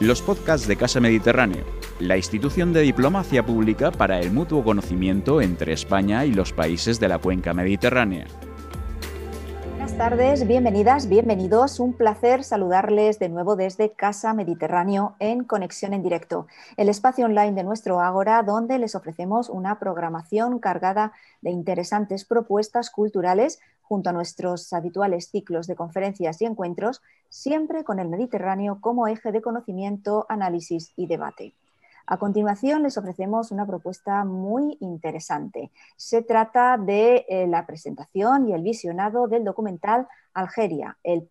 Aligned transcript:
los 0.00 0.22
podcasts 0.22 0.68
de 0.68 0.76
Casa 0.76 1.00
Mediterráneo, 1.00 1.64
la 1.98 2.16
institución 2.16 2.72
de 2.72 2.82
diplomacia 2.82 3.44
pública 3.44 3.90
para 3.90 4.20
el 4.20 4.30
mutuo 4.30 4.62
conocimiento 4.62 5.40
entre 5.40 5.72
España 5.72 6.24
y 6.24 6.32
los 6.32 6.52
países 6.52 7.00
de 7.00 7.08
la 7.08 7.18
cuenca 7.18 7.52
mediterránea. 7.52 8.26
Buenas 9.70 9.96
tardes, 9.96 10.46
bienvenidas, 10.46 11.08
bienvenidos. 11.08 11.80
Un 11.80 11.94
placer 11.94 12.44
saludarles 12.44 13.18
de 13.18 13.28
nuevo 13.28 13.56
desde 13.56 13.90
Casa 13.90 14.32
Mediterráneo 14.34 15.16
en 15.18 15.42
Conexión 15.42 15.92
en 15.92 16.04
Directo, 16.04 16.46
el 16.76 16.88
espacio 16.88 17.24
online 17.24 17.54
de 17.54 17.64
nuestro 17.64 17.98
Ágora 17.98 18.44
donde 18.44 18.78
les 18.78 18.94
ofrecemos 18.94 19.48
una 19.48 19.80
programación 19.80 20.60
cargada 20.60 21.12
de 21.40 21.50
interesantes 21.50 22.24
propuestas 22.24 22.90
culturales 22.90 23.58
junto 23.88 24.10
a 24.10 24.12
nuestros 24.12 24.72
habituales 24.74 25.30
ciclos 25.30 25.66
de 25.66 25.74
conferencias 25.74 26.42
y 26.42 26.44
encuentros, 26.44 27.00
siempre 27.30 27.84
con 27.84 27.98
el 27.98 28.08
Mediterráneo 28.08 28.80
como 28.82 29.08
eje 29.08 29.32
de 29.32 29.40
conocimiento, 29.40 30.26
análisis 30.28 30.92
y 30.94 31.06
debate. 31.06 31.54
A 32.06 32.18
continuación 32.18 32.82
les 32.82 32.96
ofrecemos 32.98 33.50
una 33.50 33.66
propuesta 33.66 34.24
muy 34.24 34.76
interesante. 34.80 35.70
Se 35.96 36.22
trata 36.22 36.76
de 36.78 37.26
eh, 37.28 37.46
la 37.46 37.66
presentación 37.66 38.48
y 38.48 38.52
el 38.52 38.62
visionado 38.62 39.26
del 39.26 39.44
documental 39.44 40.06
Algeria, 40.34 40.96
el, 41.02 41.28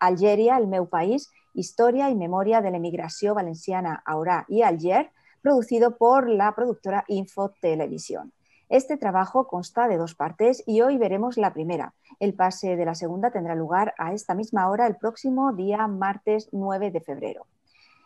Algeria, 0.00 0.56
el 0.56 0.66
meu 0.66 0.86
país, 0.86 1.30
historia 1.54 2.10
y 2.10 2.14
memoria 2.14 2.60
de 2.60 2.70
la 2.70 2.76
emigración 2.78 3.34
valenciana 3.34 4.02
a 4.04 4.44
y 4.48 4.62
Alger, 4.62 5.10
producido 5.42 5.96
por 5.96 6.28
la 6.28 6.54
productora 6.54 7.04
Info 7.08 7.50
Televisión. 7.60 8.32
Este 8.70 8.96
trabajo 8.96 9.48
consta 9.48 9.88
de 9.88 9.96
dos 9.96 10.14
partes 10.14 10.62
y 10.64 10.80
hoy 10.80 10.96
veremos 10.96 11.36
la 11.36 11.52
primera. 11.52 11.92
El 12.20 12.34
pase 12.34 12.76
de 12.76 12.84
la 12.84 12.94
segunda 12.94 13.32
tendrá 13.32 13.56
lugar 13.56 13.94
a 13.98 14.14
esta 14.14 14.36
misma 14.36 14.70
hora 14.70 14.86
el 14.86 14.94
próximo 14.94 15.52
día 15.52 15.88
martes 15.88 16.48
9 16.52 16.92
de 16.92 17.00
febrero. 17.00 17.48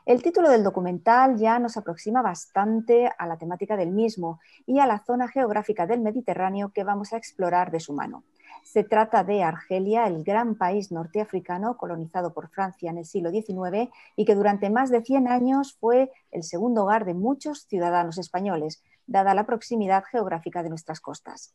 El 0.06 0.22
título 0.22 0.48
del 0.48 0.64
documental 0.64 1.36
ya 1.36 1.58
nos 1.58 1.76
aproxima 1.76 2.22
bastante 2.22 3.10
a 3.18 3.26
la 3.26 3.36
temática 3.36 3.76
del 3.76 3.90
mismo 3.90 4.40
y 4.64 4.78
a 4.78 4.86
la 4.86 5.04
zona 5.04 5.28
geográfica 5.28 5.86
del 5.86 6.00
Mediterráneo 6.00 6.70
que 6.70 6.82
vamos 6.82 7.12
a 7.12 7.18
explorar 7.18 7.70
de 7.70 7.80
su 7.80 7.92
mano. 7.92 8.24
Se 8.64 8.82
trata 8.82 9.22
de 9.22 9.42
Argelia, 9.42 10.06
el 10.06 10.24
gran 10.24 10.56
país 10.56 10.90
norteafricano 10.90 11.76
colonizado 11.76 12.32
por 12.32 12.48
Francia 12.48 12.90
en 12.90 12.98
el 12.98 13.04
siglo 13.04 13.30
XIX 13.30 13.90
y 14.16 14.24
que 14.24 14.34
durante 14.34 14.70
más 14.70 14.90
de 14.90 15.02
100 15.02 15.28
años 15.28 15.76
fue 15.78 16.10
el 16.32 16.42
segundo 16.42 16.82
hogar 16.82 17.04
de 17.04 17.12
muchos 17.14 17.66
ciudadanos 17.66 18.16
españoles, 18.18 18.82
dada 19.06 19.34
la 19.34 19.44
proximidad 19.44 20.02
geográfica 20.10 20.62
de 20.62 20.70
nuestras 20.70 21.00
costas. 21.00 21.54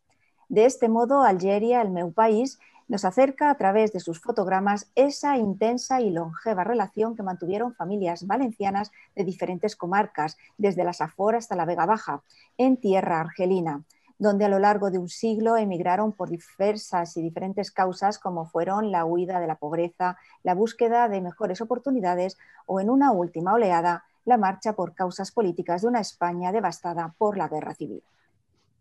De 0.50 0.66
este 0.66 0.88
modo, 0.88 1.24
Algeria, 1.24 1.82
el 1.82 1.90
meu 1.90 2.14
país, 2.14 2.60
nos 2.88 3.04
acerca 3.04 3.50
a 3.50 3.56
través 3.56 3.92
de 3.92 4.00
sus 4.00 4.22
fotogramas 4.22 4.90
esa 4.96 5.36
intensa 5.36 6.02
y 6.02 6.12
longeva 6.12 6.64
relación 6.64 7.16
que 7.16 7.24
mantuvieron 7.24 7.74
familias 7.74 8.28
valencianas 8.28 8.92
de 9.16 9.24
diferentes 9.24 9.76
comarcas, 9.76 10.38
desde 10.58 10.84
la 10.84 10.94
Safor 10.94 11.36
hasta 11.36 11.56
la 11.56 11.66
Vega 11.66 11.86
Baja, 11.86 12.22
en 12.58 12.78
tierra 12.78 13.20
argelina, 13.20 13.84
donde 14.20 14.46
a 14.46 14.50
lo 14.50 14.60
largo 14.60 14.92
de 14.92 15.00
un 15.00 15.08
siglo 15.08 15.56
emigraron 15.56 16.12
por 16.12 16.30
diversas 16.30 17.16
y 17.16 17.22
diferentes 17.22 17.72
causas 17.72 18.20
como 18.20 18.46
fueron 18.46 18.92
la 18.92 19.06
huida 19.06 19.40
de 19.40 19.48
la 19.48 19.56
pobreza, 19.56 20.18
la 20.44 20.54
búsqueda 20.54 21.08
de 21.08 21.22
mejores 21.22 21.62
oportunidades 21.62 22.38
o 22.66 22.82
en 22.82 22.90
una 22.90 23.12
última 23.12 23.54
oleada 23.54 24.04
la 24.26 24.38
marcha 24.38 24.74
por 24.74 24.94
causas 24.94 25.32
políticas 25.32 25.82
de 25.82 25.88
una 25.88 26.02
España 26.02 26.52
devastada 26.52 27.16
por 27.18 27.38
la 27.38 27.48
guerra 27.48 27.74
civil. 27.74 28.04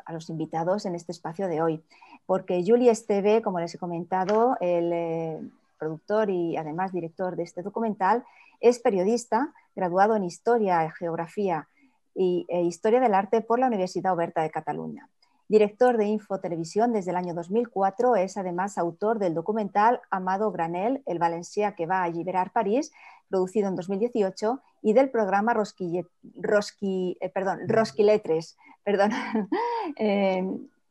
los 0.09 0.31
invitados 0.31 0.87
en 0.87 0.95
este 0.95 1.13
espacio 1.13 1.49
de 1.49 1.61
hoy, 1.61 1.85
porque 2.25 2.65
Julie 2.67 2.91
Esteve, 2.91 3.43
como 3.43 3.61
les 3.61 3.75
he 3.75 3.79
comentado, 3.79 4.57
el 4.63 4.91
eh, 4.95 5.43
productor 5.79 6.31
y 6.31 6.57
además 6.57 6.93
director 6.93 7.37
de 7.37 7.43
este 7.43 7.61
documental, 7.61 8.25
es 8.59 8.79
periodista, 8.79 9.53
graduado 9.77 10.17
en 10.17 10.25
Historia 10.25 10.83
y 10.87 10.91
Geografía 10.93 11.69
y, 12.15 12.47
e 12.49 12.63
Historia 12.63 13.01
del 13.01 13.13
Arte 13.13 13.43
por 13.43 13.59
la 13.59 13.67
Universidad 13.67 14.15
Oberta 14.15 14.41
de 14.41 14.51
Cataluña. 14.51 15.11
Director 15.55 15.97
de 15.97 16.07
Info 16.07 16.41
Televisión 16.41 16.93
desde 16.93 17.13
el 17.13 17.17
año 17.17 17.33
2004, 17.33 18.17
es 18.17 18.37
además 18.37 18.77
autor 18.77 19.21
del 19.21 19.35
documental 19.35 20.01
Amado 20.11 20.51
Granel, 20.51 21.05
el 21.07 21.21
valencià 21.21 21.77
que 21.77 21.87
va 21.87 22.03
a 22.03 22.09
liberar 22.09 22.51
París, 22.51 22.91
producido 23.29 23.69
en 23.69 23.77
2018, 23.77 24.61
y 24.83 24.95
del 24.95 25.11
programa 25.11 25.55
Rosquille, 25.55 26.07
Rosqui, 26.35 27.17
eh, 27.21 27.29
perdón, 27.29 27.61
Rosquiletres, 27.69 28.57
perdón, 28.83 29.13
eh, 29.97 30.45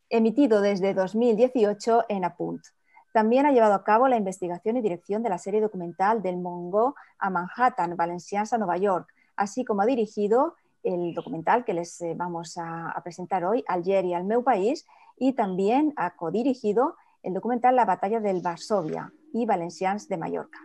emitido 0.08 0.62
desde 0.62 0.94
2018 0.94 2.06
en 2.08 2.24
Apunt. 2.24 2.64
También 3.12 3.44
ha 3.44 3.52
llevado 3.52 3.74
a 3.74 3.84
cabo 3.84 4.08
la 4.08 4.16
investigación 4.16 4.78
y 4.78 4.80
dirección 4.80 5.22
de 5.22 5.28
la 5.28 5.36
serie 5.36 5.60
documental 5.60 6.22
Del 6.22 6.38
Mongo 6.38 6.94
a 7.18 7.28
Manhattan, 7.28 7.98
Valencians 7.98 8.54
a 8.54 8.56
Nueva 8.56 8.78
York, 8.78 9.12
así 9.36 9.62
como 9.62 9.82
ha 9.82 9.86
dirigido 9.86 10.54
el 10.84 11.14
documental 11.14 11.64
que 11.64 11.74
les 11.74 12.00
eh, 12.02 12.14
vamos 12.14 12.56
a, 12.58 12.94
presentar 13.02 13.44
hoy, 13.44 13.64
Algeria, 13.66 14.18
el 14.18 14.24
meu 14.24 14.44
país, 14.44 14.86
y 15.18 15.32
también 15.32 15.92
ha 15.96 16.14
codirigido 16.14 16.94
el 17.22 17.34
documental 17.34 17.74
La 17.74 17.86
batalla 17.86 18.20
del 18.20 18.42
Varsovia 18.42 19.12
y 19.32 19.46
Valencians 19.46 20.06
de 20.08 20.18
Mallorca. 20.18 20.60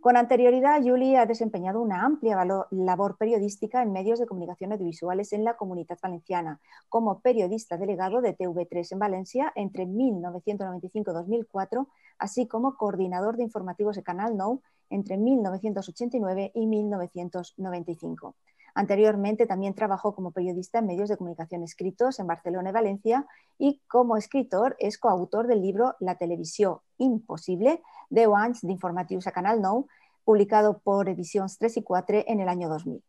Con 0.00 0.16
anterioridad, 0.16 0.82
Julie 0.82 1.16
ha 1.16 1.26
desempeñado 1.26 1.80
una 1.80 2.04
amplia 2.04 2.44
labor 2.72 3.16
periodística 3.16 3.82
en 3.82 3.92
medios 3.92 4.18
de 4.18 4.26
comunicación 4.26 4.72
audiovisuales 4.72 5.32
en 5.32 5.44
la 5.44 5.56
comunidad 5.56 5.96
valenciana, 6.02 6.60
como 6.88 7.20
periodista 7.20 7.76
delegado 7.76 8.20
de 8.20 8.36
TV3 8.36 8.94
en 8.94 8.98
Valencia 8.98 9.52
entre 9.54 9.86
1995-2004, 9.86 11.86
así 12.18 12.48
como 12.48 12.76
coordinador 12.76 13.36
de 13.36 13.44
informativos 13.44 13.94
de 13.94 14.02
Canal 14.02 14.36
Nou 14.36 14.60
entre 14.90 15.16
1989 15.16 16.50
y 16.52 16.66
1995. 16.66 18.34
Anteriormente 18.74 19.46
también 19.46 19.74
trabajó 19.74 20.14
como 20.14 20.30
periodista 20.30 20.78
en 20.78 20.86
medios 20.86 21.08
de 21.08 21.16
comunicación 21.16 21.62
escritos 21.62 22.18
en 22.18 22.26
Barcelona 22.26 22.70
y 22.70 22.72
Valencia 22.72 23.26
y 23.58 23.82
como 23.86 24.16
escritor 24.16 24.76
es 24.78 24.98
coautor 24.98 25.46
del 25.46 25.60
libro 25.60 25.94
La 26.00 26.16
televisión 26.16 26.78
imposible, 26.96 27.82
de 28.08 28.24
anys 28.24 28.62
d'informatius 28.62 29.26
a 29.26 29.32
Canal 29.32 29.60
Nou, 29.60 29.88
publicado 30.24 30.78
por 30.78 31.08
Ediciones 31.08 31.58
3 31.58 31.78
y 31.78 31.82
4 31.82 32.24
en 32.26 32.40
el 32.40 32.48
año 32.48 32.68
2000. 32.68 33.02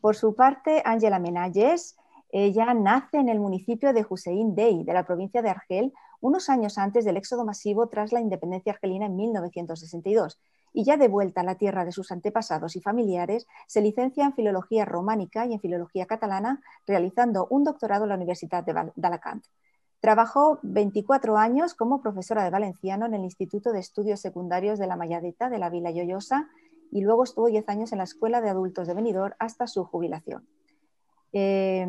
Por 0.00 0.16
su 0.16 0.34
parte, 0.34 0.82
Ángela 0.84 1.18
Menalles, 1.18 1.96
ella 2.30 2.74
nace 2.74 3.18
en 3.18 3.28
el 3.28 3.40
municipio 3.40 3.92
de 3.92 4.04
Hussein 4.08 4.54
Dey, 4.54 4.84
de 4.84 4.92
la 4.92 5.04
provincia 5.04 5.42
de 5.42 5.50
Argel, 5.50 5.92
unos 6.20 6.48
años 6.48 6.76
antes 6.76 7.04
del 7.04 7.16
éxodo 7.16 7.44
masivo 7.44 7.88
tras 7.88 8.12
la 8.12 8.20
independencia 8.20 8.72
argelina 8.72 9.06
en 9.06 9.16
1962 9.16 10.38
y 10.72 10.84
ya 10.84 10.96
de 10.96 11.08
vuelta 11.08 11.42
a 11.42 11.44
la 11.44 11.56
tierra 11.56 11.84
de 11.84 11.92
sus 11.92 12.12
antepasados 12.12 12.76
y 12.76 12.80
familiares, 12.80 13.46
se 13.66 13.80
licencia 13.80 14.24
en 14.24 14.34
Filología 14.34 14.84
Románica 14.84 15.46
y 15.46 15.54
en 15.54 15.60
Filología 15.60 16.06
Catalana, 16.06 16.62
realizando 16.86 17.46
un 17.50 17.64
doctorado 17.64 18.04
en 18.04 18.10
la 18.10 18.16
Universidad 18.16 18.64
de, 18.64 18.72
Alacant. 19.02 19.44
Trabajó 20.00 20.58
24 20.62 21.36
años 21.36 21.74
como 21.74 22.02
profesora 22.02 22.42
de 22.42 22.50
valenciano 22.50 23.06
en 23.06 23.14
el 23.14 23.22
Instituto 23.22 23.72
de 23.72 23.80
Estudios 23.80 24.20
Secundarios 24.20 24.78
de 24.78 24.86
la 24.86 24.96
Mayadeta 24.96 25.48
de 25.48 25.58
la 25.58 25.70
Vila 25.70 25.90
Lloyosa 25.90 26.48
y 26.90 27.02
luego 27.02 27.24
estuvo 27.24 27.46
10 27.46 27.68
años 27.68 27.92
en 27.92 27.98
la 27.98 28.04
Escuela 28.04 28.40
de 28.40 28.50
Adultos 28.50 28.88
de 28.88 28.94
Benidorm 28.94 29.34
hasta 29.38 29.66
su 29.66 29.84
jubilación. 29.84 30.46
Eh, 31.34 31.86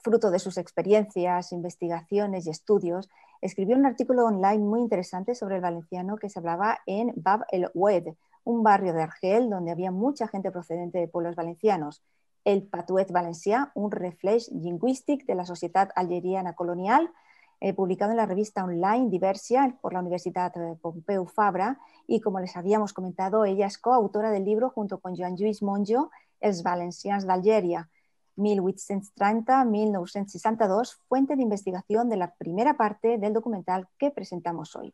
fruto 0.00 0.30
de 0.30 0.38
sus 0.38 0.58
experiencias, 0.58 1.52
investigaciones 1.52 2.46
y 2.46 2.50
estudios, 2.50 3.08
escribió 3.40 3.76
un 3.76 3.86
artículo 3.86 4.26
online 4.26 4.58
muy 4.58 4.80
interesante 4.80 5.34
sobre 5.34 5.56
el 5.56 5.62
valenciano 5.62 6.16
que 6.16 6.28
se 6.28 6.38
hablaba 6.38 6.78
en 6.86 7.12
Bab 7.16 7.44
el 7.50 7.70
Oued, 7.74 8.14
un 8.44 8.62
barrio 8.62 8.92
de 8.92 9.02
Argel 9.02 9.48
donde 9.48 9.70
había 9.70 9.90
mucha 9.90 10.28
gente 10.28 10.50
procedente 10.50 10.98
de 10.98 11.08
pueblos 11.08 11.36
valencianos. 11.36 12.02
El 12.44 12.64
Patuet 12.64 13.10
Valencià, 13.10 13.70
un 13.74 13.90
reflex 13.92 14.50
lingüístic 14.50 15.26
de 15.26 15.36
la 15.36 15.46
sociedad 15.46 15.90
algeriana 15.94 16.54
colonial, 16.54 17.10
eh, 17.60 17.72
publicado 17.72 18.10
en 18.10 18.16
la 18.16 18.26
revista 18.26 18.64
online 18.64 19.08
Diversia 19.08 19.78
por 19.80 19.92
la 19.92 20.00
Universidad 20.00 20.52
Pompeu 20.80 21.26
Fabra 21.26 21.78
y 22.08 22.20
como 22.20 22.40
les 22.40 22.56
habíamos 22.56 22.92
comentado, 22.92 23.44
ella 23.44 23.66
es 23.66 23.78
coautora 23.78 24.32
del 24.32 24.44
libro 24.44 24.70
junto 24.70 24.98
con 24.98 25.16
Joan 25.16 25.36
Lluís 25.36 25.62
Monjo, 25.62 26.10
Els 26.40 26.64
Valencians 26.64 27.24
d'Algèria, 27.24 27.88
1830-1962, 28.36 30.98
fuente 31.08 31.36
de 31.36 31.42
investigación 31.42 32.08
de 32.08 32.16
la 32.16 32.34
primera 32.34 32.76
parte 32.76 33.18
del 33.18 33.32
documental 33.32 33.86
que 33.98 34.10
presentamos 34.10 34.74
hoy. 34.76 34.92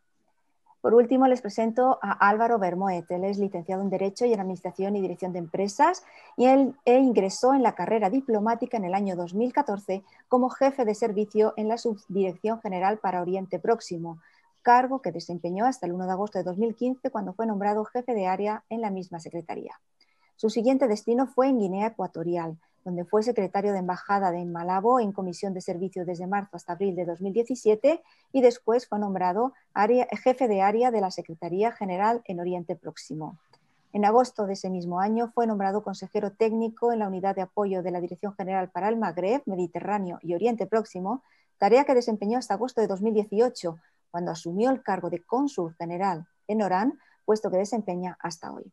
Por 0.81 0.93
último, 0.93 1.27
les 1.27 1.41
presento 1.41 1.99
a 2.01 2.29
Álvaro 2.29 2.57
Bermoet. 2.57 3.03
Él 3.09 3.25
es 3.25 3.37
licenciado 3.37 3.81
en 3.81 3.89
Derecho 3.89 4.25
y 4.25 4.31
en 4.31 4.39
Administración 4.39 4.95
y 4.95 5.01
Dirección 5.01 5.33
de 5.33 5.39
Empresas 5.39 6.03
y 6.37 6.45
él 6.45 6.73
e 6.85 6.99
ingresó 6.99 7.53
en 7.53 7.63
la 7.63 7.75
carrera 7.75 8.09
diplomática 8.09 8.77
en 8.77 8.85
el 8.85 8.93
año 8.93 9.17
2014 9.17 10.03
como 10.29 10.49
jefe 10.49 10.85
de 10.85 10.95
servicio 10.95 11.53
en 11.57 11.67
la 11.67 11.77
Subdirección 11.77 12.61
General 12.61 12.97
para 12.97 13.21
Oriente 13.21 13.59
Próximo, 13.59 14.19
cargo 14.61 15.01
que 15.01 15.11
desempeñó 15.11 15.65
hasta 15.65 15.85
el 15.85 15.91
1 15.91 16.05
de 16.05 16.11
agosto 16.11 16.37
de 16.37 16.45
2015 16.45 17.11
cuando 17.11 17.33
fue 17.33 17.45
nombrado 17.45 17.83
jefe 17.83 18.13
de 18.13 18.27
área 18.27 18.63
en 18.69 18.79
la 18.79 18.89
misma 18.89 19.19
Secretaría. 19.19 19.81
Su 20.39 20.49
siguiente 20.49 20.87
destino 20.87 21.27
fue 21.27 21.49
en 21.49 21.59
Guinea 21.59 21.87
Ecuatorial, 21.87 22.57
donde 22.85 23.03
fue 23.03 23.23
secretario 23.23 23.73
de 23.73 23.79
Embajada 23.79 24.31
de 24.31 24.45
Malabo 24.45 25.01
en 25.01 25.11
Comisión 25.11 25.53
de 25.53 25.59
Servicio 25.59 26.05
desde 26.05 26.27
marzo 26.27 26.55
hasta 26.55 26.71
abril 26.71 26.95
de 26.95 27.03
2017 27.03 28.01
y 28.31 28.41
después 28.41 28.87
fue 28.87 28.99
nombrado 28.99 29.51
jefe 30.23 30.47
de 30.47 30.61
área 30.61 30.91
de 30.91 31.01
la 31.01 31.11
Secretaría 31.11 31.73
General 31.73 32.21
en 32.23 32.39
Oriente 32.39 32.77
Próximo. 32.77 33.37
En 33.91 34.05
agosto 34.05 34.45
de 34.45 34.53
ese 34.53 34.69
mismo 34.69 35.01
año 35.01 35.29
fue 35.35 35.45
nombrado 35.45 35.83
consejero 35.83 36.31
técnico 36.31 36.93
en 36.93 36.99
la 36.99 37.09
Unidad 37.09 37.35
de 37.35 37.41
Apoyo 37.41 37.83
de 37.83 37.91
la 37.91 37.99
Dirección 37.99 38.33
General 38.33 38.69
para 38.69 38.87
el 38.87 38.95
Magreb, 38.95 39.41
Mediterráneo 39.45 40.19
y 40.21 40.35
Oriente 40.35 40.67
Próximo, 40.67 41.21
tarea 41.57 41.83
que 41.83 41.95
desempeñó 41.95 42.37
hasta 42.37 42.53
agosto 42.53 42.79
de 42.79 42.87
2018, 42.87 43.77
cuando 44.09 44.31
asumió 44.31 44.69
el 44.69 44.83
cargo 44.83 45.09
de 45.09 45.21
cónsul 45.21 45.75
general 45.75 46.27
en 46.47 46.61
Orán, 46.61 46.97
puesto 47.25 47.51
que 47.51 47.57
desempeña 47.57 48.17
hasta 48.21 48.53
hoy. 48.53 48.71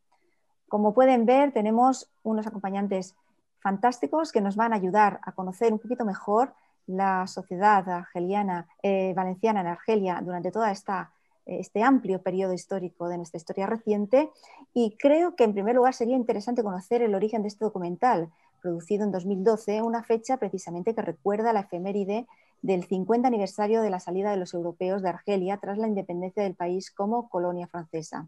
Como 0.69 0.95
pueden 0.95 1.27
ver, 1.27 1.53
tenemos 1.53 2.11
unos 2.23 2.47
acompañantes 2.47 3.15
fantásticos 3.61 4.33
que 4.33 4.41
nos 4.41 4.57
van 4.57 4.73
a 4.73 4.77
ayudar 4.77 5.21
a 5.23 5.33
conocer 5.33 5.73
un 5.73 5.79
poquito 5.79 6.05
mejor 6.05 6.55
la 6.87 7.27
sociedad 7.27 7.89
argeliana, 7.89 8.69
eh, 8.83 9.13
valenciana 9.15 9.61
en 9.61 9.67
Argelia 9.67 10.21
durante 10.23 10.53
todo 10.53 10.65
este 10.67 11.83
amplio 11.83 12.23
periodo 12.23 12.53
histórico 12.53 13.09
de 13.09 13.17
nuestra 13.17 13.39
historia 13.39 13.67
reciente. 13.67 14.31
Y 14.73 14.97
creo 14.99 15.35
que 15.35 15.45
en 15.45 15.53
primer 15.53 15.75
lugar 15.75 15.95
sería 15.95 16.17
interesante 16.17 16.63
conocer 16.63 17.03
el 17.03 17.15
origen 17.15 17.43
de 17.43 17.49
este 17.49 17.65
documental, 17.65 18.31
producido 18.63 19.05
en 19.05 19.13
2012, 19.13 19.83
una 19.83 20.03
fecha 20.03 20.37
precisamente 20.39 20.95
que 20.95 21.03
recuerda 21.03 21.53
la 21.53 21.61
efeméride 21.61 22.27
del 22.63 22.85
50 22.85 23.29
aniversario 23.29 23.83
de 23.83 23.91
la 23.91 24.01
salida 24.01 24.31
de 24.31 24.39
los 24.39 24.55
europeos 24.55 25.03
de 25.03 25.11
Argelia 25.11 25.59
tras 25.59 25.79
la 25.79 25.87
independencia 25.87 26.43
del 26.43 26.55
país 26.55 26.91
como 26.91 27.29
colonia 27.29 27.69
francesa. 27.69 28.27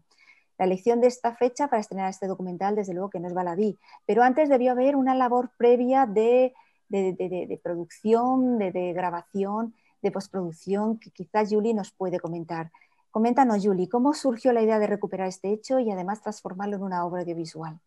La 0.59 0.65
elección 0.65 0.99
de 0.99 1.07
esta 1.07 1.33
fecha 1.35 1.69
para 1.69 1.79
estrenar 1.79 2.09
este 2.09 2.27
documental, 2.27 2.75
desde 2.75 2.93
luego 2.93 3.09
que 3.09 3.21
no 3.21 3.29
es 3.29 3.33
baladí, 3.33 3.77
pero 4.05 4.23
antes 4.23 4.49
debió 4.49 4.73
haber 4.73 4.97
una 4.97 5.15
labor 5.15 5.51
previa 5.57 6.05
de, 6.05 6.53
producción, 7.63 8.59
de, 8.59 8.91
grabación, 8.93 9.73
de 10.01 10.11
postproducción, 10.11 10.99
que 10.99 11.11
quizás 11.11 11.47
Julie 11.49 11.73
nos 11.73 11.91
puede 11.91 12.19
comentar. 12.19 12.71
Coméntanos, 13.09 13.65
Julie, 13.65 13.87
¿cómo 13.87 14.13
surgió 14.13 14.51
la 14.51 14.61
idea 14.61 14.79
de 14.79 14.87
recuperar 14.87 15.27
este 15.27 15.53
hecho 15.53 15.79
y 15.79 15.89
además 15.91 16.21
transformarlo 16.21 16.75
en 16.75 16.83
una 16.83 17.05
obra 17.05 17.21
audiovisual? 17.21 17.79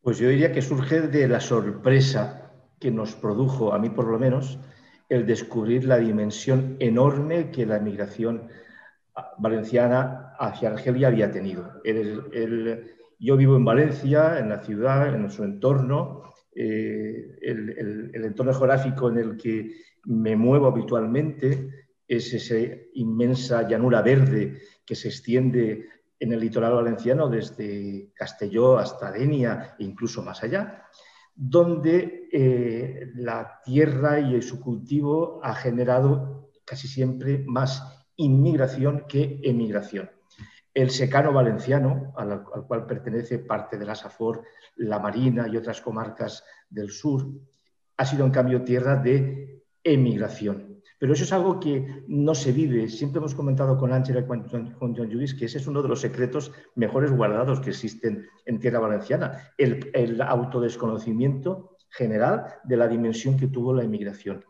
Pues 0.00 0.18
yo 0.18 0.28
diría 0.28 0.52
que 0.52 0.62
surge 0.62 1.00
de 1.00 1.26
la 1.26 1.40
sorpresa 1.40 2.52
que 2.78 2.92
nos 2.92 3.16
produjo, 3.16 3.72
a 3.72 3.80
mí 3.80 3.90
por 3.90 4.06
lo 4.06 4.18
menos, 4.20 4.60
el 5.08 5.26
descubrir 5.26 5.86
la 5.86 5.96
dimensión 5.96 6.76
enorme 6.78 7.50
que 7.50 7.66
la 7.66 7.80
migración 7.80 8.48
valenciana 9.38 10.34
hacia 10.38 10.70
Argelia 10.70 11.08
había 11.08 11.30
tenido. 11.30 11.82
yo 13.18 13.36
vivo 13.36 13.56
en 13.56 13.64
Valencia, 13.64 14.38
en 14.38 14.48
la 14.48 14.62
ciudad, 14.62 15.14
en 15.14 15.30
su 15.30 15.44
entorno. 15.44 16.22
Eh, 16.54 17.38
el, 17.40 18.10
entorno 18.14 18.52
geográfico 18.52 19.08
en 19.08 19.18
el 19.18 19.36
que 19.36 19.72
me 20.04 20.36
muevo 20.36 20.66
habitualmente 20.66 21.86
es 22.06 22.34
esa 22.34 22.56
inmensa 22.94 23.66
llanura 23.66 24.02
verde 24.02 24.60
que 24.84 24.94
se 24.94 25.08
extiende 25.08 25.86
en 26.18 26.32
el 26.32 26.40
litoral 26.40 26.74
valenciano 26.74 27.28
desde 27.28 28.12
Castelló 28.14 28.78
hasta 28.78 29.10
Denia 29.10 29.74
e 29.78 29.84
incluso 29.84 30.22
más 30.22 30.42
allá 30.42 30.84
donde 31.34 32.28
eh, 32.30 33.10
la 33.14 33.60
tierra 33.64 34.20
y 34.20 34.40
su 34.42 34.60
cultivo 34.60 35.40
ha 35.42 35.54
generado 35.54 36.50
casi 36.64 36.88
siempre 36.88 37.42
más 37.46 37.91
inmigración 38.16 39.04
que 39.08 39.40
emigración. 39.42 40.10
El 40.74 40.90
secano 40.90 41.32
valenciano, 41.32 42.12
al, 42.16 42.44
cual 42.44 42.86
pertenece 42.86 43.38
parte 43.38 43.76
de 43.76 43.84
la 43.84 43.94
Safor, 43.94 44.42
la 44.76 44.98
Marina 44.98 45.46
y 45.46 45.56
otras 45.56 45.80
comarcas 45.82 46.44
del 46.70 46.90
sur, 46.90 47.26
ha 47.96 48.06
sido 48.06 48.24
en 48.24 48.30
cambio 48.30 48.64
tierra 48.64 48.96
de 48.96 49.62
emigración. 49.84 50.80
Pero 50.98 51.12
eso 51.14 51.24
es 51.24 51.32
algo 51.32 51.58
que 51.58 52.04
no 52.06 52.34
se 52.34 52.52
vive. 52.52 52.88
Siempre 52.88 53.18
hemos 53.18 53.34
comentado 53.34 53.76
con 53.76 53.92
Ángela 53.92 54.20
y 54.20 54.24
con 54.24 54.48
John 54.48 55.08
Lewis 55.08 55.34
que 55.34 55.46
ese 55.46 55.58
es 55.58 55.66
uno 55.66 55.82
de 55.82 55.88
los 55.88 56.00
secretos 56.00 56.52
mejores 56.76 57.10
guardados 57.10 57.60
que 57.60 57.70
existen 57.70 58.26
en 58.46 58.60
tierra 58.60 58.78
valenciana, 58.78 59.50
el, 59.58 59.90
el 59.92 60.22
autodesconocimiento 60.22 61.76
general 61.90 62.54
de 62.64 62.76
la 62.76 62.88
dimensión 62.88 63.36
que 63.36 63.48
tuvo 63.48 63.74
la 63.74 63.84
inmigración. 63.84 64.44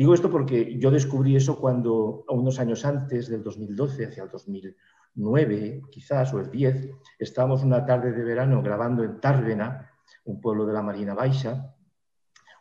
Digo 0.00 0.14
esto 0.14 0.30
porque 0.30 0.78
yo 0.78 0.90
descubrí 0.90 1.36
eso 1.36 1.60
cuando, 1.60 2.24
unos 2.30 2.58
años 2.58 2.86
antes 2.86 3.28
del 3.28 3.42
2012, 3.42 4.06
hacia 4.06 4.22
el 4.22 4.30
2009 4.30 5.82
quizás, 5.90 6.32
o 6.32 6.40
el 6.40 6.50
10, 6.50 6.88
estábamos 7.18 7.62
una 7.62 7.84
tarde 7.84 8.10
de 8.10 8.24
verano 8.24 8.62
grabando 8.62 9.04
en 9.04 9.20
Tárvena, 9.20 9.90
un 10.24 10.40
pueblo 10.40 10.64
de 10.64 10.72
la 10.72 10.80
Marina 10.80 11.12
Baixa, 11.12 11.76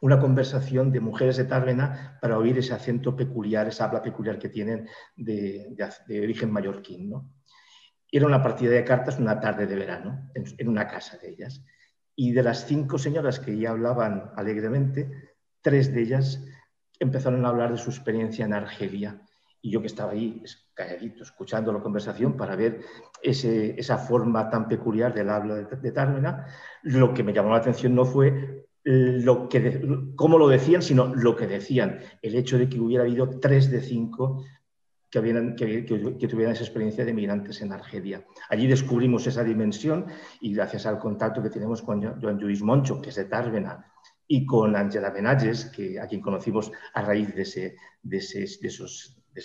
una 0.01 0.19
conversación 0.19 0.91
de 0.91 0.99
mujeres 0.99 1.37
de 1.37 1.45
Tárvena 1.45 2.17
para 2.21 2.37
oír 2.37 2.57
ese 2.57 2.73
acento 2.73 3.15
peculiar, 3.15 3.69
esa 3.69 3.85
habla 3.85 4.01
peculiar 4.01 4.37
que 4.37 4.49
tienen 4.49 4.89
de, 5.15 5.73
origen 6.09 6.51
mallorquín. 6.51 7.09
¿no? 7.09 7.31
Era 8.11 8.25
una 8.25 8.43
partida 8.43 8.71
de 8.71 8.83
cartas 8.83 9.17
una 9.17 9.39
tarde 9.39 9.65
de 9.65 9.75
verano, 9.77 10.29
en, 10.35 10.67
una 10.67 10.89
casa 10.89 11.17
de 11.17 11.29
ellas. 11.29 11.63
Y 12.17 12.33
de 12.33 12.43
las 12.43 12.65
cinco 12.65 12.97
señoras 12.97 13.39
que 13.39 13.57
ya 13.57 13.69
hablaban 13.69 14.33
alegremente, 14.35 15.09
tres 15.61 15.93
de 15.93 16.01
ellas 16.01 16.45
empezaron 16.99 17.45
a 17.45 17.49
hablar 17.49 17.71
de 17.71 17.77
su 17.77 17.89
experiencia 17.89 18.45
en 18.45 18.53
Argelia. 18.53 19.21
Y 19.61 19.71
yo 19.71 19.81
que 19.81 19.87
estaba 19.87 20.11
ahí 20.11 20.41
calladito, 20.73 21.23
escuchando 21.23 21.73
la 21.73 21.81
conversación 21.81 22.37
para 22.37 22.55
ver 22.55 22.81
esa 23.21 23.97
forma 23.97 24.49
tan 24.49 24.67
peculiar 24.67 25.13
del 25.13 25.29
habla 25.29 25.55
de, 25.55 25.65
de 25.65 25.91
Tárvena, 25.91 26.45
lo 26.83 27.13
que 27.13 27.23
me 27.23 27.33
llamó 27.33 27.49
la 27.49 27.57
atención 27.57 27.93
no 27.93 28.05
fue 28.05 28.65
lo 28.83 29.49
que 29.49 29.81
cómo 30.15 30.37
lo 30.37 30.47
decían, 30.47 30.81
sino 30.81 31.13
lo 31.13 31.35
que 31.35 31.47
decían. 31.47 31.99
El 32.21 32.35
hecho 32.35 32.57
de 32.57 32.69
que 32.69 32.79
hubiera 32.79 33.03
habido 33.03 33.29
tres 33.39 33.69
de 33.69 33.81
cinco 33.81 34.43
que, 35.11 35.85
que, 36.19 36.27
tuvieran 36.27 36.53
esa 36.53 36.63
experiencia 36.63 37.03
de 37.03 37.13
migrantes 37.13 37.61
en 37.61 37.71
Argelia. 37.71 38.23
Allí 38.49 38.67
descubrimos 38.67 39.25
esa 39.25 39.43
dimensión 39.43 40.05
y 40.39 40.53
gracias 40.53 40.85
al 40.85 40.99
contacto 40.99 41.41
que 41.41 41.49
tenemos 41.49 41.81
con 41.81 42.21
Joan 42.21 42.37
Lluís 42.37 42.61
Moncho, 42.61 43.01
que 43.01 43.09
es 43.09 43.15
de 43.15 43.25
Tárvena, 43.25 43.91
y 44.31 44.45
con 44.45 44.75
Angela 44.75 45.09
Benalles, 45.09 45.65
que, 45.65 45.99
a 45.99 46.05
quien 46.05 46.21
conocimos 46.21 46.71
a 46.93 47.01
raíz 47.01 47.33
de 47.33 47.41
ese, 47.41 47.75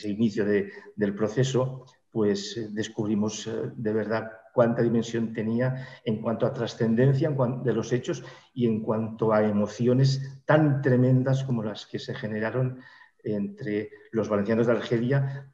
inicio 0.04 0.44
del 0.44 1.14
proceso, 1.14 1.86
pues 2.10 2.56
eh, 2.58 2.68
descubrimos 2.70 3.46
eh, 3.46 3.72
de 3.74 3.92
verdad 3.92 4.30
cuánta 4.52 4.82
dimensión 4.82 5.32
tenía 5.32 5.88
en 6.04 6.20
cuanto 6.20 6.46
a 6.46 6.52
trascendencia 6.52 7.30
de 7.30 7.72
los 7.72 7.92
hechos 7.92 8.22
y 8.52 8.66
en 8.66 8.82
cuanto 8.82 9.32
a 9.32 9.42
emociones 9.42 10.42
tan 10.44 10.82
tremendas 10.82 11.44
como 11.44 11.64
las 11.64 11.86
que 11.86 11.98
se 11.98 12.14
generaron 12.14 12.78
entre 13.24 13.90
los 14.12 14.28
valencianos 14.28 14.66
de 14.66 14.72
Argelia 14.74 15.50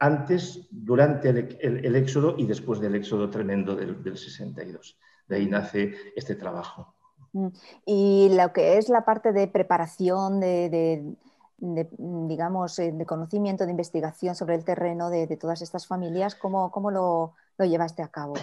antes, 0.00 0.66
durante 0.70 1.30
el, 1.30 1.96
éxodo 1.96 2.34
y 2.36 2.46
después 2.46 2.80
del 2.80 2.96
éxodo 2.96 3.30
tremendo 3.30 3.76
del, 3.76 4.18
62. 4.18 4.98
De 5.28 5.36
ahí 5.36 5.46
nace 5.46 5.94
este 6.16 6.34
trabajo. 6.34 6.95
Mm. 7.36 7.48
Y 7.84 8.30
lo 8.34 8.52
que 8.52 8.78
es 8.78 8.88
la 8.88 9.04
parte 9.04 9.32
de 9.32 9.46
preparación, 9.46 10.40
de 10.40 11.16
de, 11.58 11.88
digamos, 11.98 12.78
eh, 12.78 12.92
de 12.92 13.06
conocimiento, 13.06 13.64
de 13.64 13.70
investigación 13.70 14.34
sobre 14.34 14.56
el 14.56 14.64
terreno 14.64 15.10
de, 15.10 15.26
todas 15.36 15.62
estas 15.62 15.86
familias, 15.86 16.34
¿cómo, 16.34 16.70
cómo 16.70 16.90
lo, 16.90 17.34
lo, 17.58 17.64
llevaste 17.64 18.02
a 18.02 18.08
cabo? 18.08 18.34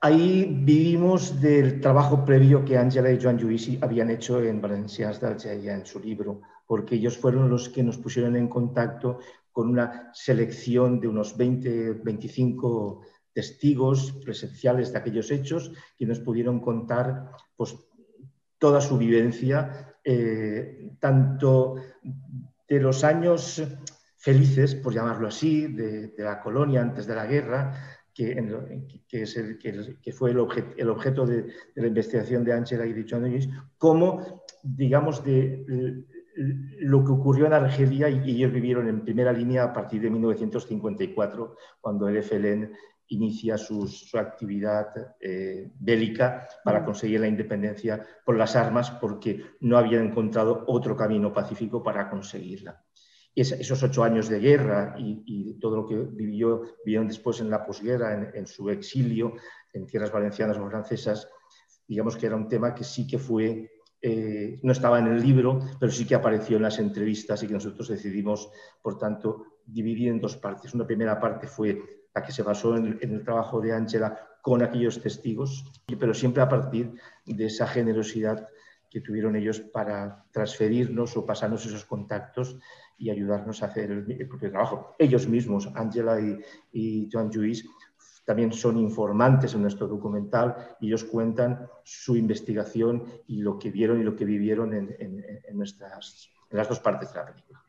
Ahí 0.00 0.44
vivimos 0.44 1.40
del 1.40 1.80
trabajo 1.80 2.24
previo 2.24 2.64
que 2.64 2.78
Ángela 2.78 3.10
y 3.10 3.20
Joan 3.20 3.38
Lluís 3.38 3.78
habían 3.82 4.10
hecho 4.10 4.42
en 4.42 4.60
Valencians 4.60 5.20
d'Algeria, 5.20 5.74
en 5.74 5.86
su 5.86 5.98
libro, 6.00 6.42
porque 6.66 6.96
ellos 6.96 7.16
fueron 7.16 7.48
los 7.48 7.68
que 7.68 7.82
nos 7.82 7.98
pusieron 7.98 8.36
en 8.36 8.48
contacto 8.48 9.18
con 9.50 9.68
una 9.68 10.10
selección 10.12 11.00
de 11.00 11.08
unos 11.08 11.36
20, 11.36 11.94
25 12.04 13.00
testigos 13.32 14.12
presenciales 14.24 14.92
de 14.92 14.98
aquellos 14.98 15.30
hechos, 15.30 15.72
quienes 15.96 16.20
pudieron 16.20 16.60
contar 16.60 17.30
pues, 17.56 17.74
toda 18.58 18.80
su 18.80 18.98
vivencia, 18.98 19.94
eh, 20.04 20.90
tanto 21.00 21.76
de 22.68 22.80
los 22.80 23.04
años 23.04 23.62
felices, 24.16 24.74
por 24.74 24.92
llamarlo 24.92 25.28
así, 25.28 25.66
de, 25.68 26.12
la 26.18 26.40
colonia 26.40 26.82
antes 26.82 27.06
de 27.06 27.14
la 27.14 27.26
guerra, 27.26 27.72
que, 28.12 28.34
fue 30.12 30.30
el, 30.30 30.38
objeto 30.38 31.26
de, 31.26 31.46
la 31.74 31.86
investigación 31.86 32.44
de 32.44 32.52
Angela 32.54 32.86
y 32.86 32.92
de 32.92 33.06
John 33.08 33.24
Lewis, 33.24 33.48
como, 33.76 34.42
digamos, 34.62 35.22
de 35.22 36.04
lo 36.78 37.04
que 37.04 37.12
ocurrió 37.12 37.46
en 37.46 37.52
Argelia 37.54 38.08
y 38.08 38.30
ellos 38.30 38.52
vivieron 38.52 38.88
en 38.88 39.02
primera 39.02 39.32
línea 39.32 39.64
a 39.64 39.72
partir 39.72 40.02
de 40.02 40.10
1954, 40.10 41.56
cuando 41.80 42.08
el 42.08 42.22
FLN 42.22 42.72
inicia 43.08 43.56
su, 43.56 43.88
actividad 44.14 45.14
eh, 45.20 45.70
bélica 45.78 46.48
para 46.64 46.84
conseguir 46.84 47.20
la 47.20 47.28
independencia 47.28 48.04
por 48.24 48.36
las 48.36 48.56
armas, 48.56 48.90
porque 48.90 49.42
no 49.60 49.78
habían 49.78 50.06
encontrado 50.06 50.64
otro 50.66 50.96
camino 50.96 51.32
pacífico 51.32 51.82
para 51.82 52.08
conseguirla. 52.10 52.82
esos 53.34 53.82
ocho 53.82 54.02
años 54.02 54.28
de 54.28 54.40
guerra 54.40 54.94
y, 54.98 55.58
todo 55.60 55.76
lo 55.76 55.86
que 55.86 55.96
vivió, 55.96 56.62
vivieron 56.84 57.08
después 57.08 57.40
en 57.40 57.50
la 57.50 57.64
posguerra, 57.64 58.32
en, 58.34 58.46
su 58.46 58.70
exilio 58.70 59.34
en 59.72 59.86
tierras 59.86 60.12
valencianas 60.12 60.58
o 60.58 60.68
francesas, 60.68 61.28
digamos 61.86 62.16
que 62.16 62.26
era 62.26 62.36
un 62.36 62.48
tema 62.48 62.74
que 62.74 62.84
sí 62.84 63.06
que 63.06 63.18
fue 63.18 63.70
eh, 64.02 64.60
no 64.62 64.72
estaba 64.72 64.98
en 64.98 65.06
el 65.06 65.22
libro, 65.22 65.58
pero 65.80 65.90
sí 65.90 66.06
que 66.06 66.14
apareció 66.14 66.56
en 66.56 66.62
las 66.62 66.78
entrevistas 66.78 67.42
y 67.42 67.46
que 67.46 67.54
nosotros 67.54 67.88
decidimos, 67.88 68.50
por 68.82 68.98
tanto, 68.98 69.46
dividir 69.64 70.10
en 70.10 70.20
dos 70.20 70.36
partes. 70.36 70.74
Una 70.74 70.86
primera 70.86 71.18
parte 71.18 71.46
fue 71.46 72.05
la 72.16 72.22
que 72.22 72.32
se 72.32 72.42
basó 72.42 72.76
en, 72.76 72.98
el 73.02 73.22
trabajo 73.22 73.60
de 73.60 73.74
Ángela 73.74 74.18
con 74.40 74.62
aquellos 74.62 75.02
testigos, 75.02 75.70
pero 76.00 76.14
siempre 76.14 76.42
a 76.42 76.48
partir 76.48 76.94
de 77.26 77.44
esa 77.44 77.66
generosidad 77.66 78.48
que 78.88 79.02
tuvieron 79.02 79.36
ellos 79.36 79.60
para 79.60 80.24
transferirnos 80.30 81.14
o 81.14 81.26
pasarnos 81.26 81.66
esos 81.66 81.84
contactos 81.84 82.58
y 82.96 83.10
ayudarnos 83.10 83.62
a 83.62 83.66
hacer 83.66 83.90
el, 83.90 84.28
propio 84.28 84.50
trabajo. 84.50 84.94
Ellos 84.98 85.28
mismos, 85.28 85.68
Ángela 85.74 86.18
y, 86.72 87.06
Joan 87.12 87.30
Lluís, 87.30 87.68
también 88.24 88.50
son 88.50 88.78
informantes 88.78 89.52
en 89.52 89.60
nuestro 89.60 89.86
documental 89.86 90.56
y 90.80 90.86
ellos 90.86 91.04
cuentan 91.04 91.68
su 91.84 92.16
investigación 92.16 93.04
y 93.26 93.42
lo 93.42 93.58
que 93.58 93.70
vieron 93.70 94.00
y 94.00 94.04
lo 94.04 94.16
que 94.16 94.24
vivieron 94.24 94.72
en, 94.72 95.28
nuestras, 95.52 96.30
en 96.50 96.56
las 96.56 96.66
dos 96.66 96.80
partes 96.80 97.12
de 97.12 97.18
la 97.18 97.26
película. 97.26 97.65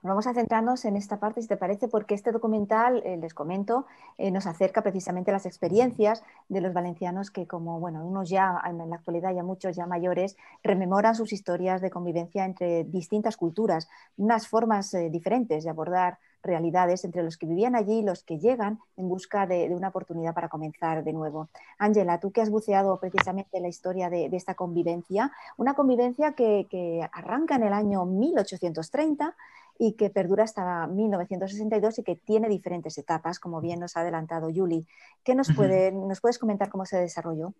Vamos 0.00 0.28
a 0.28 0.34
centrarnos 0.34 0.84
en 0.84 0.94
esta 0.96 1.18
parte, 1.18 1.42
si 1.42 1.48
te 1.48 1.56
parece, 1.56 1.88
porque 1.88 2.14
este 2.14 2.30
documental, 2.30 3.02
eh, 3.04 3.16
les 3.16 3.34
comento, 3.34 3.84
eh, 4.16 4.30
nos 4.30 4.46
acerca 4.46 4.80
precisamente 4.80 5.32
a 5.32 5.34
las 5.34 5.44
experiencias 5.44 6.22
de 6.48 6.60
los 6.60 6.72
valencianos 6.72 7.32
que, 7.32 7.48
como 7.48 7.80
bueno, 7.80 8.06
unos 8.06 8.28
ya 8.28 8.62
en 8.64 8.78
la 8.78 8.94
actualidad, 8.94 9.34
ya 9.34 9.42
muchos 9.42 9.74
ya 9.74 9.86
mayores, 9.86 10.36
rememoran 10.62 11.16
sus 11.16 11.32
historias 11.32 11.80
de 11.80 11.90
convivencia 11.90 12.44
entre 12.44 12.84
distintas 12.84 13.36
culturas, 13.36 13.88
unas 14.16 14.46
formas 14.46 14.94
eh, 14.94 15.10
diferentes 15.10 15.64
de 15.64 15.70
abordar 15.70 16.18
realidades 16.42 17.04
entre 17.04 17.22
los 17.22 17.36
que 17.36 17.46
vivían 17.46 17.74
allí 17.74 17.98
y 17.98 18.02
los 18.02 18.22
que 18.22 18.38
llegan 18.38 18.78
en 18.96 19.08
busca 19.08 19.46
de, 19.46 19.74
una 19.74 19.88
oportunidad 19.88 20.34
para 20.34 20.48
comenzar 20.48 21.02
de 21.02 21.12
nuevo. 21.12 21.48
Ángela, 21.78 22.20
tú 22.20 22.30
que 22.30 22.40
has 22.40 22.50
buceado 22.50 22.98
precisamente 23.00 23.60
la 23.60 23.68
historia 23.68 24.08
de, 24.10 24.28
esta 24.32 24.54
convivencia, 24.54 25.32
una 25.56 25.74
convivencia 25.74 26.32
que, 26.32 27.08
arranca 27.12 27.56
en 27.56 27.64
el 27.64 27.72
año 27.72 28.04
1830 28.04 29.34
y 29.78 29.92
que 29.94 30.10
perdura 30.10 30.44
hasta 30.44 30.86
1962 30.88 32.00
y 32.00 32.02
que 32.02 32.16
tiene 32.16 32.48
diferentes 32.48 32.98
etapas, 32.98 33.38
como 33.38 33.60
bien 33.60 33.78
nos 33.78 33.96
ha 33.96 34.00
adelantado 34.00 34.50
Yuli. 34.50 34.86
¿Qué 35.22 35.36
nos, 35.36 35.52
puede, 35.52 35.92
nos 35.92 36.20
puedes 36.20 36.38
comentar 36.38 36.68
cómo 36.68 36.84
se 36.84 36.98
desarrolló? 36.98 37.54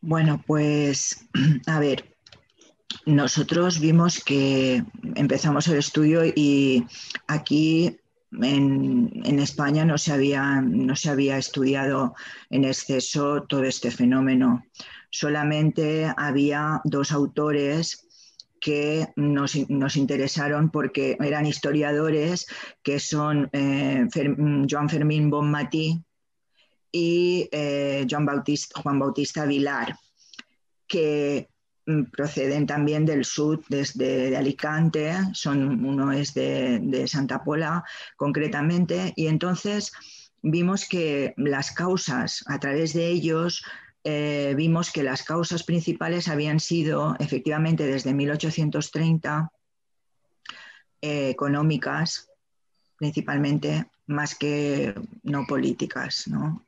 Bueno, 0.00 0.42
pues 0.46 1.28
a 1.66 1.78
ver, 1.78 2.16
nosotros 3.06 3.80
vimos 3.80 4.22
que 4.24 4.82
empezamos 5.14 5.68
el 5.68 5.78
estudio 5.78 6.24
y 6.24 6.84
aquí 7.28 8.00
en, 8.32 9.38
España 9.38 9.84
no 9.84 9.98
se, 9.98 10.12
había, 10.12 10.60
no 10.60 10.96
se 10.96 11.10
había 11.10 11.38
estudiado 11.38 12.14
en 12.50 12.64
exceso 12.64 13.44
todo 13.44 13.64
este 13.64 13.90
fenómeno. 13.90 14.64
Solamente 15.10 16.12
había 16.16 16.80
dos 16.84 17.12
autores 17.12 18.08
que 18.60 19.08
nos, 19.16 19.56
interesaron 19.96 20.70
porque 20.70 21.16
eran 21.20 21.46
historiadores, 21.46 22.46
que 22.82 23.00
son 23.00 23.48
eh, 23.52 24.06
Joan 24.70 24.88
Fermín 24.88 25.30
Bonmatí 25.30 26.02
y 26.92 27.48
eh, 27.50 28.06
Juan 28.82 28.98
Bautista 28.98 29.46
Vilar, 29.46 29.96
que 30.86 31.48
Mm, 31.90 32.04
proceden 32.04 32.66
también 32.66 33.04
del 33.06 33.24
sur, 33.24 33.62
desde 33.68 34.36
Alicante, 34.36 35.12
son, 35.32 35.84
uno 35.84 36.12
es 36.12 36.34
de, 36.34 37.04
Santa 37.08 37.42
Pola 37.42 37.84
concretamente, 38.16 39.12
y 39.16 39.26
entonces 39.26 39.92
vimos 40.42 40.88
que 40.88 41.34
las 41.36 41.72
causas, 41.72 42.44
a 42.46 42.58
través 42.60 42.92
de 42.92 43.08
ellos, 43.08 43.64
eh, 44.04 44.54
vimos 44.56 44.90
que 44.90 45.02
las 45.02 45.22
causas 45.22 45.62
principales 45.62 46.28
habían 46.28 46.60
sido 46.60 47.16
efectivamente 47.18 47.86
desde 47.86 48.14
1830 48.14 49.50
eh, 51.02 51.30
económicas, 51.30 52.28
principalmente, 52.96 53.86
más 54.06 54.34
que 54.34 54.94
no 55.22 55.46
políticas, 55.46 56.26
¿no? 56.28 56.66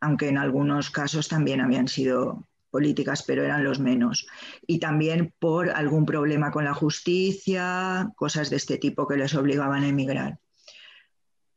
aunque 0.00 0.28
en 0.28 0.38
algunos 0.38 0.90
casos 0.90 1.28
también 1.28 1.60
habían 1.60 1.88
sido 1.88 2.46
políticas, 2.70 3.22
pero 3.22 3.44
eran 3.44 3.64
los 3.64 3.80
menos. 3.80 4.26
Y 4.66 4.78
también 4.78 5.32
por 5.38 5.70
algún 5.70 6.04
problema 6.04 6.50
con 6.50 6.64
la 6.64 6.74
justicia, 6.74 8.10
cosas 8.16 8.50
de 8.50 8.56
este 8.56 8.78
tipo 8.78 9.08
que 9.08 9.16
les 9.16 9.34
obligaban 9.34 9.82
a 9.82 9.88
emigrar. 9.88 10.38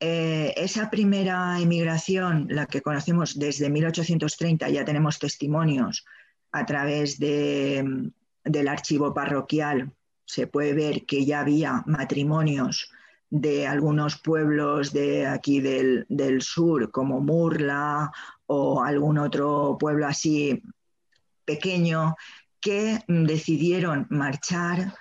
Eh, 0.03 0.55
esa 0.57 0.89
primera 0.89 1.59
emigración, 1.59 2.47
la 2.49 2.65
que 2.65 2.81
conocemos 2.81 3.37
desde 3.37 3.69
1830, 3.69 4.67
ya 4.69 4.83
tenemos 4.83 5.19
testimonios 5.19 6.05
a 6.51 6.65
través 6.65 7.19
del 7.19 8.67
archivo 8.67 9.13
parroquial, 9.13 9.93
se 10.25 10.47
puede 10.47 10.73
ver 10.73 11.05
que 11.05 11.23
ya 11.23 11.41
había 11.41 11.83
matrimonios 11.85 12.89
de 13.29 13.67
algunos 13.67 14.17
pueblos 14.17 14.91
de 14.91 15.27
aquí 15.27 15.61
del, 15.61 16.07
del 16.09 16.41
sur, 16.41 16.89
como 16.89 17.21
Murla 17.21 18.11
o 18.47 18.83
algún 18.83 19.19
otro 19.19 19.77
pueblo 19.79 20.07
así 20.07 20.63
pequeño 21.45 22.15
que 22.59 23.03
decidieron 23.07 24.07
marchar 24.09 24.95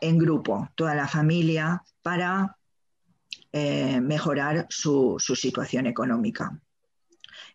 en 0.00 0.18
grupo, 0.18 0.68
toda 0.76 0.94
la 0.94 1.08
familia, 1.08 1.82
para 2.02 2.55
eh, 3.58 4.00
mejorar 4.02 4.66
su, 4.68 5.16
situación 5.18 5.86
económica. 5.86 6.60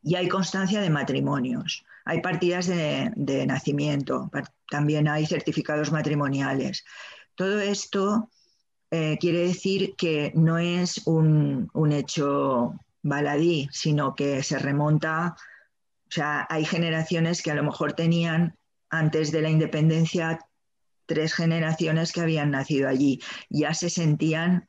Y 0.01 0.15
hay 0.15 0.27
constancia 0.27 0.81
de 0.81 0.89
matrimonios, 0.89 1.85
hay 2.05 2.21
partidas 2.21 2.65
de, 2.65 3.45
nacimiento, 3.45 4.31
también 4.69 5.07
hay 5.07 5.27
certificados 5.27 5.91
matrimoniales. 5.91 6.83
Todo 7.35 7.59
esto 7.59 8.31
eh, 8.89 9.17
quiere 9.19 9.41
decir 9.47 9.93
que 9.95 10.31
no 10.33 10.57
es 10.57 11.05
un, 11.05 11.69
un 11.73 11.91
hecho 11.91 12.79
baladí, 13.03 13.69
sino 13.71 14.15
que 14.15 14.41
se 14.41 14.57
remonta 14.57 15.35
o 16.11 16.13
sea, 16.13 16.45
hay 16.49 16.65
generaciones 16.65 17.41
que 17.41 17.51
a 17.51 17.55
lo 17.55 17.63
mejor 17.63 17.93
tenían 17.93 18.57
antes 18.89 19.31
de 19.31 19.41
la 19.41 19.49
independencia 19.49 20.39
tres 21.05 21.33
generaciones 21.33 22.11
que 22.11 22.19
habían 22.19 22.51
nacido 22.51 22.89
allí. 22.89 23.21
Ya 23.49 23.73
se 23.73 23.89
sentían 23.89 24.67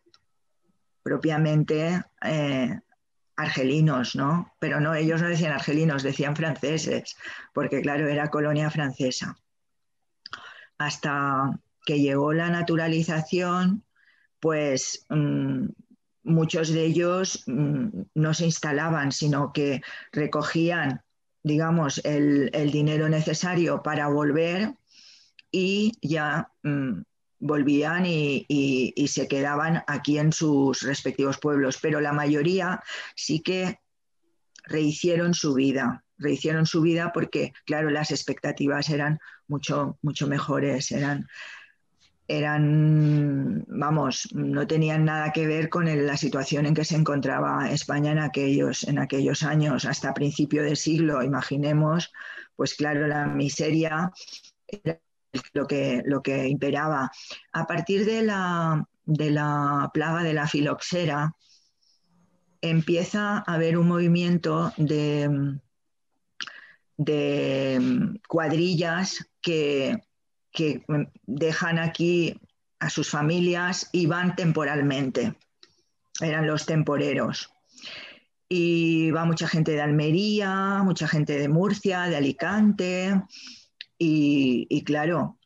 propiamente 1.02 2.02
eh, 2.22 2.80
argelinos, 3.36 4.14
¿no? 4.14 4.52
Pero 4.58 4.80
no, 4.80 4.94
ellos 4.94 5.20
no 5.22 5.28
decían 5.28 5.52
argelinos, 5.52 6.02
decían 6.02 6.36
franceses, 6.36 7.16
porque 7.52 7.80
claro, 7.80 8.08
era 8.08 8.30
colonia 8.30 8.70
francesa. 8.70 9.36
Hasta 10.78 11.58
que 11.84 12.00
llegó 12.00 12.32
la 12.32 12.50
naturalización, 12.50 13.84
pues 14.40 15.06
mm, 15.08 15.66
muchos 16.24 16.72
de 16.72 16.84
ellos 16.84 17.44
mm, 17.46 18.02
no 18.14 18.34
se 18.34 18.46
instalaban, 18.46 19.12
sino 19.12 19.52
que 19.52 19.82
recogían 20.12 21.02
digamos, 21.42 22.00
el, 22.04 22.70
dinero 22.70 23.08
necesario 23.08 23.82
para 23.82 24.08
volver 24.08 24.74
y 25.50 25.92
ya 26.00 26.50
mm, 26.62 27.02
volvían 27.42 28.04
y, 28.06 28.94
se 29.08 29.28
quedaban 29.28 29.82
aquí 29.86 30.18
en 30.18 30.32
sus 30.32 30.82
respectivos 30.82 31.38
pueblos. 31.38 31.78
Pero 31.82 32.00
la 32.00 32.12
mayoría 32.12 32.82
sí 33.14 33.40
que 33.40 33.80
rehicieron 34.64 35.34
su 35.34 35.54
vida, 35.54 36.04
rehicieron 36.16 36.66
su 36.66 36.80
vida 36.80 37.12
porque, 37.12 37.52
claro, 37.66 37.90
las 37.90 38.10
expectativas 38.10 38.88
eran 38.88 39.18
mucho, 39.48 39.98
mucho 40.02 40.26
mejores, 40.28 40.92
eran 40.92 41.26
eran, 42.28 43.64
vamos, 43.66 44.28
no 44.32 44.66
tenían 44.66 45.04
nada 45.04 45.32
que 45.32 45.46
ver 45.46 45.68
con 45.68 45.84
la 46.06 46.16
situación 46.16 46.64
en 46.64 46.74
que 46.74 46.84
se 46.84 46.94
encontraba 46.94 47.70
España 47.70 48.12
en 48.12 48.20
aquellos, 48.20 48.84
en 48.84 48.98
aquellos 48.98 49.42
años, 49.42 49.84
hasta 49.84 50.14
principio 50.14 50.62
de 50.62 50.76
siglo, 50.76 51.22
imaginemos, 51.22 52.10
pues 52.56 52.74
claro, 52.74 53.06
la 53.06 53.26
miseria 53.26 54.12
era 54.66 54.98
lo 55.52 55.66
que, 55.66 56.02
lo 56.04 56.22
que 56.22 56.48
imperaba. 56.48 57.10
A 57.52 57.66
partir 57.66 58.04
de 58.04 58.22
la, 58.22 58.86
de 59.04 59.30
la 59.30 59.90
plaga 59.92 60.22
de 60.22 60.34
la 60.34 60.48
filoxera, 60.48 61.34
empieza 62.60 63.38
a 63.38 63.54
haber 63.54 63.76
un 63.76 63.88
movimiento 63.88 64.72
de, 64.76 65.58
de 66.96 68.20
cuadrillas 68.28 69.26
que 69.40 70.00
que 70.52 70.84
dejan 71.26 71.78
aquí 71.78 72.38
a 72.78 72.90
sus 72.90 73.08
familias 73.08 73.88
y 73.92 74.06
van 74.06 74.36
temporalmente. 74.36 75.34
Eran 76.20 76.46
los 76.46 76.66
temporeros. 76.66 77.50
Y 78.48 79.10
va 79.12 79.24
mucha 79.24 79.48
gente 79.48 79.72
de 79.72 79.80
Almería, 79.80 80.82
mucha 80.84 81.08
gente 81.08 81.38
de 81.38 81.48
Murcia, 81.48 82.02
de 82.02 82.16
Alicante. 82.16 83.22
Y, 84.04 84.82
claro, 84.84 85.38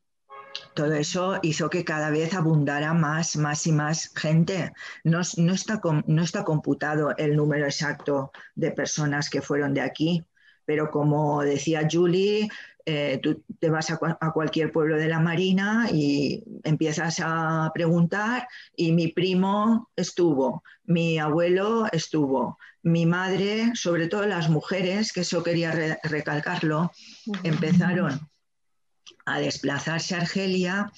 todo 0.74 0.94
eso 0.94 1.38
hizo 1.42 1.68
que 1.68 1.84
cada 1.84 2.10
vez 2.10 2.32
abundara 2.32 2.94
más, 2.94 3.36
más 3.36 3.66
y 3.66 3.72
más 3.72 4.10
gente. 4.14 4.72
No, 5.04 5.20
no, 5.36 5.52
está, 5.52 5.80
no 6.06 6.22
está 6.22 6.42
computado 6.42 7.14
el 7.18 7.36
número 7.36 7.66
exacto 7.66 8.32
de 8.54 8.70
personas 8.70 9.28
que 9.28 9.42
fueron 9.42 9.74
de 9.74 9.82
aquí, 9.82 10.24
pero 10.64 10.90
como 10.90 11.42
decía 11.42 11.86
Julie, 11.90 12.48
eh, 12.86 13.20
tú 13.22 13.44
te 13.58 13.68
vas 13.68 13.90
a, 13.90 13.98
cualquier 14.32 14.72
pueblo 14.72 14.96
de 14.96 15.08
la 15.08 15.20
Marina 15.20 15.88
y 15.92 16.42
empiezas 16.64 17.20
a 17.22 17.70
preguntar 17.74 18.48
y 18.74 18.92
mi 18.92 19.08
primo 19.08 19.90
estuvo, 19.96 20.62
mi 20.84 21.18
abuelo 21.18 21.88
estuvo, 21.92 22.58
mi 22.82 23.04
madre, 23.04 23.72
sobre 23.74 24.08
todo 24.08 24.24
las 24.26 24.48
mujeres, 24.48 25.12
que 25.12 25.20
eso 25.20 25.42
quería 25.42 25.98
recalcarlo, 26.04 26.92
empezaron 27.42 28.30
a 29.26 29.40
desplazarse 29.40 30.14
a 30.14 30.20
Argelia 30.20 30.92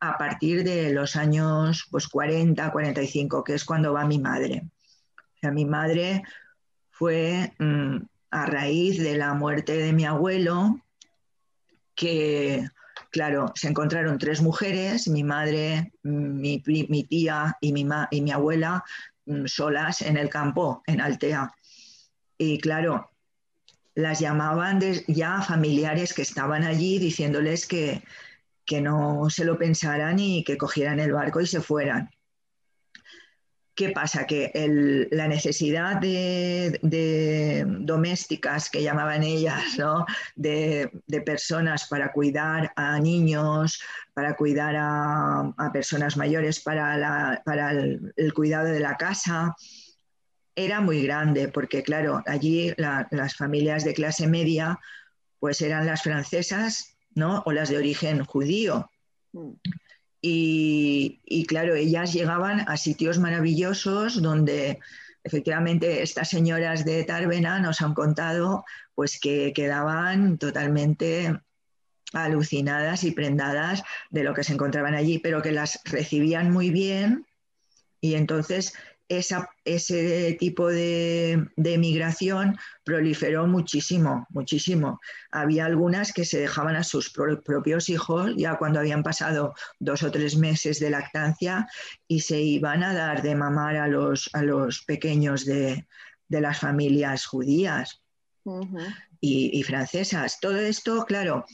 a 0.00 0.16
partir 0.16 0.64
de 0.64 0.92
los 0.92 1.16
años 1.16 1.86
pues, 1.90 2.08
40, 2.08 2.70
45, 2.70 3.44
que 3.44 3.54
es 3.54 3.64
cuando 3.64 3.92
va 3.92 4.06
mi 4.06 4.18
madre. 4.18 4.62
Mi 5.42 5.64
madre 5.64 6.22
fue 6.90 7.54
mm, 7.58 7.96
a 8.30 8.46
raíz 8.46 8.98
de 9.02 9.16
la 9.16 9.34
muerte 9.34 9.76
de 9.76 9.92
mi 9.92 10.04
abuelo, 10.04 10.80
que, 11.94 12.66
claro, 13.10 13.52
se 13.54 13.68
encontraron 13.68 14.18
tres 14.18 14.40
mujeres, 14.42 15.08
mi 15.08 15.24
madre, 15.24 15.92
mi, 16.02 16.60
tía 17.08 17.56
y 17.60 17.72
mi, 17.72 17.86
y 18.10 18.20
mi 18.20 18.30
abuela, 18.30 18.84
mm, 19.26 19.46
solas 19.46 20.02
en 20.02 20.16
el 20.16 20.28
campo, 20.28 20.82
en 20.86 21.00
Altea. 21.00 21.52
Y 22.36 22.58
claro, 22.58 23.10
las 23.94 24.20
llamaban 24.20 24.80
ya 25.08 25.42
familiares 25.42 26.14
que 26.14 26.22
estaban 26.22 26.64
allí 26.64 26.98
diciéndoles 26.98 27.66
que, 27.66 28.02
que 28.64 28.80
no 28.80 29.28
se 29.30 29.44
lo 29.44 29.58
pensaran 29.58 30.18
y 30.18 30.44
que 30.44 30.56
cogieran 30.56 31.00
el 31.00 31.12
barco 31.12 31.40
y 31.40 31.46
se 31.46 31.60
fueran. 31.60 32.10
¿Qué 33.80 33.90
pasa? 33.90 34.26
Que 34.26 35.08
la 35.10 35.26
necesidad 35.26 35.96
de, 35.96 37.64
domésticas, 37.80 38.68
que 38.68 38.82
llamaban 38.82 39.22
ellas, 39.22 39.78
de, 40.36 40.90
personas 41.24 41.88
para 41.88 42.12
cuidar 42.12 42.72
a 42.76 43.00
niños, 43.00 43.80
para 44.12 44.36
cuidar 44.36 44.74
a, 44.78 45.70
personas 45.72 46.18
mayores, 46.18 46.60
para, 46.60 47.42
el, 47.72 48.34
cuidado 48.34 48.66
de 48.66 48.80
la 48.80 48.96
casa, 48.98 49.56
era 50.64 50.80
muy 50.80 51.02
grande, 51.02 51.48
porque 51.48 51.82
claro, 51.82 52.22
allí 52.26 52.72
las 52.76 53.34
familias 53.34 53.84
de 53.84 53.94
clase 53.94 54.26
media 54.26 54.78
pues 55.38 55.60
eran 55.62 55.86
las 55.86 56.02
francesas 56.02 56.96
¿no? 57.14 57.42
o 57.46 57.52
las 57.52 57.70
de 57.70 57.78
origen 57.78 58.24
judío. 58.24 58.90
Mm. 59.32 59.52
Y, 60.22 61.46
claro, 61.48 61.74
ellas 61.74 62.12
llegaban 62.12 62.68
a 62.68 62.76
sitios 62.76 63.18
maravillosos 63.18 64.20
donde 64.20 64.78
efectivamente 65.24 66.02
estas 66.02 66.28
señoras 66.28 66.84
de 66.84 67.04
Tarbena 67.04 67.58
nos 67.58 67.80
han 67.80 67.94
contado 67.94 68.64
pues 68.94 69.18
que 69.18 69.54
quedaban 69.54 70.36
totalmente 70.36 71.40
alucinadas 72.12 73.04
y 73.04 73.12
prendadas 73.12 73.82
de 74.10 74.24
lo 74.24 74.34
que 74.34 74.44
se 74.44 74.52
encontraban 74.52 74.94
allí, 74.94 75.18
pero 75.18 75.40
que 75.40 75.52
las 75.52 75.80
recibían 75.84 76.50
muy 76.50 76.70
bien 76.70 77.26
y 78.00 78.14
entonces 78.14 78.74
ese 79.10 80.36
tipo 80.38 80.68
de, 80.68 81.48
de, 81.56 81.78
migración 81.78 82.56
proliferó 82.84 83.48
muchísimo, 83.48 84.26
muchísimo. 84.30 85.00
Había 85.32 85.66
algunas 85.66 86.12
que 86.12 86.24
se 86.24 86.38
dejaban 86.38 86.76
a 86.76 86.84
sus 86.84 87.10
propios 87.10 87.88
hijos 87.88 88.32
ya 88.36 88.56
cuando 88.56 88.78
habían 88.78 89.02
pasado 89.02 89.54
dos 89.80 90.04
o 90.04 90.12
tres 90.12 90.36
meses 90.36 90.78
de 90.78 90.90
lactancia 90.90 91.66
y 92.06 92.20
se 92.20 92.40
iban 92.40 92.84
a 92.84 92.94
dar 92.94 93.22
de 93.22 93.34
mamar 93.34 93.76
a 93.76 93.88
los, 93.88 94.30
a 94.32 94.42
los 94.42 94.82
pequeños 94.82 95.44
de, 95.44 95.86
las 96.28 96.60
familias 96.60 97.26
judías 97.26 98.00
y, 99.20 99.62
francesas. 99.64 100.38
Todo 100.40 100.58
esto, 100.58 101.04
claro, 101.04 101.44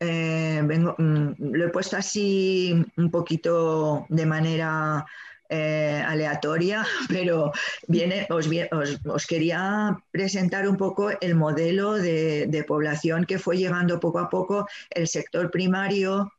eh, 0.00 0.62
mm, 0.62 1.34
lo 1.38 1.66
he 1.66 1.68
puesto 1.68 1.98
así 1.98 2.82
un 2.96 3.10
poquito 3.10 4.06
de 4.08 4.24
manera 4.24 5.04
eh, 5.50 6.02
aleatoria, 6.06 6.86
pero 7.08 7.52
viene, 7.86 8.26
os, 8.30 9.26
quería 9.26 9.96
presentar 10.10 10.66
un 10.66 10.76
poco 10.76 11.10
el 11.20 11.34
modelo 11.34 11.92
de, 11.92 12.64
población 12.66 13.26
que 13.26 13.38
fue 13.38 13.58
llegando 13.58 14.00
poco 14.00 14.18
a 14.20 14.30
poco 14.30 14.66
el 14.90 15.06
sector 15.06 15.50
primario. 15.50 16.32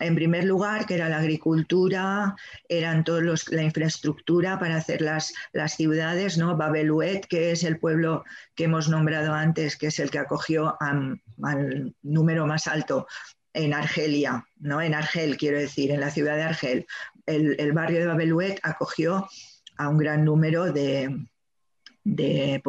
En 0.00 0.16
primer 0.16 0.44
lugar, 0.44 0.86
que 0.86 0.94
era 0.94 1.08
la 1.08 1.18
agricultura, 1.18 2.34
eran 2.68 3.04
todos 3.04 3.48
la 3.52 3.62
infraestructura 3.62 4.58
para 4.58 4.76
hacer 4.76 5.02
las, 5.02 5.32
las 5.52 5.76
ciudades, 5.76 6.36
¿no? 6.36 6.56
Babeluet, 6.56 7.26
que 7.26 7.52
es 7.52 7.62
el 7.62 7.78
pueblo 7.78 8.24
que 8.56 8.64
hemos 8.64 8.88
nombrado 8.88 9.34
antes, 9.34 9.76
que 9.76 9.88
es 9.88 10.00
el 10.00 10.10
que 10.10 10.18
acogió 10.18 10.76
al 10.80 11.94
número 12.02 12.46
más 12.46 12.66
alto 12.66 13.06
en 13.52 13.72
Argelia, 13.72 14.44
¿no? 14.58 14.82
En 14.82 14.94
Argel, 14.94 15.36
quiero 15.36 15.58
decir, 15.58 15.92
en 15.92 16.00
la 16.00 16.10
ciudad 16.10 16.36
de 16.36 16.42
Argel 16.42 16.86
el, 17.26 17.72
barrio 17.72 18.00
de 18.00 18.06
Babeluet 18.06 18.60
acogió 18.62 19.28
a 19.76 19.88
un 19.88 19.98
gran 19.98 20.24
número 20.24 20.72
de, 20.72 21.26
de, 22.04 22.62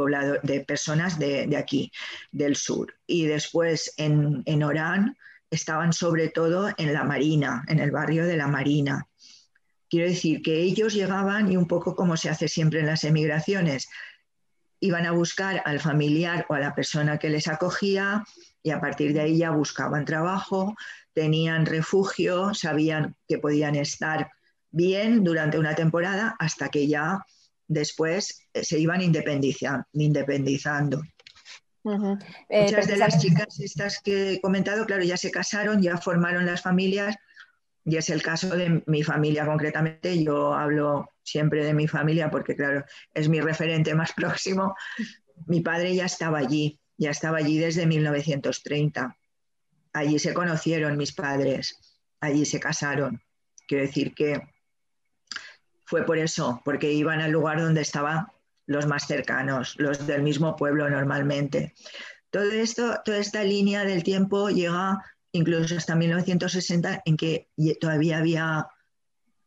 de 0.44 0.60
personas 0.62 1.20
de, 1.20 1.56
aquí, 1.58 1.92
del 2.32 2.56
sur. 2.56 2.94
Y 3.06 3.26
después 3.26 3.94
en, 3.98 4.44
en 4.46 4.64
Orán 4.64 5.18
estaban 5.52 5.94
sobre 5.94 6.30
todo 6.30 6.70
en 6.78 6.94
la 6.94 7.04
Marina, 7.04 7.64
en 7.68 7.80
el 7.80 7.92
barrio 7.92 8.26
de 8.26 8.38
la 8.38 8.48
Marina. 8.48 9.08
Quiero 9.90 10.08
decir 10.08 10.42
que 10.42 10.62
ellos 10.62 10.94
llegaban 10.94 11.52
y 11.52 11.58
un 11.58 11.68
poco 11.68 11.96
como 11.96 12.18
se 12.18 12.30
hace 12.30 12.48
siempre 12.48 12.80
en 12.80 12.88
las 12.88 13.04
emigraciones, 13.04 13.88
iban 14.80 15.06
a 15.06 15.12
buscar 15.12 15.62
al 15.66 15.80
familiar 15.80 16.46
o 16.50 16.54
a 16.54 16.60
la 16.60 16.76
persona 16.76 17.18
que 17.18 17.30
les 17.30 17.48
acogía 17.48 18.24
y 18.62 18.72
a 18.72 18.82
partir 18.82 19.14
de 19.14 19.22
ahí 19.22 19.38
ya 19.38 19.52
buscaban 19.52 20.06
trabajo, 20.06 20.76
tenían 21.14 21.66
refugio, 21.66 22.54
sabían 22.54 23.16
que 23.28 23.38
podían 23.38 23.76
estar 23.76 24.32
bien 24.76 25.24
durante 25.24 25.58
una 25.58 25.74
temporada 25.74 26.36
hasta 26.38 26.70
que 26.70 26.88
ya 26.88 27.26
después 27.68 28.42
eh, 28.54 28.64
se 28.64 28.78
iban 28.78 29.02
independizando. 29.02 31.02
Eh, 32.50 32.64
Muchas 32.64 32.88
de 32.88 32.98
las 32.98 33.20
chicas 33.20 33.60
estas 33.60 34.02
que 34.02 34.34
he 34.34 34.42
comentado, 34.42 34.86
claro, 34.86 35.04
ya 35.04 35.18
se 35.18 35.32
casaron, 35.32 35.82
ya 35.82 35.98
formaron 35.98 36.46
las 36.46 36.62
familias 36.62 37.16
y 37.86 37.96
es 37.96 38.10
el 38.10 38.22
caso 38.22 38.50
de 38.50 38.84
mi 38.88 39.04
familia 39.04 39.46
concretamente. 39.46 40.22
Yo 40.22 40.54
hablo 40.54 41.12
siempre 41.24 41.64
de 41.64 41.74
mi 41.74 41.88
familia 41.88 42.30
porque, 42.30 42.56
claro, 42.56 42.84
es 43.14 43.30
mi 43.30 43.40
referente 43.40 43.96
más 43.96 44.12
próximo. 44.14 44.76
Mi 45.48 45.62
padre 45.62 45.96
ya 45.96 46.06
estaba 46.06 46.40
allí, 46.40 46.80
ya 46.98 47.12
estaba 47.12 47.38
allí 47.38 47.60
desde 47.60 47.86
1930. 47.86 49.16
Allí 49.94 50.20
se 50.20 50.34
conocieron 50.34 50.98
mis 50.98 51.14
padres, 51.14 51.78
allí 52.20 52.46
se 52.46 52.60
casaron. 52.60 53.22
Quiero 53.68 53.86
decir 53.86 54.14
que 54.14 54.42
fue 55.86 56.04
por 56.04 56.18
eso, 56.18 56.62
porque 56.66 56.92
iban 56.92 57.22
al 57.22 57.32
lugar 57.32 57.62
donde 57.62 57.82
estaban 57.82 58.28
los 58.68 58.88
más 58.88 59.08
cercanos, 59.08 59.76
los 59.78 60.06
del 60.08 60.24
mismo 60.24 60.56
pueblo 60.56 60.90
normalmente. 60.90 61.74
Todo 62.32 62.52
esto, 62.52 63.00
toda 63.06 63.18
esta 63.18 63.44
línea 63.44 63.86
del 63.86 64.04
tiempo 64.04 64.50
llega 64.50 65.04
incluso 65.32 65.78
hasta 65.78 65.96
1960 65.96 67.04
en 67.06 67.18
que 67.18 67.50
todavía 67.80 68.18
había 68.18 68.68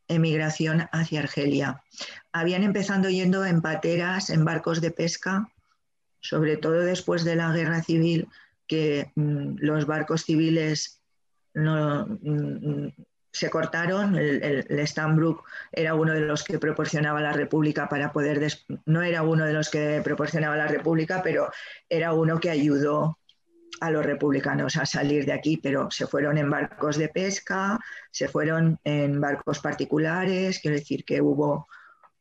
emigración 0.07 0.87
hacia 0.91 1.19
Argelia. 1.19 1.83
Habían 2.31 2.63
empezado 2.63 3.09
yendo 3.09 3.45
en 3.45 3.61
pateras, 3.61 4.29
en 4.29 4.45
barcos 4.45 4.81
de 4.81 4.91
pesca, 4.91 5.51
sobre 6.19 6.57
todo 6.57 6.81
después 6.81 7.23
de 7.23 7.35
la 7.35 7.51
guerra 7.51 7.83
civil, 7.83 8.27
que 8.67 9.11
mm, 9.15 9.57
los 9.59 9.85
barcos 9.85 10.23
civiles 10.23 11.01
no, 11.53 12.05
mm, 12.05 12.89
se 13.31 13.49
cortaron. 13.49 14.15
El, 14.15 14.43
el, 14.43 14.87
era 15.71 15.93
uno 15.95 16.13
de 16.13 16.21
los 16.21 16.43
que 16.43 16.59
proporcionaba 16.59 17.21
la 17.21 17.33
República 17.33 17.87
para 17.87 18.11
poder, 18.11 18.51
no 18.85 19.01
era 19.01 19.23
uno 19.23 19.45
de 19.45 19.53
los 19.53 19.69
que 19.69 20.01
proporcionaba 20.03 20.55
la 20.55 20.67
República, 20.67 21.21
pero 21.23 21.51
era 21.89 22.13
uno 22.13 22.39
que 22.39 22.49
ayudó 22.49 23.19
a 23.81 23.91
los 23.91 24.05
republicanos 24.05 24.75
a 24.75 24.85
salir 24.85 25.25
de 25.25 25.33
aquí, 25.33 25.57
pero 25.57 25.89
se 25.91 26.07
fueron 26.07 26.37
en 26.37 26.49
barcos 26.49 26.97
de 26.97 27.07
pesca, 27.07 27.79
se 28.11 28.27
fueron 28.27 28.79
en 28.83 29.21
barcos 29.21 29.59
particulares, 29.59 30.59
quiero 30.59 30.77
decir 30.77 31.05
que 31.05 31.21
hubo 31.21 31.67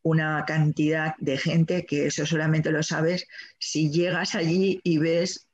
una 0.02 0.44
cantidad 0.46 1.14
de 1.18 1.36
gente 1.36 1.84
que 1.84 2.06
eso 2.06 2.24
solamente 2.24 2.70
lo 2.70 2.82
sabes 2.82 3.26
si 3.58 3.90
llegas 3.90 4.34
allí 4.34 4.80
y 4.84 4.98
ves 4.98 5.48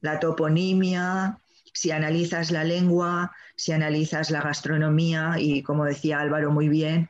la 0.00 0.20
toponimia, 0.20 1.38
si 1.72 1.90
analizas 1.90 2.50
la 2.50 2.64
lengua, 2.64 3.32
si 3.56 3.72
analizas 3.72 4.30
la 4.30 4.40
gastronomía 4.40 5.34
y 5.38 5.62
como 5.62 5.84
decía 5.84 6.20
Álvaro 6.20 6.50
muy 6.50 6.68
bien, 6.68 7.06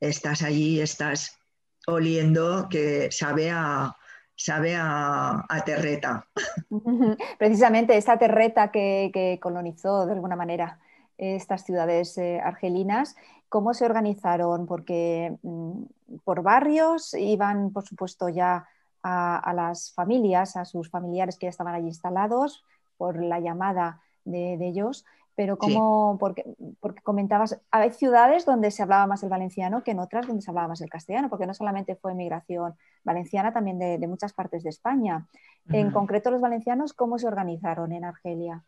estás 0.00 0.42
allí, 0.42 0.80
estás 0.80 1.38
oliendo 1.86 2.68
que 2.68 3.10
sabe 3.10 3.50
a, 3.50 3.96
sabe 4.36 4.76
a, 4.76 5.44
terreta. 5.64 6.26
Precisamente 7.38 7.96
esta 7.96 8.18
terreta 8.18 8.70
que, 8.70 9.38
colonizó 9.40 10.06
de 10.06 10.12
alguna 10.12 10.36
manera 10.36 10.78
estas 11.16 11.64
ciudades 11.64 12.18
eh, 12.18 12.40
argelinas, 12.42 13.14
¿cómo 13.48 13.72
se 13.72 13.84
organizaron? 13.84 14.66
Porque 14.66 15.36
mm, 15.42 15.84
por 16.24 16.42
barrios 16.42 17.14
iban, 17.14 17.72
por 17.72 17.84
supuesto, 17.84 18.28
ya 18.28 18.66
a, 19.04 19.52
las 19.54 19.92
familias, 19.92 20.56
a 20.56 20.64
sus 20.64 20.90
familiares 20.90 21.38
que 21.38 21.46
ya 21.46 21.50
estaban 21.50 21.74
allí 21.74 21.88
instalados, 21.88 22.64
por 22.96 23.22
la 23.22 23.40
llamada 23.40 24.00
de, 24.24 24.56
ellos, 24.60 25.04
pero 25.34 25.58
como, 25.58 26.16
porque, 26.18 26.44
porque, 26.80 27.02
comentabas, 27.02 27.60
hay 27.70 27.92
ciudades 27.92 28.44
donde 28.46 28.70
se 28.70 28.82
hablaba 28.82 29.06
más 29.06 29.22
el 29.22 29.28
valenciano 29.28 29.82
que 29.82 29.90
en 29.90 29.98
otras 29.98 30.26
donde 30.26 30.42
se 30.42 30.50
hablaba 30.50 30.68
más 30.68 30.80
el 30.80 30.90
castellano, 30.90 31.28
porque 31.28 31.46
no 31.46 31.54
solamente 31.54 31.96
fue 31.96 32.14
migración 32.14 32.74
valenciana, 33.02 33.52
también 33.52 33.78
de, 33.78 34.06
muchas 34.06 34.32
partes 34.32 34.62
de 34.62 34.70
España. 34.70 35.26
En 35.70 35.90
concreto, 35.90 36.30
los 36.30 36.40
valencianos, 36.40 36.92
¿cómo 36.92 37.18
se 37.18 37.26
organizaron 37.26 37.92
en 37.92 38.04
Argelia? 38.04 38.62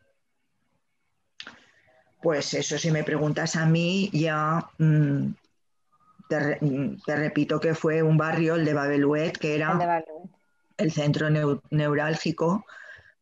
Pues 2.21 2.55
eso, 2.55 2.79
si 2.79 2.91
me 2.91 3.05
preguntas 3.05 3.55
a 3.57 3.67
mí, 3.67 4.11
ya 4.13 4.69
mm, 4.79 5.29
te, 6.29 7.17
repito 7.17 7.61
que 7.61 7.75
fue 7.75 8.03
un 8.03 8.17
barrio, 8.17 8.57
el 8.57 8.65
de 8.65 8.75
Babeluet, 8.75 9.39
que 9.39 9.55
era 9.55 10.05
el, 10.77 10.93
centro 10.93 11.29
neurálgico 11.71 12.65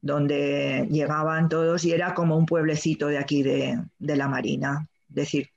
donde 0.05 0.87
llegaban 0.91 1.49
todos 1.49 1.83
y 1.87 1.93
era 1.93 2.13
como 2.13 2.37
un 2.37 2.45
pueblecito 2.45 3.07
de 3.07 3.17
aquí 3.17 3.43
de, 3.43 3.83
la 3.99 4.29
Marina. 4.29 4.87
Es 5.09 5.15
decir, 5.15 5.49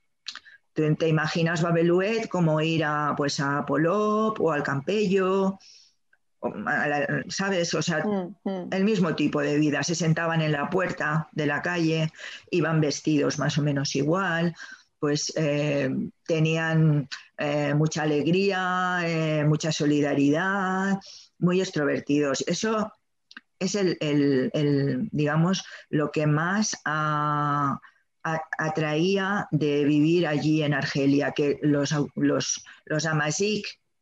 te, 0.72 1.06
imaginas 1.06 1.60
Babeluet 1.60 2.28
como 2.28 2.58
ir 2.62 2.82
a, 2.82 3.12
pues, 3.14 3.40
a 3.40 3.66
Polop 3.66 4.40
o 4.40 4.50
al 4.50 4.62
Campello, 4.62 5.58
¿sabes? 7.28 7.74
O 7.74 7.82
sea, 7.82 8.02
mm, 8.02 8.36
mm. 8.42 8.68
el 8.72 8.84
mismo 8.84 9.14
tipo 9.14 9.42
de 9.42 9.58
vida. 9.58 9.82
Se 9.82 9.94
sentaban 9.94 10.40
en 10.40 10.52
la 10.52 10.70
puerta 10.70 11.28
de 11.32 11.44
la 11.44 11.60
calle, 11.60 12.10
iban 12.50 12.80
vestidos 12.80 13.38
más 13.38 13.58
o 13.58 13.62
menos 13.62 13.94
igual, 13.96 14.54
pues 14.98 15.30
eh, 15.36 15.90
tenían 16.26 17.06
eh, 17.36 17.74
mucha 17.74 18.04
alegría, 18.04 19.00
eh, 19.04 19.44
mucha 19.44 19.72
solidaridad, 19.72 20.98
muy 21.38 21.60
extrovertidos. 21.60 22.42
Eso 22.46 22.90
es 23.58 23.74
el, 23.74 25.08
digamos, 25.12 25.64
lo 25.90 26.10
que 26.10 26.26
más 26.26 26.76
atraía 28.22 29.48
de 29.50 29.84
vivir 29.84 30.26
allí 30.26 30.62
en 30.62 30.74
Argelia, 30.74 31.32
que 31.32 31.58
los, 31.62 31.94
los, 32.14 32.64
los 32.84 33.06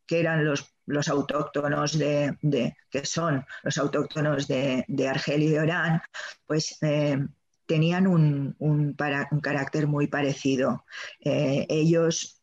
que 0.05 0.19
eran 0.19 0.45
los, 0.45 0.73
los 0.85 1.07
autóctonos 1.09 1.97
de, 1.97 2.75
que 2.89 3.05
son 3.05 3.45
los 3.63 3.77
autóctonos 3.77 4.47
de, 4.47 4.85
Argelia 5.07 5.47
y 5.47 5.51
de 5.51 5.59
Orán, 5.59 6.01
pues 6.45 6.77
eh, 6.81 7.19
tenían 7.65 8.07
un, 8.07 8.55
un, 8.59 8.95
carácter 9.41 9.87
muy 9.87 10.07
parecido. 10.07 10.85
Eh, 11.19 11.67
ellos 11.69 12.36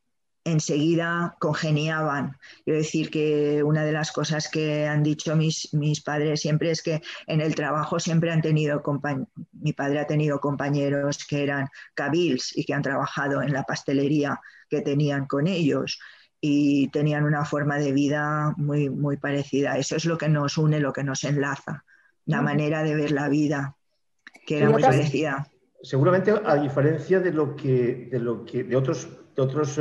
enseguida 0.44 1.37
congeniaban. 1.38 2.37
Quiero 2.64 2.78
decir 2.78 3.11
que 3.11 3.62
una 3.62 3.85
de 3.85 3.92
las 3.92 4.12
cosas 4.12 4.48
que 4.48 4.87
han 4.87 5.02
dicho 5.02 5.35
mis, 5.37 5.72
mis 5.72 6.02
padres 6.02 6.40
siempre 6.40 6.70
es 6.70 6.83
que 6.83 7.02
en 7.26 7.40
el 7.40 7.54
trabajo 7.54 7.98
siempre 7.98 8.30
han 8.30 8.42
tenido, 8.42 8.83
mi 9.52 9.72
padre 9.72 10.00
ha 10.00 10.07
tenido 10.07 10.40
compañeros 10.40 11.24
que 11.24 11.42
eran 11.42 11.68
cabils 11.94 12.57
y 12.57 12.64
que 12.64 12.74
han 12.74 12.83
trabajado 12.83 13.42
en 13.42 13.52
la 13.52 13.64
pastelería 13.64 14.40
que 14.68 14.83
tenían 14.83 15.26
con 15.26 15.46
ellos 15.46 15.98
y 16.40 16.88
tenían 16.88 17.24
una 17.24 17.46
forma 17.46 17.78
de 17.78 17.92
vida 17.92 18.52
muy, 18.59 18.90
muy 18.90 19.16
parecida. 19.16 19.78
Eso 19.78 19.96
es 19.96 20.04
lo 20.04 20.18
que 20.18 20.28
nos 20.28 20.59
une, 20.59 20.78
lo 20.78 20.92
que 20.92 21.02
nos 21.02 21.24
enlaza, 21.24 21.85
la 22.26 22.42
manera 22.42 22.83
de 22.83 22.94
ver 22.94 23.12
la 23.12 23.30
vida, 23.30 23.76
que 24.46 24.59
era 24.59 24.68
muy 24.68 24.83
parecida. 24.83 25.48
Seguramente 25.83 26.35
a 26.44 26.57
diferencia 26.57 27.20
de 27.20 27.33
lo 27.33 27.57
que 27.57 28.09
de 28.11 28.18
lo 28.18 28.44
que 28.44 28.64
de 28.64 28.76
otros 28.76 29.09
de 29.35 29.42
otros 29.42 29.78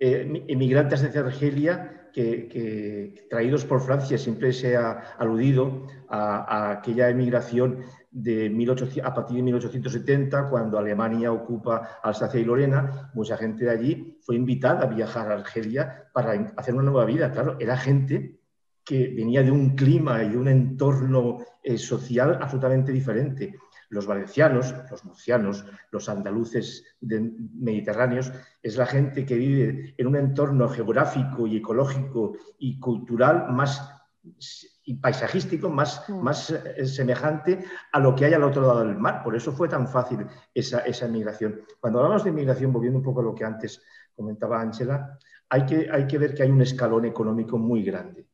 eh, 0.00 0.30
eh, 0.32 0.44
emigrantes 0.48 1.00
de 1.02 1.18
Argelia 1.18 2.10
que, 2.12 3.26
traídos 3.30 3.64
por 3.64 3.80
Francia, 3.80 4.18
siempre 4.18 4.52
se 4.52 4.76
ha 4.76 5.14
aludido 5.18 5.86
a, 6.08 6.72
aquella 6.72 7.08
emigración 7.08 7.84
de 8.10 8.48
18, 8.48 9.04
a 9.04 9.14
partir 9.14 9.36
de 9.36 9.42
1870, 9.42 10.48
cuando 10.48 10.78
Alemania 10.78 11.30
ocupa 11.32 12.00
Alsacia 12.02 12.40
y 12.40 12.44
Lorena, 12.44 13.10
mucha 13.14 13.36
gente 13.36 13.64
de 13.64 13.70
allí 13.70 14.18
fue 14.22 14.36
invitada 14.36 14.84
a 14.84 14.86
viajar 14.86 15.30
a 15.30 15.34
Argelia 15.34 16.08
para 16.12 16.52
hacer 16.56 16.74
una 16.74 16.84
nueva 16.84 17.04
vida. 17.04 17.30
Claro, 17.30 17.56
era 17.60 17.76
gente 17.76 18.40
que 18.84 19.08
venía 19.08 19.42
de 19.42 19.50
un 19.50 19.76
clima 19.76 20.24
y 20.24 20.30
de 20.30 20.38
un 20.38 20.48
entorno 20.48 21.38
eh, 21.62 21.76
social 21.76 22.38
absolutamente 22.40 22.90
diferente 22.90 23.54
los 23.90 24.06
valencianos, 24.06 24.74
los 24.90 25.04
murcianos, 25.04 25.64
los 25.90 26.08
andaluces 26.08 26.84
mediterráneos, 27.00 28.32
es 28.62 28.76
la 28.76 28.86
gente 28.86 29.24
que 29.24 29.34
vive 29.34 29.94
en 29.96 30.06
un 30.06 30.16
entorno 30.16 30.68
geográfico 30.68 31.46
y 31.46 31.56
ecológico 31.56 32.34
y 32.58 32.78
cultural 32.78 33.50
más 33.50 33.94
y 34.84 34.94
paisajístico 34.94 35.68
más, 35.68 36.08
mm. 36.08 36.22
más 36.22 36.50
eh, 36.50 36.86
semejante 36.86 37.64
a 37.92 38.00
lo 38.00 38.14
que 38.14 38.24
hay 38.24 38.34
al 38.34 38.42
otro 38.42 38.62
lado 38.62 38.80
del 38.80 38.96
mar. 38.96 39.22
Por 39.22 39.36
eso 39.36 39.52
fue 39.52 39.68
tan 39.68 39.86
fácil 39.86 40.26
esa, 40.54 40.80
esa 40.80 41.06
migración. 41.06 41.60
Cuando 41.78 42.00
hablamos 42.00 42.24
de 42.24 42.32
migración, 42.32 42.72
volviendo 42.72 42.98
un 42.98 43.04
poco 43.04 43.20
a 43.20 43.24
lo 43.24 43.34
que 43.34 43.44
antes 43.44 43.82
comentaba 44.14 44.60
Ángela, 44.60 45.18
hay 45.50 45.66
que, 45.66 45.88
hay 45.90 46.06
que 46.06 46.18
ver 46.18 46.34
que 46.34 46.42
hay 46.42 46.50
un 46.50 46.62
escalón 46.62 47.04
económico 47.04 47.58
muy 47.58 47.82
grande, 47.82 48.26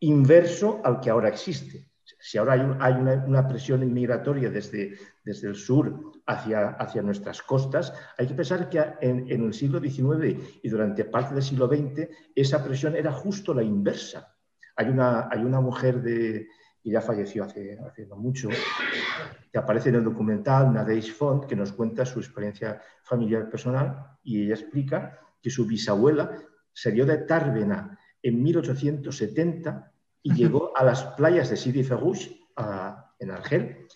inverso 0.00 0.80
al 0.84 1.00
que 1.00 1.10
ahora 1.10 1.28
existe 1.28 1.89
si 2.20 2.36
ahora 2.36 2.52
hay, 2.80 2.94
una, 2.94 3.48
presión 3.48 3.82
inmigratoria 3.82 4.50
desde, 4.50 4.96
desde 5.24 5.48
el 5.48 5.54
sur 5.54 6.12
hacia, 6.26 6.68
hacia, 6.68 7.02
nuestras 7.02 7.42
costas, 7.42 7.92
hay 8.18 8.26
que 8.26 8.34
pensar 8.34 8.68
que 8.68 8.84
en, 9.00 9.28
el 9.28 9.54
siglo 9.54 9.80
XIX 9.80 10.38
y 10.62 10.68
durante 10.68 11.06
parte 11.06 11.34
del 11.34 11.42
siglo 11.42 11.66
XX 11.66 12.08
esa 12.34 12.62
presión 12.62 12.94
era 12.94 13.10
justo 13.10 13.54
la 13.54 13.62
inversa. 13.62 14.36
Hay 14.76 14.88
una, 14.88 15.28
hay 15.30 15.42
una 15.42 15.60
mujer 15.60 16.02
de, 16.02 16.46
que 16.82 16.90
ya 16.90 17.00
falleció 17.00 17.44
hace, 17.44 17.78
hace 17.78 18.06
no 18.06 18.16
mucho, 18.16 18.50
que 19.50 19.58
aparece 19.58 19.88
en 19.88 19.96
el 19.96 20.04
documental 20.04 20.72
Nadeish 20.72 21.14
Font, 21.14 21.46
que 21.46 21.56
nos 21.56 21.72
cuenta 21.72 22.04
su 22.04 22.20
experiencia 22.20 22.82
familiar 23.02 23.48
personal 23.48 24.18
y 24.22 24.44
ella 24.44 24.54
explica 24.54 25.18
que 25.40 25.48
su 25.48 25.66
bisabuela 25.66 26.36
salió 26.72 27.06
de 27.06 27.18
Tárvena 27.18 27.98
en 28.22 28.42
1870 28.42 29.92
y 30.22 30.34
llegó 30.34 30.76
a 30.76 30.84
las 30.84 31.04
playas 31.04 31.50
de 31.50 31.56
Sidi 31.56 31.82
Ferrouche, 31.82 32.38
en 33.18 33.30
Argel, 33.30 33.86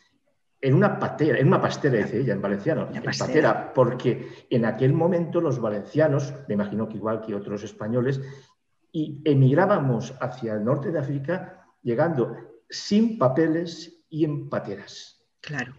en 0.61 0.75
una 0.75 0.99
patera, 0.99 1.39
en 1.39 1.49
una 1.49 1.61
pastera, 1.61 1.99
dice 1.99 2.21
ella, 2.21 2.33
en 2.33 2.41
valenciano, 2.41 2.89
en 2.93 3.03
patera, 3.03 3.73
porque 3.75 4.47
en 4.49 4.65
aquel 4.65 4.95
momento 4.95 5.41
los 5.41 5.61
valencianos, 5.61 6.33
me 6.49 6.55
imagino 6.55 6.89
que 6.89 6.97
igual 6.97 7.21
que 7.21 7.35
otros 7.35 7.63
españoles, 7.63 8.21
y 8.91 9.21
emigrábamos 9.25 10.15
hacia 10.21 10.55
el 10.55 10.65
norte 10.65 10.91
de 10.91 11.01
África 11.01 11.67
llegando 11.83 12.37
sin 12.71 13.19
papeles 13.19 14.05
y 14.09 14.25
en 14.25 14.49
pateras. 14.49 15.23
Claro. 15.41 15.75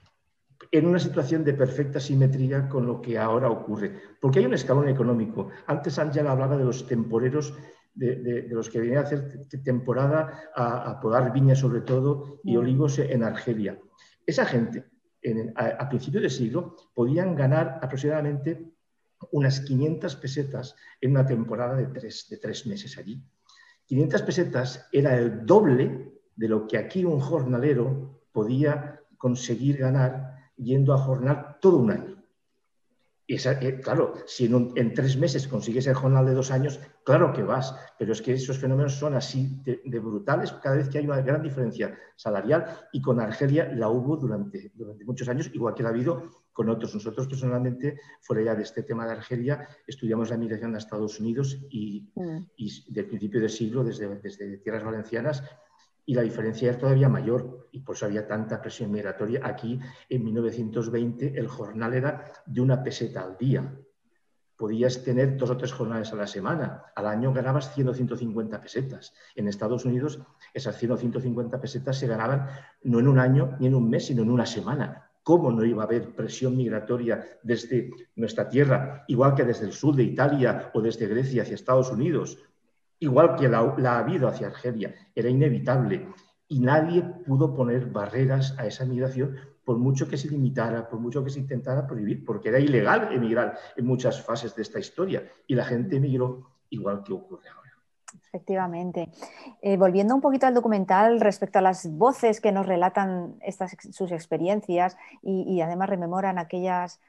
En 0.72 0.86
una 0.86 1.00
situación 1.00 1.44
de 1.44 1.54
perfecta 1.54 2.00
simetría 2.00 2.70
con 2.70 2.86
lo 2.86 3.02
que 3.02 3.18
ahora 3.18 3.50
ocurre. 3.50 4.00
Porque 4.22 4.40
hay 4.40 4.46
un 4.46 4.54
escalón 4.54 4.88
económico. 4.88 5.50
Antes 5.68 5.98
Ángela 5.98 6.32
hablaba 6.32 6.58
de 6.58 6.66
los 6.66 6.86
temporeros 6.88 7.54
de, 7.96 8.48
los 8.50 8.70
que 8.70 8.80
venían 8.80 9.00
a 9.00 9.08
hacer 9.08 9.48
temporada 9.64 10.52
a, 10.56 11.00
podar 11.00 11.32
viñas 11.32 11.60
sobre 11.60 11.82
todo 11.82 12.40
y 12.44 12.56
mm. 12.56 12.60
olivos 12.60 13.00
en 13.00 13.24
Argelia. 13.24 13.80
Esa 14.26 14.46
gente, 14.46 14.86
a, 15.56 15.90
principios 15.90 16.24
de 16.24 16.30
siglo, 16.30 16.76
podían 16.94 17.36
ganar 17.36 17.80
aproximadamente 17.82 18.74
unas 19.32 19.62
500 19.62 20.16
pesetas 20.18 20.76
en 21.02 21.12
una 21.12 21.26
temporada 21.26 21.76
de 21.76 21.88
tres, 21.88 22.28
de 22.30 22.38
tres 22.38 22.68
meses 22.68 22.98
allí. 22.98 23.24
500 23.86 24.22
pesetas 24.24 24.88
era 24.92 25.18
el 25.18 25.46
doble 25.46 26.12
de 26.36 26.48
lo 26.48 26.68
que 26.68 26.78
aquí 26.78 27.06
un 27.06 27.20
jornalero 27.20 28.22
podía 28.32 29.00
conseguir 29.18 29.78
ganar 29.78 30.52
yendo 30.58 30.94
a 30.94 30.98
jornar 30.98 31.60
todo 31.62 31.78
un 31.78 31.92
año. 31.92 32.15
Eh, 33.28 33.80
claro, 33.84 34.14
si 34.28 34.46
en, 34.46 34.94
tres 34.94 35.18
meses 35.18 35.48
consigues 35.48 35.88
el 35.88 35.96
jornal 35.96 36.26
de 36.26 36.34
dos 36.34 36.52
años, 36.52 36.80
claro 37.04 37.34
que 37.34 37.42
vas, 37.42 37.76
pero 37.98 38.14
es 38.14 38.22
que 38.22 38.34
esos 38.34 38.60
fenómenos 38.60 38.94
son 38.94 39.16
así 39.16 39.62
de, 39.64 40.00
brutales 40.00 40.52
cada 40.62 40.76
vez 40.76 40.90
que 40.90 41.00
hay 41.00 41.06
una 41.06 41.22
gran 41.22 41.42
diferencia 41.42 41.98
salarial 42.16 42.66
y 42.94 43.02
con 43.02 43.20
Argelia 43.20 43.72
la 43.74 43.90
hubo 43.90 44.16
durante, 44.16 44.72
durante 44.76 45.06
muchos 45.06 45.28
años, 45.28 45.50
igual 45.54 45.74
que 45.74 45.82
la 45.82 45.90
ha 45.90 45.92
habido 45.92 46.46
con 46.54 46.70
otros. 46.70 46.94
Nosotros 46.94 47.28
personalmente, 47.28 48.00
fuera 48.22 48.44
ya 48.44 48.56
de 48.56 48.64
este 48.64 48.84
tema 48.84 49.08
de 49.08 49.14
Argelia, 49.14 49.68
estudiamos 49.88 50.30
la 50.30 50.38
migración 50.38 50.76
a 50.76 50.78
Estados 50.78 51.20
Unidos 51.20 51.58
y, 51.70 52.08
mm. 52.16 52.38
y 52.58 52.94
del 52.94 53.08
principio 53.08 53.40
del 53.40 53.50
siglo, 53.50 53.84
desde, 53.84 54.08
desde 54.20 54.58
tierras 54.60 54.84
valencianas, 54.84 55.44
y 56.06 56.14
la 56.14 56.22
diferencia 56.22 56.72
es 56.72 56.78
todavía 56.78 57.10
mayor 57.10 57.68
y 57.72 57.80
por 57.80 57.96
eso 57.96 58.06
había 58.06 58.28
tanta 58.28 58.62
presión 58.62 58.92
migratoria. 58.92 59.42
Aquí 59.44 59.80
en 60.10 60.24
1920 60.24 61.38
el 61.38 61.48
jornal 61.48 61.94
era 61.94 62.32
de 62.46 62.62
una 62.62 62.84
peseta 62.84 63.24
al 63.24 63.38
día. 63.38 63.76
Podías 64.56 65.04
tener 65.04 65.36
dos 65.36 65.50
o 65.50 65.58
tres 65.58 65.74
jornales 65.74 66.14
a 66.14 66.16
la 66.16 66.28
semana. 66.28 66.86
Al 66.96 67.08
año 67.08 67.34
ganabas 67.34 67.74
100 67.74 67.90
o 67.90 67.94
150 67.94 68.62
pesetas. 68.62 69.14
En 69.36 69.48
Estados 69.48 69.84
Unidos 69.84 70.22
esas 70.54 70.78
100 70.78 70.92
o 70.92 70.98
150 70.98 71.60
pesetas 71.60 71.98
se 71.98 72.08
ganaban 72.08 72.48
no 72.84 73.00
en 73.00 73.08
un 73.08 73.20
año 73.20 73.58
ni 73.60 73.68
en 73.68 73.76
un 73.76 73.90
mes, 73.90 74.06
sino 74.06 74.22
en 74.22 74.30
una 74.30 74.46
semana. 74.46 75.12
¿Cómo 75.24 75.52
no 75.52 75.66
iba 75.66 75.82
a 75.82 75.88
haber 75.88 76.16
presión 76.16 76.56
migratoria 76.56 77.26
desde 77.42 77.90
nuestra 78.16 78.48
tierra, 78.48 79.04
igual 79.08 79.34
que 79.34 79.44
desde 79.44 79.66
el 79.66 79.74
sur 79.74 79.96
de 79.96 80.04
Italia 80.04 80.70
o 80.76 80.82
desde 80.82 81.08
Grecia 81.08 81.42
hacia 81.42 81.56
Estados 81.56 81.92
Unidos? 81.92 82.38
Igual 83.00 83.36
que 83.36 83.50
la, 83.50 83.60
ha 83.60 84.00
habido 84.00 84.28
hacia 84.28 84.48
Argelia, 84.48 84.94
era 85.14 85.30
inevitable 85.30 86.08
y 86.48 86.60
nadie 86.60 87.02
pudo 87.02 87.54
poner 87.54 87.88
barreras 87.88 88.56
a 88.58 88.68
esa 88.68 88.86
migración 88.86 89.36
por 89.64 89.78
mucho 89.80 90.08
que 90.08 90.18
se 90.18 90.30
limitara, 90.30 90.88
por 90.88 91.00
mucho 91.00 91.24
que 91.24 91.32
se 91.32 91.40
intentara 91.40 91.88
prohibir, 91.88 92.24
porque 92.24 92.50
era 92.50 92.60
ilegal 92.60 93.12
emigrar 93.12 93.58
en 93.76 93.86
muchas 93.86 94.22
fases 94.22 94.56
de 94.56 94.62
esta 94.62 94.80
historia 94.80 95.28
y 95.48 95.56
la 95.56 95.66
gente 95.66 95.98
emigró 95.98 96.52
igual 96.70 97.04
que 97.04 97.14
ocurre 97.14 97.50
ahora. 97.50 97.66
Efectivamente. 98.28 99.10
Eh, 99.62 99.78
volviendo 99.78 100.14
un 100.14 100.22
poquito 100.22 100.46
al 100.46 100.54
documental 100.54 101.20
respecto 101.20 101.60
a 101.60 101.62
las 101.62 101.90
voces 101.98 102.42
que 102.42 102.52
nos 102.52 102.66
relatan 102.66 103.36
estas, 103.42 103.76
sus 103.92 104.12
experiencias 104.12 104.98
y, 105.22 105.62
además 105.62 105.90
rememoran 105.90 106.38
aquellas, 106.38 107.00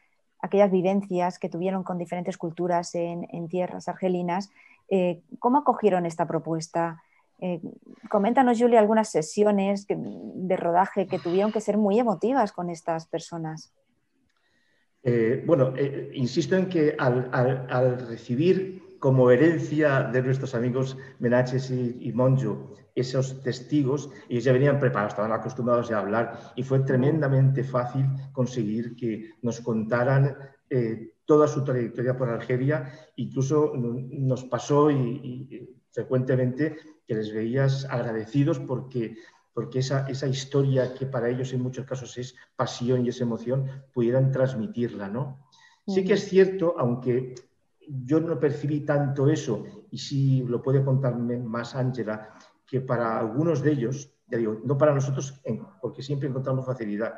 aquellas 0.41 0.71
vivencias 0.71 1.39
que 1.39 1.49
tuvieron 1.49 1.83
con 1.83 1.99
diferentes 1.99 2.39
culturas 2.39 2.95
en, 2.95 3.27
en 3.31 3.49
tierras 3.49 3.89
argelinas, 3.89 4.51
eh, 4.89 5.23
¿Cómo 5.39 5.59
acogieron 5.59 6.07
esta 6.07 6.27
propuesta? 6.27 7.03
Eh, 7.39 7.61
coméntanos, 8.09 8.59
Julia, 8.59 8.81
algunas 8.81 9.11
sesiones 9.11 9.87
de 9.89 10.57
rodaje 10.57 11.07
que 11.07 11.19
tuvieron 11.19 11.53
que 11.53 11.61
ser 11.61 11.77
muy 11.77 11.99
emotivas 11.99 12.53
con 12.53 12.71
estas 12.71 13.07
personas. 13.07 13.73
Eh, 15.03 15.45
bueno, 15.47 15.73
insisto 16.15 16.57
en 16.57 16.69
que 16.69 16.97
al, 16.99 18.09
recibir 18.09 18.97
como 18.99 19.31
herencia 19.31 20.03
de 20.03 20.23
nuestros 20.23 20.55
amigos 20.55 20.97
Menaches 21.21 21.71
y, 21.71 22.11
Monjo 22.13 22.73
esos 22.95 23.43
testigos, 23.43 24.11
ellos 24.29 24.45
ya 24.45 24.53
venían 24.53 24.81
preparados, 24.81 25.13
estaban 25.13 25.33
acostumbrados 25.33 25.93
a 25.93 25.99
hablar 25.99 26.53
y 26.57 26.63
fue 26.63 26.81
tremendamente 26.81 27.63
fácil 27.63 28.07
conseguir 28.33 28.97
que 28.97 29.33
nos 29.43 29.61
contaran 29.61 30.35
toda 31.27 31.47
su 31.49 31.65
trayectoria 31.65 32.17
por 32.17 32.31
Algeria. 32.31 32.91
Incluso 33.17 33.73
nos 33.75 34.45
pasó 34.45 34.91
y, 34.91 35.77
frecuentemente 35.91 36.77
que 37.07 37.15
les 37.15 37.33
veías 37.33 37.87
agradecidos 37.91 38.59
porque, 38.59 39.17
porque 39.53 39.79
esa, 39.79 40.07
esa, 40.09 40.27
historia 40.27 40.95
que 40.95 41.07
para 41.07 41.29
ellos 41.29 41.53
en 41.53 41.63
muchos 41.63 41.87
casos 41.87 42.17
es 42.19 42.35
pasión 42.55 43.05
y 43.05 43.09
es 43.09 43.21
emoción, 43.21 43.85
pudieran 43.93 44.31
transmitirla. 44.31 45.09
¿no? 45.09 45.47
Sí 45.87 46.05
que 46.05 46.15
es 46.15 46.29
cierto, 46.29 46.75
aunque 46.79 47.35
yo 47.89 48.21
no 48.21 48.39
percibí 48.39 48.81
tanto 48.81 49.29
eso, 49.29 49.65
y 49.91 49.99
sí 49.99 50.45
lo 50.47 50.63
puede 50.63 50.85
contarme 50.85 51.39
más 51.39 51.75
Ángela, 51.75 52.35
que 52.67 52.81
para 52.81 53.19
algunos 53.19 53.63
de 53.63 53.73
ellos, 53.73 54.13
ya 54.27 54.39
digo, 54.39 54.61
no 54.65 54.77
para 54.77 54.95
nosotros, 54.95 55.41
porque 55.81 56.03
siempre 56.03 56.29
encontramos 56.29 56.67
facilidad, 56.67 57.15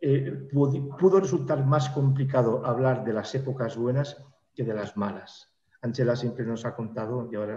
eh, 0.00 0.48
pudo, 0.52 1.20
resultar 1.20 1.66
más 1.66 1.90
complicado 1.90 2.64
hablar 2.64 3.04
de 3.04 3.12
las 3.12 3.34
épocas 3.34 3.76
buenas 3.76 4.24
que 4.54 4.64
de 4.64 4.74
las 4.74 4.96
malas. 4.96 5.52
Angela 5.82 6.14
siempre 6.14 6.44
nos 6.44 6.64
ha 6.64 6.74
contado, 6.74 7.28
y 7.30 7.36
ahora 7.36 7.56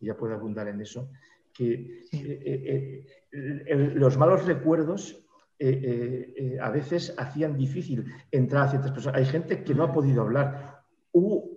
ya 0.00 0.16
puede 0.16 0.34
abundar 0.34 0.68
en 0.68 0.80
eso, 0.80 1.10
que 1.52 2.06
eh, 2.12 3.06
eh, 3.30 3.92
los 3.94 4.16
malos 4.16 4.46
recuerdos 4.46 5.18
a 6.60 6.70
veces 6.70 7.14
hacían 7.18 7.56
difícil 7.56 8.04
entrar 8.32 8.64
a 8.64 8.70
ciertas 8.70 8.90
personas. 8.90 9.20
Hay 9.20 9.26
gente 9.26 9.62
que 9.62 9.76
no 9.76 9.84
ha 9.84 9.92
podido 9.92 10.22
hablar. 10.22 10.82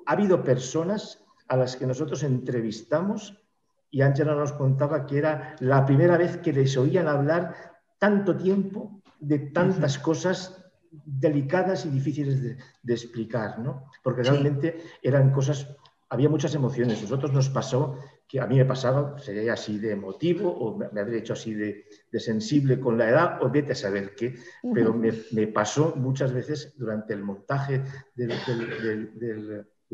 ha 0.05 0.11
habido 0.11 0.43
personas 0.43 1.25
a 1.47 1.57
las 1.57 1.75
que 1.75 1.87
nosotros 1.87 2.21
entrevistamos 2.21 3.41
y 3.89 4.01
Angela 4.01 4.35
nos 4.35 4.53
contaba 4.53 5.07
que 5.07 5.17
era 5.17 5.55
la 5.59 5.87
primera 5.87 6.17
vez 6.17 6.37
que 6.37 6.53
les 6.53 6.77
oían 6.77 7.07
hablar 7.07 7.55
tanto 7.97 8.37
tiempo 8.37 9.01
de 9.27 9.39
tantas 9.39 9.97
cosas 9.97 10.61
delicadas 10.91 11.85
y 11.85 11.89
difíciles 11.89 12.41
de, 12.41 12.93
explicar, 12.93 13.59
¿no? 13.59 13.89
Porque 14.03 14.23
realmente 14.23 14.77
eran 15.01 15.31
cosas, 15.31 15.75
había 16.09 16.29
muchas 16.29 16.55
emociones. 16.55 17.01
Nosotros 17.01 17.33
nos 17.33 17.49
pasó, 17.49 17.99
que 18.27 18.39
a 18.39 18.47
mí 18.47 18.55
me 18.55 18.65
pasaba, 18.65 19.19
sería 19.19 19.53
así 19.53 19.77
de 19.79 19.91
emotivo, 19.91 20.49
o 20.49 20.77
me, 20.77 20.99
habría 20.99 21.19
hecho 21.19 21.33
así 21.33 21.53
de, 21.53 21.85
sensible 22.13 22.79
con 22.79 22.97
la 22.97 23.09
edad, 23.09 23.43
o 23.43 23.49
vete 23.49 23.73
a 23.73 23.75
saber 23.75 24.15
qué, 24.15 24.35
pero 24.73 24.93
me, 24.93 25.47
pasó 25.47 25.95
muchas 25.95 26.31
veces 26.31 26.73
durante 26.77 27.13
el 27.13 27.23
montaje 27.23 27.83
del 28.15 28.31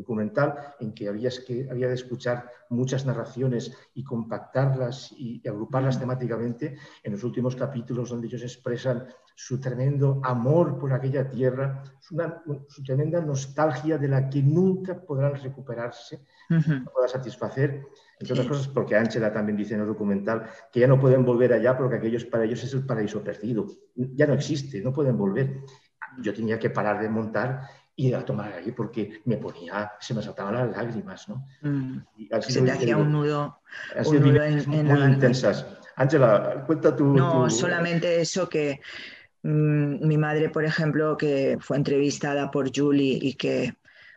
documental 0.02 0.76
en 0.80 0.94
que, 0.94 1.08
habías 1.08 1.40
que 1.40 1.68
había 1.70 1.88
de 1.88 1.96
escuchar 1.96 2.50
muchas 2.70 3.06
narraciones 3.06 3.72
y 3.94 4.04
compactarlas 4.04 5.12
y, 5.14 5.48
agruparlas 5.48 6.00
temáticamente. 6.00 6.78
En 7.04 7.14
los 7.14 7.24
últimos 7.24 7.56
capítulos 7.56 8.10
donde 8.10 8.28
ellos 8.28 8.44
expresan 8.44 9.08
su 9.36 9.60
tremendo 9.60 10.22
amor 10.24 10.78
por 10.78 10.94
aquella 10.94 11.28
tierra, 11.28 11.84
su, 12.00 12.16
su 12.68 12.84
tremenda 12.84 13.22
nostalgia 13.22 13.98
de 13.98 14.08
la 14.08 14.30
que 14.30 14.44
nunca 14.44 15.00
podrán 15.00 15.36
recuperarse, 15.36 16.26
no 16.50 16.92
podrán 16.94 17.10
satisfacer, 17.10 17.88
entre 18.20 18.34
otras 18.34 18.48
cosas 18.48 18.68
porque 18.68 18.96
Ángela 18.96 19.34
también 19.34 19.58
dice 19.58 19.74
en 19.74 19.82
el 19.82 19.88
documental 19.88 20.48
que 20.72 20.80
ya 20.80 20.88
no 20.88 21.00
pueden 21.00 21.26
volver 21.26 21.54
allá 21.54 21.78
porque 21.78 21.96
aquellos 21.96 22.26
para 22.26 22.44
ellos 22.44 22.64
es 22.64 22.74
el 22.74 22.86
paraíso 22.86 23.24
perdido, 23.24 23.68
ya 23.96 24.28
no 24.28 24.34
existe, 24.34 24.82
no 24.82 24.94
pueden 24.94 25.18
volver. 25.18 25.62
Yo 26.22 26.34
tenía 26.34 26.60
que 26.60 26.70
parar 26.70 27.02
de 27.02 27.08
montar 27.08 27.62
y 28.02 28.14
a 28.14 28.26
tomar 28.26 28.52
ahí 28.54 28.72
porque 28.72 29.22
me 29.26 29.38
ponía, 29.38 29.92
se 30.00 30.16
me 30.16 30.24
saltaban 30.24 30.56
las 30.56 30.72
lágrimas, 30.72 31.30
¿no? 31.30 31.46
Mm. 31.62 32.00
se 32.42 32.62
te 32.62 32.72
hacía 32.72 32.98
un 32.98 33.12
nudo, 33.12 33.62
en, 33.96 34.68
muy 34.86 35.02
intensas. 35.04 35.68
Ángela, 35.96 36.64
cuenta 36.66 36.96
tu... 36.96 37.06
No, 37.06 37.48
solamente 37.50 38.20
eso 38.20 38.50
que 38.50 38.82
mm, 39.44 40.08
mi 40.08 40.18
madre, 40.18 40.50
por 40.50 40.66
ejemplo, 40.66 41.16
que 41.16 41.58
fue 41.60 41.78
entrevistada 41.78 42.50
por 42.50 42.76
Julie 42.76 43.20
y 43.22 43.36
que 43.36 43.76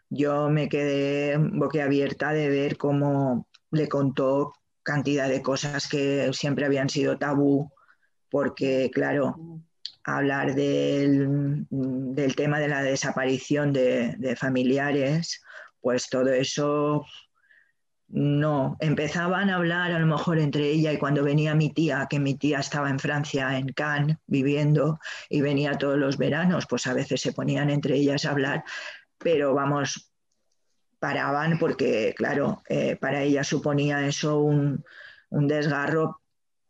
yo 0.09 0.49
me 0.49 0.71
quedé 0.71 1.37
boquiabierta 1.37 2.33
de 2.33 2.49
ver 2.49 2.79
cómo 2.79 3.49
le 3.71 3.87
contó 3.89 4.55
cantidad 4.83 5.29
de 5.29 5.43
cosas 5.43 5.89
que 5.89 6.31
siempre 6.33 6.65
habían 6.65 6.89
sido 6.89 7.19
tabú, 7.19 7.71
porque 8.31 8.91
claro, 8.91 9.37
mm 9.37 9.74
hablar 10.05 10.55
del, 10.55 11.67
tema 12.37 12.61
de 12.61 12.69
la 12.69 12.83
desaparición 12.83 13.73
de, 13.73 14.37
familiares, 14.39 15.43
pues 15.81 16.09
todo 16.09 16.31
eso 16.31 17.05
no. 18.09 18.77
Empezaban 18.81 19.51
a 19.51 19.57
hablar 19.57 19.93
a 19.93 19.99
lo 19.99 20.07
mejor 20.07 20.39
entre 20.39 20.69
ella 20.71 20.93
y 20.93 20.99
cuando 20.99 21.25
venía 21.25 21.55
mi 21.55 21.71
tía, 21.73 22.07
que 22.09 22.21
mi 22.21 22.35
tía 22.35 22.61
estaba 22.61 22.91
en 22.91 22.99
Francia, 22.99 23.57
en 23.59 23.69
Cannes, 23.69 24.19
viviendo, 24.27 25.01
y 25.29 25.41
venía 25.41 25.79
todos 25.79 25.99
los 25.99 26.19
veranos, 26.19 26.67
pues 26.69 26.87
a 26.87 26.95
veces 26.95 27.21
se 27.21 27.33
ponían 27.33 27.71
entre 27.71 27.97
ellas 27.97 28.25
a 28.25 28.31
hablar, 28.31 28.65
pero 29.19 29.55
vamos, 29.55 30.13
paraban 30.99 31.59
porque, 31.59 32.15
claro, 32.17 32.63
eh, 32.69 32.97
para 32.97 33.23
ella 33.23 33.43
suponía 33.43 34.07
eso 34.07 34.39
un, 34.39 34.85
un 35.31 35.49
desgarro 35.49 36.21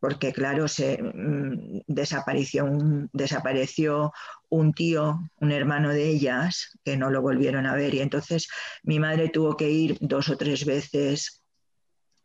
porque 0.04 0.34
claro, 0.34 0.68
se 0.68 1.02
mm, 1.02 1.80
desapareció, 1.86 2.66
un, 2.66 3.08
desapareció 3.14 4.12
un 4.50 4.74
tío, 4.74 5.18
un 5.40 5.50
hermano 5.50 5.88
de 5.94 6.10
ellas, 6.10 6.78
que 6.84 6.98
no 6.98 7.08
lo 7.08 7.22
volvieron 7.22 7.64
a 7.64 7.74
ver. 7.74 7.94
Y 7.94 8.00
entonces 8.00 8.46
mi 8.82 9.00
madre 9.00 9.30
tuvo 9.30 9.56
que 9.56 9.70
ir 9.70 9.96
dos 10.02 10.28
o 10.28 10.36
tres 10.36 10.66
veces 10.66 11.42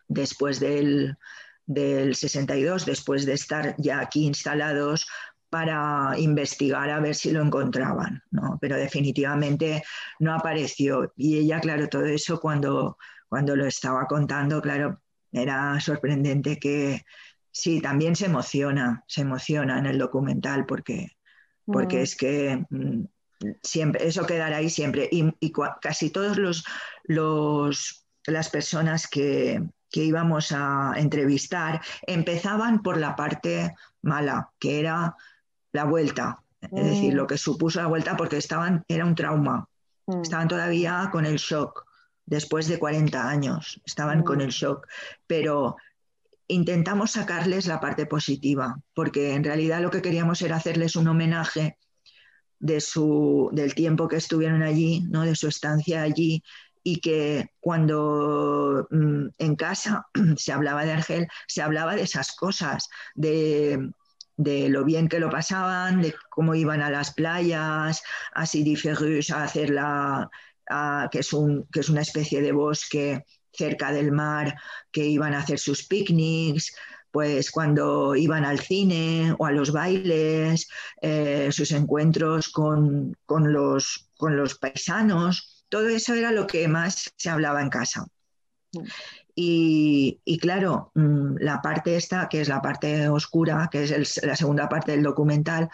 después 0.10 0.60
del, 0.60 1.16
62, 1.68 2.86
después 2.86 3.26
de 3.26 3.36
estar 3.36 3.76
ya 3.78 4.02
aquí 4.02 4.26
instalados, 4.26 5.08
para 5.50 6.20
investigar 6.20 6.90
a 6.90 7.00
ver 7.00 7.16
si 7.16 7.32
lo 7.32 7.42
encontraban, 7.42 8.22
pero 8.60 8.76
definitivamente 8.76 9.84
no 10.20 10.34
apareció. 10.34 11.14
Y 11.16 11.38
ella, 11.38 11.62
claro, 11.62 11.88
todo 11.88 12.04
eso 12.04 12.42
cuando, 12.42 12.98
cuando 13.30 13.56
lo 13.56 13.66
estaba 13.66 14.06
contando, 14.06 14.62
claro, 14.62 15.02
era 15.32 15.80
sorprendente 15.80 16.60
que, 16.60 17.06
Sí, 17.52 17.82
también 17.82 18.16
se 18.16 18.26
emociona, 18.26 19.04
se 19.08 19.22
emociona 19.22 19.80
en 19.80 19.86
el 19.86 19.98
documental 19.98 20.66
porque, 20.66 21.18
porque 21.66 21.98
mm. 21.98 22.02
es 22.02 22.16
que 22.16 22.66
mm, 22.70 23.04
siempre, 23.64 24.08
eso 24.08 24.26
quedará 24.26 24.58
ahí 24.58 24.70
siempre. 24.70 25.10
Y, 25.12 25.52
casi 25.82 26.10
todos 26.10 26.38
los, 26.38 26.64
los 27.04 28.06
las 28.26 28.50
personas 28.50 29.08
que, 29.08 29.62
que 29.92 30.04
íbamos 30.04 30.52
a 30.52 30.94
entrevistar 30.98 31.82
empezaban 32.06 32.82
por 32.82 32.98
la 32.98 33.16
parte 33.16 33.76
mala, 34.02 34.52
que 34.60 34.80
era 34.80 35.16
la 35.72 35.84
vuelta, 35.86 36.42
es 36.62 36.86
decir, 36.86 37.14
lo 37.14 37.24
mm. 37.24 37.28
que 37.28 37.38
supuso 37.38 37.82
la 37.82 37.88
vuelta 37.88 38.18
porque 38.18 38.38
estaban, 38.38 38.84
era 38.88 39.06
un 39.06 39.16
trauma, 39.16 39.68
mm. 40.08 40.22
estaban 40.22 40.48
todavía 40.48 41.10
con 41.12 41.26
el 41.26 41.38
shock, 41.38 41.86
después 42.26 42.68
de 42.68 42.78
40 42.78 43.28
años, 43.28 43.82
estaban 43.86 44.24
con 44.24 44.42
el 44.42 44.50
shock, 44.50 44.88
pero 45.26 45.78
intentamos 46.50 47.12
sacarles 47.12 47.68
la 47.68 47.80
parte 47.80 48.06
positiva, 48.06 48.82
porque 48.94 49.34
en 49.36 49.44
realidad 49.44 49.82
lo 49.82 49.92
que 49.92 50.02
queríamos 50.02 50.42
era 50.42 50.58
hacerles 50.58 50.96
un 50.96 51.08
homenaje 51.08 51.78
de 52.60 52.82
su, 52.82 53.50
del 53.54 53.74
tiempo 53.76 54.08
que 54.08 54.18
estuvieron 54.18 54.64
allí, 54.64 55.02
¿no? 55.10 55.22
de 55.22 55.36
su 55.36 55.48
estancia 55.48 56.02
allí, 56.02 56.44
y 56.84 57.02
que 57.02 57.52
cuando 57.60 58.88
mm, 58.90 59.28
en 59.38 59.56
casa 59.56 60.08
se 60.38 60.52
hablaba 60.52 60.86
de 60.86 60.94
Argel, 60.94 61.28
se 61.48 61.62
hablaba 61.62 61.96
de 61.96 62.02
esas 62.02 62.36
cosas, 62.36 62.90
de, 63.16 63.92
lo 64.38 64.84
bien 64.86 65.08
que 65.08 65.20
lo 65.20 65.30
pasaban, 65.30 66.02
de 66.02 66.16
cómo 66.30 66.56
iban 66.56 66.82
a 66.82 66.90
las 66.90 67.14
playas, 67.14 68.02
a 68.34 68.46
Sidi 68.46 68.76
Ferrus 68.76 69.30
a 69.30 69.44
hacer 69.44 69.70
la, 69.70 70.30
que, 71.12 71.20
es 71.20 71.32
un, 71.32 71.68
que 71.72 71.82
es 71.82 71.90
una 71.90 72.02
especie 72.02 72.42
de 72.42 72.54
bosque 72.54 73.24
cerca 73.52 73.92
del 73.92 74.12
mar, 74.12 74.56
que 74.92 75.06
iban 75.06 75.34
a 75.34 75.40
hacer 75.40 75.60
sus 75.60 75.86
picnics, 75.86 76.74
pues 77.12 77.50
cuando 77.52 78.16
iban 78.16 78.46
al 78.46 78.60
cine 78.60 79.36
o 79.38 79.46
a 79.46 79.52
los 79.52 79.72
bailes, 79.72 80.70
eh, 81.02 81.50
sus 81.52 81.72
encuentros 81.72 82.50
con, 82.50 83.16
los, 83.28 84.10
con 84.18 84.38
los 84.38 84.56
paisanos, 84.56 85.66
todo 85.70 85.90
eso 85.90 86.14
era 86.14 86.32
lo 86.32 86.48
que 86.48 86.68
más 86.68 87.12
se 87.16 87.30
hablaba 87.30 87.62
en 87.62 87.70
casa. 87.70 88.06
Mm. 88.74 88.84
Y, 89.42 90.38
claro, 90.42 90.92
mm, 90.96 91.38
la 91.40 91.62
parte 91.62 91.96
esta, 91.96 92.28
que 92.28 92.42
es 92.42 92.50
la 92.50 92.62
parte 92.62 93.08
oscura, 93.08 93.70
que 93.72 93.84
es 93.84 94.22
la 94.22 94.36
segunda 94.36 94.68
parte 94.68 94.92
del 94.92 95.04
documental, 95.04 95.70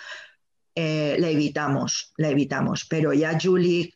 eh, 0.76 1.18
la 1.20 1.30
evitamos, 1.30 2.14
la 2.18 2.30
evitamos. 2.30 2.86
Pero 2.86 3.12
ya 3.12 3.40
Julie, 3.42 3.92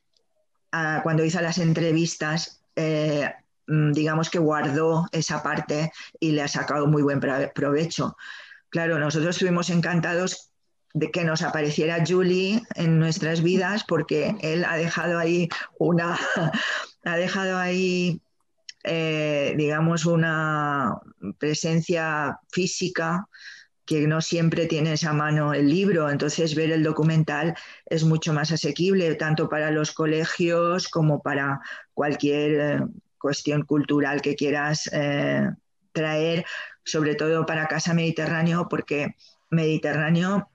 ah, 0.71 1.01
cuando 1.03 1.23
hizo 1.23 1.39
las 1.41 1.59
entrevistas, 1.59 2.63
eh, 2.75 3.31
digamos 3.69 4.29
que 4.29 4.39
guardó 4.39 5.07
esa 5.11 5.43
parte 5.43 5.91
y 6.19 6.31
le 6.31 6.41
ha 6.41 6.47
sacado 6.47 6.87
muy 6.87 7.03
buen 7.03 7.19
provecho. 7.19 8.17
Claro, 8.69 8.99
nosotros 8.99 9.35
estuvimos 9.35 9.69
encantados 9.69 10.51
de 10.93 11.11
que 11.11 11.23
nos 11.23 11.43
apareciera 11.43 12.03
Julie 12.05 12.61
en 12.75 12.99
nuestras 12.99 13.43
vidas 13.43 13.83
porque 13.87 14.35
él 14.41 14.65
ha 14.65 14.75
dejado 14.77 15.19
ahí 15.19 15.49
una, 15.77 16.17
ha 17.03 17.15
dejado 17.15 17.57
ahí, 17.57 18.21
eh, 18.83 19.53
digamos, 19.55 20.05
una 20.05 20.99
presencia 21.37 22.39
física 22.51 23.27
que 23.85 24.07
no 24.07 24.21
siempre 24.21 24.67
tienes 24.67 25.03
a 25.03 25.13
mano 25.13 25.53
el 25.53 25.67
libro, 25.67 26.11
entonces 26.11 26.53
ver 26.53 26.71
el 26.71 26.83
documental 26.83 27.55
es 27.87 28.03
mucho 28.03 28.33
más 28.33 28.51
asequible, 28.51 29.15
tanto 29.15 29.49
para 29.49 29.71
los 29.71 29.91
colegios 29.93 30.87
como 30.87 31.23
para 31.23 31.59
cualquier 31.95 32.51
eh, 32.59 32.79
cuestión 33.19 33.63
cultural 33.63 34.21
que 34.21 34.35
quieras 34.35 34.89
eh, 34.91 35.49
traer, 35.91 36.45
sobre 36.83 37.15
todo 37.15 37.45
para 37.45 37.67
Casa 37.67 37.93
Mediterráneo, 37.93 38.67
porque 38.69 39.15
Mediterráneo 39.49 40.47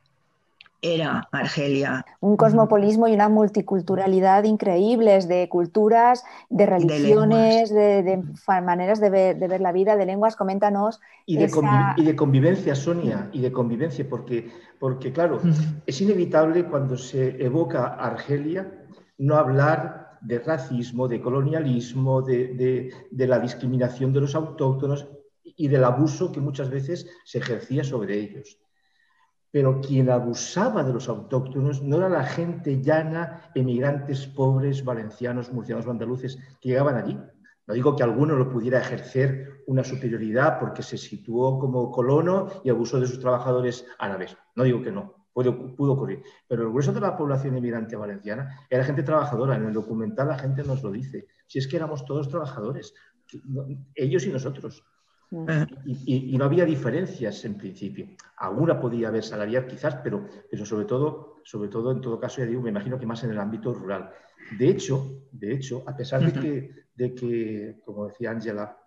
era 0.85 1.27
Argelia. 1.33 2.05
Un 2.21 2.37
cosmopolismo 2.37 3.09
y 3.09 3.15
una 3.15 3.31
multiculturalidad 3.31 4.45
increíbles 4.45 5.27
de 5.29 5.49
culturas, 5.49 6.25
de 6.51 6.67
religiones, 6.67 7.71
de, 7.71 8.23
maneras 8.63 9.01
de 9.01 9.09
ver, 9.09 9.61
la 9.63 9.73
vida, 9.73 9.97
de 9.97 10.05
lenguas. 10.05 10.37
Coméntanos. 10.37 11.01
Y 11.25 11.37
de, 11.37 11.51
y 11.97 12.05
de, 12.05 12.15
convivencia, 12.15 12.75
Sonia, 12.75 13.31
y 13.33 13.41
de 13.41 13.51
convivencia, 13.51 14.07
porque, 14.09 14.51
porque 14.79 15.11
claro, 15.11 15.41
es 15.87 16.01
inevitable 16.03 16.65
cuando 16.65 16.99
se 16.99 17.43
evoca 17.43 17.87
Argelia 17.95 18.71
no 19.17 19.37
hablar 19.37 20.04
de 20.25 20.39
racismo, 20.39 21.09
de 21.09 21.21
colonialismo, 21.21 22.23
de, 22.23 22.93
de 23.11 23.27
la 23.27 23.39
discriminación 23.39 24.13
de 24.13 24.21
los 24.23 24.35
autóctonos 24.35 25.07
y 25.43 25.69
del 25.69 25.85
abuso 25.85 26.33
que 26.33 26.41
muchas 26.41 26.71
veces 26.71 27.07
se 27.25 27.39
ejercía 27.39 27.85
sobre 27.85 28.19
ellos 28.19 28.59
pero 29.55 29.81
quien 29.81 30.11
abusaba 30.11 30.83
de 30.83 30.93
los 30.93 31.09
autóctonos 31.09 31.81
no 31.81 31.99
era 31.99 32.09
la 32.09 32.25
gente 32.25 32.83
llana, 32.83 33.53
emigrantes 33.55 34.27
pobres, 34.27 34.85
valencianos, 34.85 35.53
murcianos, 35.53 35.87
andaluces, 35.87 36.37
que 36.61 36.71
llegaban 36.71 36.97
allí. 36.97 37.17
No 37.69 37.75
digo 37.75 37.95
que 37.95 38.03
alguno 38.03 38.35
lo 38.35 38.51
pudiera 38.51 38.81
ejercer 38.81 39.63
una 39.69 39.85
superioridad 39.85 40.59
porque 40.59 40.83
se 40.83 40.99
situó 40.99 41.61
como 41.61 41.93
colono 41.93 42.49
y 42.65 42.71
abusó 42.71 42.99
de 42.99 43.07
sus 43.07 43.21
trabajadores 43.21 43.87
árabes. 43.97 44.37
No 44.57 44.65
digo 44.65 44.83
que 44.83 44.91
no, 44.91 45.24
pudo, 45.35 45.77
pudo 45.77 45.93
ocurrir. 45.93 46.23
Pero 46.49 46.63
el 46.63 46.71
grueso 46.71 46.93
de 46.93 47.01
la 47.01 47.17
población 47.17 47.59
inmigrante 47.59 47.97
valenciana 47.97 48.67
era 48.71 48.85
gente 48.85 49.03
trabajadora. 49.03 49.57
En 49.57 49.67
el 49.67 49.75
documental 49.75 50.29
la 50.29 50.39
gente 50.39 50.63
nos 50.63 50.83
lo 50.83 50.91
dice. 50.91 51.27
Si 51.47 51.59
es 51.59 51.69
que 51.69 51.77
éramos 51.77 52.07
todos 52.07 52.31
trabajadores, 52.31 52.95
ellos 53.95 54.25
y 54.27 54.31
nosotros. 54.31 54.83
Y, 55.85 56.37
no 56.39 56.45
había 56.45 56.65
diferencias 56.65 57.45
en 57.45 57.57
principio. 57.57 58.07
Alguna 58.37 58.81
podía 58.81 59.09
haber 59.09 59.25
salarial 59.25 59.67
quizás, 59.67 59.97
pero, 59.97 60.27
pero 60.49 60.65
sobre, 60.65 60.85
todo, 60.85 61.37
sobre 61.45 61.69
todo, 61.69 61.91
en 61.91 62.01
todo 62.01 62.21
caso, 62.21 62.39
ya 62.39 62.47
digo, 62.47 62.63
me 62.63 62.71
imagino 62.71 62.99
que 62.99 63.07
más 63.07 63.25
en 63.25 63.31
el 63.31 63.41
ámbito 63.41 63.75
rural. 63.75 64.11
De 64.57 64.69
hecho, 64.69 65.27
de 65.33 65.55
hecho 65.55 65.83
a 65.87 65.97
pesar 65.97 66.25
de 66.25 66.41
que, 66.41 66.71
de 66.95 67.15
que 67.15 67.81
como 67.85 68.07
decía 68.07 68.31
Ángela, 68.31 68.79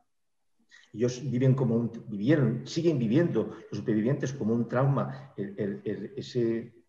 ellos 0.93 1.21
viven 1.29 1.53
como 1.53 1.75
un, 1.75 1.91
vivieron, 2.07 2.65
siguen 2.65 2.97
viviendo 2.97 3.55
los 3.69 3.79
supervivientes 3.79 4.33
como 4.33 4.53
un 4.53 4.67
trauma, 4.67 5.33
esa 5.35 6.39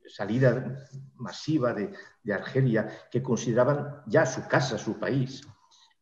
salida 0.06 0.78
masiva 1.16 1.74
de, 1.74 1.90
de, 2.22 2.32
Argelia, 2.32 2.88
que 3.10 3.22
consideraban 3.22 4.02
ya 4.06 4.24
su 4.24 4.46
casa, 4.48 4.78
su 4.78 4.98
país. 4.98 5.46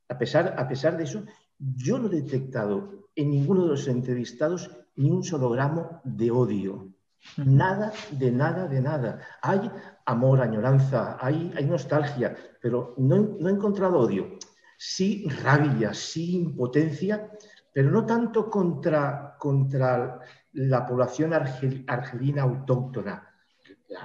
A 0.09 0.17
pesar, 0.17 0.55
a 0.57 0.69
pesar 0.69 0.97
de 0.97 1.05
eso, 1.05 1.25
yo 1.59 1.99
no 1.99 2.07
he 2.07 2.21
detectado 2.21 3.09
en 3.17 3.31
ninguno 3.31 3.65
de 3.65 3.71
los 3.71 3.89
entrevistados 3.89 4.71
ni 4.97 5.11
un 5.11 5.25
solo 5.25 5.51
gramo 5.51 6.01
de 6.05 6.31
odio. 6.31 6.93
Nada, 7.37 7.93
de 8.13 8.31
nada, 8.31 8.69
de 8.69 8.81
nada. 8.81 9.21
Hay 9.43 9.71
amor, 10.05 10.41
añoranza, 10.41 11.17
hay, 11.21 11.53
hay 11.57 11.65
nostalgia, 11.65 12.37
pero 12.61 12.95
no, 12.99 13.17
he 13.17 13.51
encontrado 13.51 13.99
odio. 13.99 14.39
Sí 14.79 15.27
rabia, 15.43 15.93
sí 15.95 16.37
impotencia, 16.37 17.31
pero 17.77 17.91
no 17.91 18.07
tanto 18.07 18.49
contra, 18.49 19.37
contra 19.39 20.19
la 20.55 20.87
población 20.87 21.35
argelina 21.35 22.41
autóctona. 22.41 23.31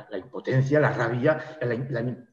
La, 0.09 0.17
impotencia, 0.17 0.77
la 0.77 0.91
rabia, 0.91 1.57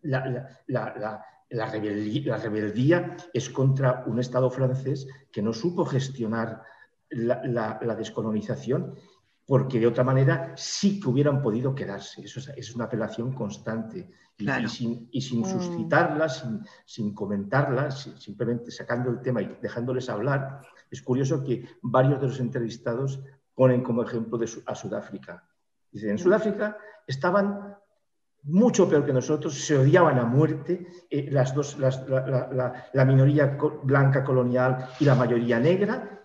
la, 0.02 1.22
la 1.50 1.66
rebeldía, 1.68 3.16
es 3.32 3.50
contra 3.50 4.02
un 4.08 4.18
Estado 4.18 4.50
francés 4.50 5.06
que 5.30 5.40
no 5.40 5.52
supo 5.52 5.84
gestionar 5.84 6.60
la, 7.10 7.94
descolonización 7.96 8.96
porque 9.46 9.78
de 9.78 9.86
otra 9.86 10.02
manera 10.02 10.54
sí 10.56 10.98
que 10.98 11.08
hubieran 11.08 11.40
podido 11.40 11.72
quedarse. 11.72 12.20
Eso 12.22 12.40
es, 12.56 12.74
una 12.74 12.86
apelación 12.86 13.32
constante. 13.32 14.10
Y, 14.36 14.68
sin, 14.68 15.08
mm. 15.12 15.44
suscitarla, 15.44 16.28
sin, 16.84 17.14
comentarla, 17.14 17.92
simplemente 17.92 18.72
sacando 18.72 19.10
el 19.10 19.20
tema 19.20 19.40
y 19.40 19.56
dejándoles 19.62 20.08
hablar, 20.10 20.62
es 20.90 21.02
curioso 21.02 21.44
que 21.44 21.66
varios 21.82 22.20
de 22.20 22.28
los 22.28 22.40
entrevistados 22.40 23.20
ponen 23.54 23.82
como 23.82 24.02
ejemplo 24.02 24.38
a 24.66 24.74
Sudáfrica. 24.74 25.44
Dicen, 25.90 26.10
en. 26.10 26.18
Sudáfrica 26.18 26.76
estaban 27.06 27.76
mucho 28.44 28.88
peor 28.88 29.04
que 29.04 29.12
nosotros, 29.12 29.54
se 29.54 29.76
odiaban 29.76 30.18
a 30.18 30.24
muerte 30.24 30.86
eh, 31.10 31.28
las 31.30 31.54
dos, 31.54 31.76
la, 31.78 33.04
minoría 33.04 33.58
blanca 33.82 34.24
colonial 34.24 34.88
y 35.00 35.04
la 35.04 35.14
mayoría 35.14 35.58
negra, 35.58 36.18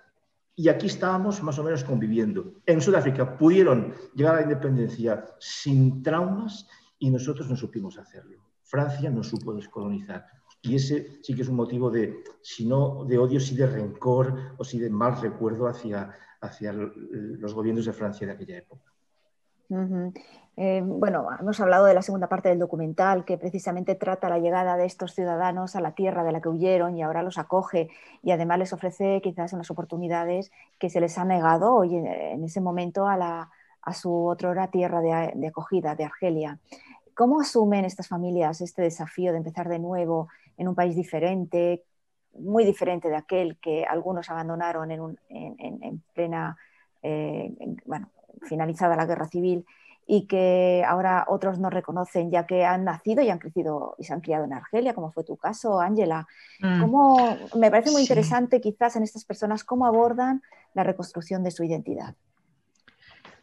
y 0.56 0.70
aquí 0.70 0.86
estábamos 0.86 1.42
más 1.42 1.58
o 1.58 1.64
menos 1.64 1.84
conviviendo. 1.84 2.62
En 2.66 2.80
Sudáfrica 2.80 3.38
pudieron 3.38 3.94
llegar 4.14 4.36
a 4.36 4.38
la 4.38 4.44
independencia 4.44 5.26
sin 5.40 6.04
traumas 6.04 6.68
y 7.00 7.10
nosotros 7.10 7.50
no 7.50 7.56
supimos 7.56 7.98
hacerlo. 7.98 8.38
Francia 8.62 9.10
no 9.10 9.24
supo 9.24 9.54
descolonizar. 9.54 10.26
Y 10.64 10.76
ese 10.76 11.20
sí 11.22 11.36
que 11.36 11.42
es 11.42 11.50
un 11.50 11.58
motivo 11.58 11.92
de, 11.92 12.24
si 12.42 12.66
no 12.66 13.04
de 13.04 13.18
odio, 13.18 13.40
sí 13.40 13.56
de 13.56 13.68
rencor 13.68 14.56
o 14.58 14.64
sí 14.64 14.80
de 14.80 14.90
mal 14.90 15.22
recuerdo 15.22 15.68
hacia, 15.68 16.12
hacia 16.40 16.72
los 16.74 17.54
gobiernos 17.54 17.86
de 17.86 17.94
Francia 17.94 18.26
de 18.26 18.34
aquella 18.34 18.58
época. 18.58 18.92
Eh, 20.56 20.82
bueno, 20.86 21.28
hemos 21.38 21.60
hablado 21.60 21.86
de 21.86 21.94
la 21.94 22.02
segunda 22.02 22.30
parte 22.30 22.48
del 22.48 22.60
documental 22.60 23.26
que 23.26 23.38
precisamente 23.38 23.96
trata 23.96 24.30
la 24.30 24.40
llegada 24.40 24.78
de 24.78 24.86
estos 24.86 25.14
ciudadanos 25.14 25.76
a 25.76 25.82
la 25.82 25.96
tierra 25.96 26.24
de 26.24 26.32
la 26.32 26.42
que 26.42 26.50
huyeron 26.50 26.96
y 26.96 27.02
ahora 27.02 27.24
los 27.24 27.38
acoge 27.38 27.90
y 28.22 28.32
además 28.32 28.60
les 28.60 28.72
ofrece 28.72 29.20
quizás 29.22 29.52
unas 29.52 29.70
oportunidades 29.70 30.52
que 30.80 30.90
se 30.90 31.02
les 31.02 31.18
ha 31.18 31.26
negado 31.26 31.76
hoy 31.76 31.96
en 31.98 32.44
ese 32.44 32.62
momento 32.62 33.08
a, 33.08 33.18
la, 33.18 33.50
a 33.84 33.94
su 33.94 34.26
otrora 34.26 34.68
tierra 34.68 35.02
de, 35.02 35.48
acogida, 35.48 35.96
de 35.96 36.06
Argelia. 36.06 36.60
¿Cómo 37.16 37.42
asumen 37.42 37.86
estas 37.86 38.08
familias 38.08 38.62
este 38.62 38.82
desafío 38.82 39.32
de 39.32 39.38
empezar 39.38 39.70
de 39.70 39.80
nuevo 39.80 40.30
en 40.58 40.68
un 40.68 40.76
país 40.76 40.96
diferente, 40.96 41.84
muy 42.38 42.66
diferente 42.66 43.10
de 43.10 43.16
aquel 43.16 43.58
que 43.58 43.86
algunos 43.86 44.30
abandonaron 44.30 44.92
en, 45.30 46.04
plena, 46.14 46.58
eh, 47.02 47.54
bueno, 47.86 48.10
finalizada 48.42 48.96
la 48.96 49.06
guerra 49.06 49.28
civil 49.28 49.66
y 50.06 50.28
que 50.28 50.84
ahora 50.86 51.26
otros 51.28 51.60
no 51.60 51.70
reconocen 51.70 52.30
ya 52.30 52.46
que 52.46 52.66
han 52.66 52.84
nacido 52.84 53.22
y 53.22 53.30
han 53.30 53.40
crecido 53.40 53.96
y 53.98 54.04
se 54.04 54.14
han 54.14 54.22
criado 54.22 54.44
en 54.44 54.54
Argelia, 54.54 54.94
como 54.94 55.12
fue 55.12 55.24
tu 55.24 55.38
caso, 55.38 55.80
Ángela. 55.80 56.28
Mm. 56.60 57.58
Me 57.58 57.72
parece 57.72 57.92
muy 57.92 58.02
interesante 58.02 58.60
quizás 58.60 58.96
en 58.96 59.04
estas 59.04 59.24
personas 59.24 59.64
cómo 59.64 59.86
abordan 59.86 60.42
la 60.74 60.84
reconstrucción 60.84 61.44
de 61.44 61.52
su 61.52 61.64
identidad. 61.64 62.16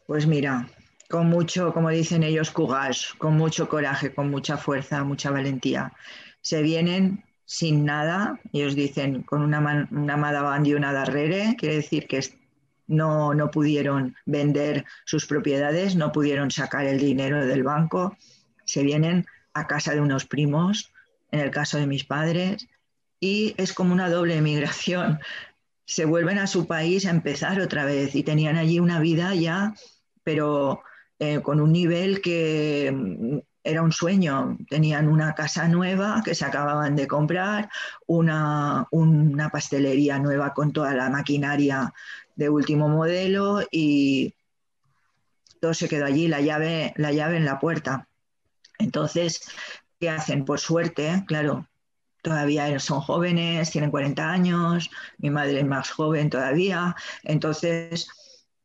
Pues 0.06 0.26
mira, 0.26 0.66
con 1.10 1.28
mucho, 1.28 1.74
como 1.74 1.90
dicen 1.90 2.22
ellos, 2.22 2.52
courage, 2.52 3.18
con 3.18 3.36
mucho 3.36 3.68
coraje, 3.68 4.14
con 4.14 4.30
mucha 4.30 4.56
fuerza, 4.56 5.02
mucha 5.02 5.30
valentía. 5.30 5.92
Se 6.40 6.62
vienen 6.62 7.24
sin 7.44 7.84
nada, 7.84 8.38
ellos 8.52 8.76
dicen 8.76 9.24
con 9.24 9.42
una, 9.42 9.88
una 9.90 10.16
Madaband 10.16 10.66
y 10.68 10.74
una 10.74 10.92
Darrere, 10.92 11.56
quiere 11.58 11.74
decir 11.74 12.06
que 12.06 12.20
no, 12.86 13.34
no 13.34 13.50
pudieron 13.50 14.14
vender 14.24 14.84
sus 15.04 15.26
propiedades, 15.26 15.96
no 15.96 16.12
pudieron 16.12 16.52
sacar 16.52 16.86
el 16.86 17.00
dinero 17.00 17.44
del 17.44 17.64
banco, 17.64 18.16
se 18.64 18.84
vienen 18.84 19.26
a 19.52 19.66
casa 19.66 19.92
de 19.92 20.00
unos 20.00 20.26
primos, 20.26 20.92
en 21.32 21.40
el 21.40 21.50
caso 21.50 21.76
de 21.78 21.88
mis 21.88 22.04
padres, 22.04 22.68
y 23.18 23.54
es 23.58 23.72
como 23.72 23.92
una 23.92 24.08
doble 24.08 24.36
emigración. 24.36 25.18
Se 25.86 26.04
vuelven 26.04 26.38
a 26.38 26.46
su 26.46 26.68
país 26.68 27.04
a 27.04 27.10
empezar 27.10 27.60
otra 27.60 27.84
vez 27.84 28.14
y 28.14 28.22
tenían 28.22 28.56
allí 28.56 28.78
una 28.78 29.00
vida 29.00 29.34
ya, 29.34 29.74
pero 30.22 30.84
eh, 31.22 31.42
con 31.42 31.60
un 31.60 31.70
nivel 31.70 32.22
que 32.22 32.90
mm, 32.90 33.38
era 33.62 33.82
un 33.82 33.92
sueño. 33.92 34.56
Tenían 34.70 35.06
una 35.06 35.34
casa 35.34 35.68
nueva 35.68 36.22
que 36.24 36.34
se 36.34 36.46
acababan 36.46 36.96
de 36.96 37.06
comprar, 37.06 37.68
una, 38.06 38.88
pastelería 39.52 40.18
nueva 40.18 40.54
con 40.54 40.72
toda 40.72 40.94
la 40.94 41.10
maquinaria 41.10 41.92
de 42.36 42.48
último 42.48 42.88
modelo 42.88 43.60
y 43.70 44.34
todo 45.60 45.74
se 45.74 45.90
quedó 45.90 46.06
allí, 46.06 46.26
la 46.26 46.40
llave, 46.40 46.94
la 46.96 47.12
llave 47.12 47.36
en 47.36 47.44
la 47.44 47.58
puerta. 47.58 48.08
Entonces, 48.78 49.42
¿qué 50.00 50.08
hacen? 50.08 50.46
Por 50.46 50.58
suerte, 50.58 51.22
claro, 51.26 51.68
todavía 52.22 52.78
son 52.80 53.00
jóvenes, 53.00 53.70
tienen 53.70 53.90
40 53.90 54.30
años, 54.30 54.90
mi 55.18 55.28
madre 55.28 55.60
es 55.60 55.66
más 55.66 55.90
joven 55.90 56.30
todavía, 56.30 56.96
entonces 57.24 58.08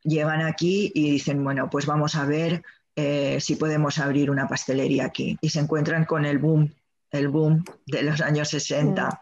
llegan 0.06 0.42
aquí 0.42 0.92
y 0.94 1.12
dicen, 1.12 1.44
bueno, 1.44 1.70
pues 1.70 1.86
vamos 1.86 2.16
a 2.16 2.26
ver 2.26 2.64
eh, 2.96 3.40
si 3.42 3.56
podemos 3.56 4.00
abrir 4.00 4.32
una 4.32 4.48
pastelería 4.48 5.06
aquí. 5.06 5.38
Y 5.42 5.50
se 5.50 5.60
encuentran 5.60 6.06
con 6.06 6.26
el 6.26 6.38
boom, 6.38 6.74
el 7.12 7.28
boom 7.28 7.64
de 7.86 8.04
los 8.04 8.22
años 8.22 8.50
60. 8.50 9.22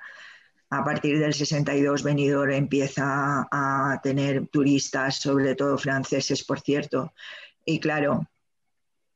A 0.69 0.83
partir 0.83 1.19
del 1.19 1.33
62, 1.33 2.03
Benidorm 2.03 2.51
empieza 2.51 3.47
a 3.51 3.99
tener 4.03 4.47
turistas, 4.47 5.17
sobre 5.17 5.55
todo 5.55 5.77
franceses, 5.77 6.43
por 6.43 6.59
cierto. 6.59 7.13
Y 7.65 7.79
claro, 7.79 8.27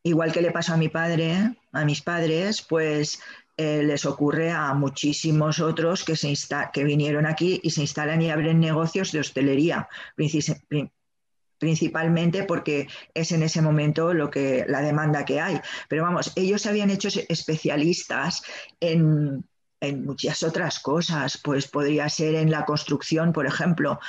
igual 0.04 0.32
que 0.32 0.42
le 0.42 0.52
pasó 0.52 0.74
a 0.74 0.78
mi 0.78 0.90
padre, 0.90 1.56
a 1.72 1.86
mis 1.86 2.02
padres, 2.02 2.62
pues 2.62 3.20
eh, 3.58 3.82
les 3.84 4.06
ocurre 4.06 4.52
a 4.52 4.74
muchísimos 4.76 5.60
otros 5.60 6.04
que, 6.04 6.16
se 6.16 6.34
que 6.72 6.84
vinieron 6.84 7.26
aquí 7.26 7.60
y 7.64 7.72
se 7.72 7.82
instalan 7.82 8.22
y 8.22 8.30
abren 8.30 8.60
negocios 8.60 9.12
de 9.12 9.20
hostelería, 9.20 9.90
principalmente 11.58 12.44
porque 12.44 12.88
es 13.14 13.32
en 13.32 13.44
ese 13.44 13.62
momento 13.62 14.14
lo 14.14 14.30
que 14.30 14.66
la 14.68 14.82
demanda 14.82 15.26
que 15.26 15.42
hay. 15.42 15.60
Pero 15.88 16.04
vamos, 16.04 16.32
ellos 16.36 16.62
se 16.62 16.70
habían 16.70 16.90
hecho 16.90 17.10
especialistas 17.30 18.44
en, 18.80 19.46
muchas 20.04 20.42
otras 20.44 20.80
cosas, 20.80 21.40
pues 21.44 21.68
podría 21.68 22.10
ser 22.10 22.36
en 22.36 22.50
la 22.50 22.66
construcción, 22.66 23.32
por 23.32 23.46
ejemplo. 23.46 24.00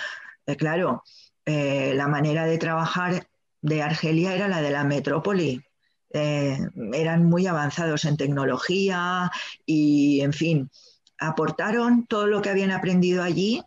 Eh, 0.47 0.57
claro, 0.57 1.05
eh, 1.45 1.93
la 1.95 2.09
manera 2.09 2.47
de 2.47 2.59
trabajar 2.59 3.27
de 3.61 3.83
Argelia 3.83 4.35
era 4.35 4.49
la 4.49 4.63
de 4.63 4.71
la 4.71 4.85
metrópoli. 4.85 5.63
Eh, 6.11 6.59
eran 6.95 7.27
muy 7.27 7.47
avanzados 7.47 8.07
en 8.07 8.17
tecnología 8.17 9.31
y, 9.67 10.23
en 10.23 10.33
fin, 10.33 10.71
aportaron 11.19 12.07
todo 12.07 12.27
lo 12.27 12.41
que 12.41 12.49
habían 12.49 12.71
aprendido 12.71 13.23
allí 13.23 13.63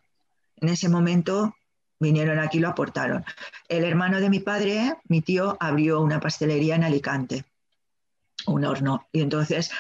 en 0.57 0.69
ese 0.69 0.89
momento 0.89 1.53
vinieron 2.01 2.39
aquí 2.39 2.57
y 2.57 2.61
lo 2.61 2.69
aportaron. 2.69 3.23
El 3.69 3.85
hermano 3.85 4.19
de 4.19 4.29
mi 4.29 4.39
padre, 4.39 4.95
mi 5.07 5.21
tío, 5.21 5.55
abrió 5.59 6.01
una 6.01 6.19
pastelería 6.19 6.75
en 6.75 6.83
Alicante, 6.83 7.45
un 8.47 8.65
horno. 8.65 9.07
Y 9.11 9.21
entonces 9.21 9.71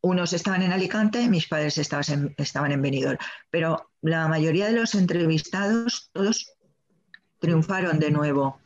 unos 0.00 0.32
estaban 0.32 0.62
en 0.62 0.72
Alicante, 0.72 1.28
mis 1.28 1.46
padres 1.46 1.78
estaban 1.78 2.04
en, 2.08 2.34
estaban 2.36 2.72
en 2.72 2.82
Benidorm. 2.82 3.18
Pero 3.50 3.90
la 4.02 4.26
mayoría 4.28 4.66
de 4.66 4.72
los 4.72 4.94
entrevistados, 4.94 6.10
todos 6.12 6.52
triunfaron 7.38 8.00
de 8.00 8.10
nuevo, 8.10 8.58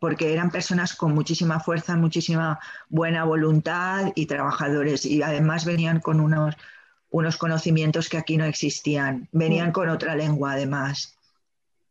porque 0.00 0.32
eran 0.32 0.50
personas 0.50 0.94
con 0.94 1.14
muchísima 1.14 1.58
fuerza, 1.58 1.96
muchísima 1.96 2.60
buena 2.88 3.24
voluntad 3.24 4.12
y 4.14 4.26
trabajadores. 4.26 5.04
Y 5.04 5.22
además 5.22 5.64
venían 5.64 5.98
con 5.98 6.20
unos, 6.20 6.54
unos 7.10 7.36
conocimientos 7.36 8.08
que 8.08 8.18
aquí 8.18 8.36
no 8.36 8.44
existían. 8.44 9.28
Venían 9.32 9.72
con 9.72 9.88
otra 9.88 10.14
lengua, 10.14 10.52
además 10.52 11.18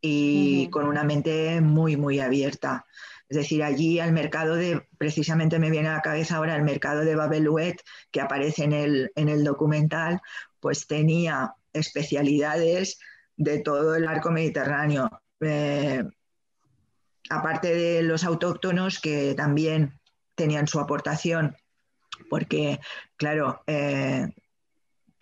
y 0.02 0.68
con 0.68 0.86
una 0.86 1.04
mente 1.04 1.60
muy, 1.60 1.96
muy 1.96 2.20
abierta. 2.20 2.84
Es 3.28 3.36
decir, 3.38 3.62
allí 3.62 3.98
al 3.98 4.12
mercado 4.12 4.56
de, 4.56 4.86
precisamente 4.98 5.58
me 5.58 5.70
viene 5.70 5.88
a 5.88 5.94
la 5.94 6.02
cabeza 6.02 6.36
ahora 6.36 6.56
el 6.56 6.64
mercado 6.64 7.02
de 7.04 7.16
Babelouet, 7.16 7.80
que 8.10 8.20
aparece 8.20 8.64
en 8.64 8.74
el, 8.74 9.12
en 9.14 9.30
el 9.30 9.44
documental, 9.44 10.20
pues 10.60 10.86
tenía 10.86 11.54
especialidades 11.72 12.98
de 13.36 13.60
todo 13.60 13.94
el 13.94 14.06
arco 14.06 14.30
mediterráneo. 14.30 15.08
Eh, 15.40 16.04
aparte 17.30 17.74
de 17.74 18.02
los 18.02 18.24
autóctonos 18.24 19.00
que 19.00 19.34
también 19.34 19.98
tenían 20.34 20.66
su 20.66 20.80
aportación, 20.80 21.56
porque, 22.28 22.80
claro, 23.16 23.62
eh, 23.66 24.28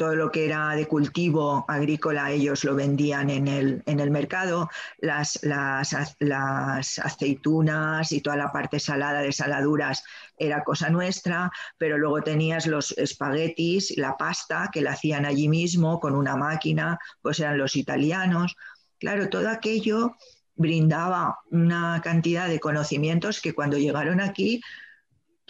todo 0.01 0.17
lo 0.17 0.33
que 0.33 0.47
era 0.47 0.75
de 0.75 0.89
cultivo 0.89 1.67
agrícola 1.69 2.31
ellos 2.31 2.65
lo 2.65 2.75
vendían 2.75 3.29
en 3.29 3.47
el, 3.47 3.83
en 3.85 4.01
el 4.01 4.11
mercado, 4.11 4.71
las, 4.97 5.39
las, 5.43 5.95
las, 6.21 6.99
aceitunas 6.99 8.11
y 8.11 8.23
toda 8.23 8.39
la 8.39 8.51
parte 8.51 8.81
salada 8.81 9.21
de 9.21 9.31
saladuras 9.31 10.03
era 10.39 10.65
cosa 10.65 10.89
nuestra, 10.89 11.51
pero 11.77 11.99
luego 11.99 12.23
tenías 12.23 12.67
los 12.67 12.93
espaguetis, 12.93 13.95
la 13.99 14.17
pasta 14.17 14.71
que 14.73 14.81
la 14.81 14.93
hacían 14.93 15.27
allí 15.27 15.51
mismo 15.51 16.01
con 16.01 16.15
una 16.15 16.35
máquina, 16.35 16.99
pues 17.21 17.39
eran 17.41 17.59
los 17.59 17.77
italianos. 17.77 18.57
Claro, 18.99 19.29
todo 19.29 19.51
aquello 19.51 20.17
brindaba 20.55 21.41
una 21.51 22.01
cantidad 22.03 22.49
de 22.49 22.59
conocimientos 22.59 23.43
que 23.43 23.53
cuando 23.53 23.77
llegaron 23.77 24.23
aquí 24.23 24.63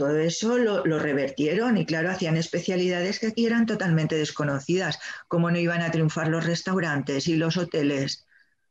todo 0.00 0.16
eso 0.16 0.56
lo, 0.56 0.98
revertieron 0.98 1.76
y 1.76 1.84
claro, 1.84 2.08
hacían 2.08 2.38
especialidades 2.38 3.18
que 3.18 3.26
aquí 3.26 3.44
eran 3.44 3.66
totalmente 3.66 4.16
desconocidas. 4.16 4.98
¿Cómo 5.28 5.50
no 5.50 5.58
iban 5.58 5.82
a 5.82 5.90
triunfar 5.90 6.28
los 6.28 6.46
restaurantes 6.46 7.28
y 7.28 7.36
los 7.36 7.58
hoteles? 7.58 8.26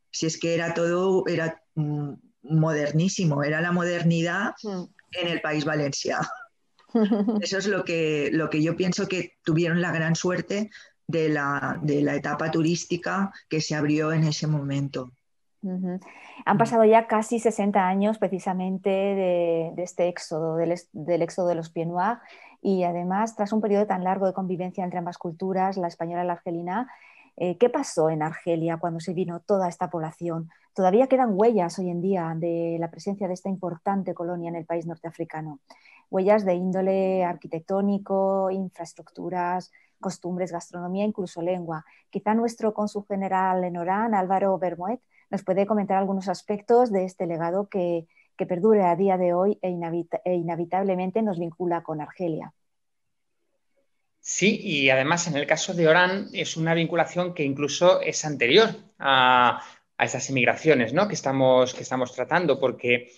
Si 0.09 0.25
es 0.25 0.39
que 0.39 0.55
era 0.55 0.73
todo, 0.73 1.23
era 1.27 1.61
mm, 1.75 2.13
modernísimo, 2.41 3.43
era 3.43 3.61
la 3.61 3.71
modernidad 3.71 4.55
hmm. 4.63 4.85
en 5.11 5.27
el 5.27 5.39
país 5.39 5.65
Valencia. 5.65 6.19
Eso 7.41 7.59
es 7.59 7.67
lo 7.67 7.85
que, 7.85 8.31
lo 8.33 8.49
que 8.49 8.63
yo 8.63 8.75
pienso 8.75 9.07
que 9.07 9.37
tuvieron 9.43 9.81
la 9.81 9.91
gran 9.91 10.15
suerte 10.15 10.71
de 11.05 11.29
la, 11.29 11.79
de 11.83 12.01
la 12.01 12.15
etapa 12.15 12.49
turística 12.49 13.31
que 13.47 13.61
se 13.61 13.75
abrió 13.75 14.11
en 14.13 14.23
ese 14.23 14.47
momento. 14.47 15.11
Han 15.61 16.57
pasado 16.57 16.85
ya 16.85 17.07
casi 17.07 17.39
60 17.39 17.85
años 17.85 18.17
precisamente 18.17 18.89
de, 18.89 19.73
este 19.77 20.07
éxodo, 20.07 20.55
del, 20.55 21.21
éxodo 21.21 21.47
de 21.47 21.55
los 21.55 21.69
Pieds 21.69 21.91
y 22.61 22.83
además 22.83 23.35
tras 23.35 23.53
un 23.53 23.61
periodo 23.61 23.85
tan 23.85 24.03
largo 24.03 24.25
de 24.25 24.33
convivencia 24.33 24.83
entre 24.83 24.99
ambas 24.99 25.17
culturas, 25.17 25.77
la 25.77 25.87
española 25.87 26.23
y 26.23 26.27
la 26.27 26.33
argelina, 26.33 26.89
eh, 27.37 27.57
¿qué 27.57 27.69
pasó 27.69 28.09
en 28.09 28.21
Argelia 28.21 28.77
cuando 28.77 28.99
se 28.99 29.13
vino 29.13 29.39
toda 29.39 29.69
esta 29.69 29.89
población? 29.89 30.49
Todavía 30.73 31.07
quedan 31.07 31.31
huellas 31.33 31.79
hoy 31.79 31.89
en 31.89 32.01
día 32.01 32.33
de 32.35 32.77
la 32.79 32.91
presencia 32.91 33.27
de 33.27 33.33
esta 33.33 33.49
importante 33.49 34.13
colonia 34.13 34.49
en 34.49 34.55
el 34.55 34.65
país 34.65 34.85
norteafricano. 34.85 35.59
Huellas 36.09 36.43
de 36.43 36.55
índole 36.55 37.23
arquitectónico, 37.23 38.51
infraestructuras, 38.51 39.71
costumbres, 39.99 40.51
gastronomía, 40.51 41.05
incluso 41.05 41.41
lengua. 41.41 41.85
Quizá 42.09 42.33
nuestro 42.33 42.73
cónsul 42.73 43.05
general 43.05 43.63
en 43.63 43.77
Orán, 43.77 44.15
Álvaro 44.15 44.57
Bermoet, 44.57 45.01
nos 45.29 45.43
puede 45.43 45.65
comentar 45.65 45.97
algunos 45.97 46.27
aspectos 46.27 46.91
de 46.91 47.05
este 47.05 47.27
legado 47.27 47.69
que, 47.69 48.07
que 48.39 48.45
perdure 48.45 48.83
a 48.83 48.95
día 48.95 49.17
de 49.17 49.33
hoy 49.33 49.59
e, 49.61 49.67
e, 50.23 50.33
inevitablemente 50.33 51.21
nos 51.21 51.37
vincula 51.37 51.83
con 51.83 51.99
Argelia. 51.99 52.53
Sí, 54.21 54.59
y 54.61 54.89
además 54.89 55.27
en 55.27 55.35
el 55.35 55.45
caso 55.45 55.73
de 55.73 55.87
Orán 55.89 56.29
es 56.33 56.55
una 56.55 56.73
vinculación 56.73 57.33
que 57.33 57.43
incluso 57.43 57.99
es 57.99 58.23
anterior 58.23 58.69
a, 58.97 59.61
esas 59.99 60.29
inmigraciones 60.29 60.93
¿no? 60.93 61.09
que, 61.09 61.15
estamos, 61.15 61.73
que 61.73 61.83
estamos 61.83 62.13
tratando, 62.13 62.57
porque 62.57 63.11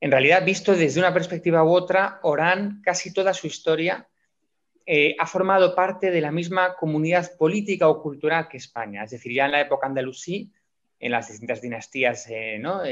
en 0.00 0.10
realidad, 0.10 0.42
visto 0.42 0.74
desde 0.74 1.00
una 1.00 1.12
perspectiva 1.12 1.62
u 1.62 1.68
otra, 1.68 2.18
Orán 2.22 2.80
casi 2.82 3.12
toda 3.12 3.34
su 3.34 3.46
historia 3.46 4.08
ha 5.18 5.26
formado 5.26 5.74
parte 5.74 6.10
de 6.10 6.22
la 6.22 6.32
misma 6.32 6.74
comunidad 6.74 7.36
política 7.36 7.88
o 7.88 8.00
cultural 8.00 8.48
que 8.48 8.56
España. 8.56 9.04
Es 9.04 9.10
decir, 9.10 9.34
ya 9.34 9.44
en 9.44 9.52
la 9.52 9.60
época 9.60 9.86
andalusí, 9.86 10.50
en 11.00 11.12
las 11.12 11.28
distintas 11.28 11.60
dinastías 11.60 12.26
¿no? 12.60 12.82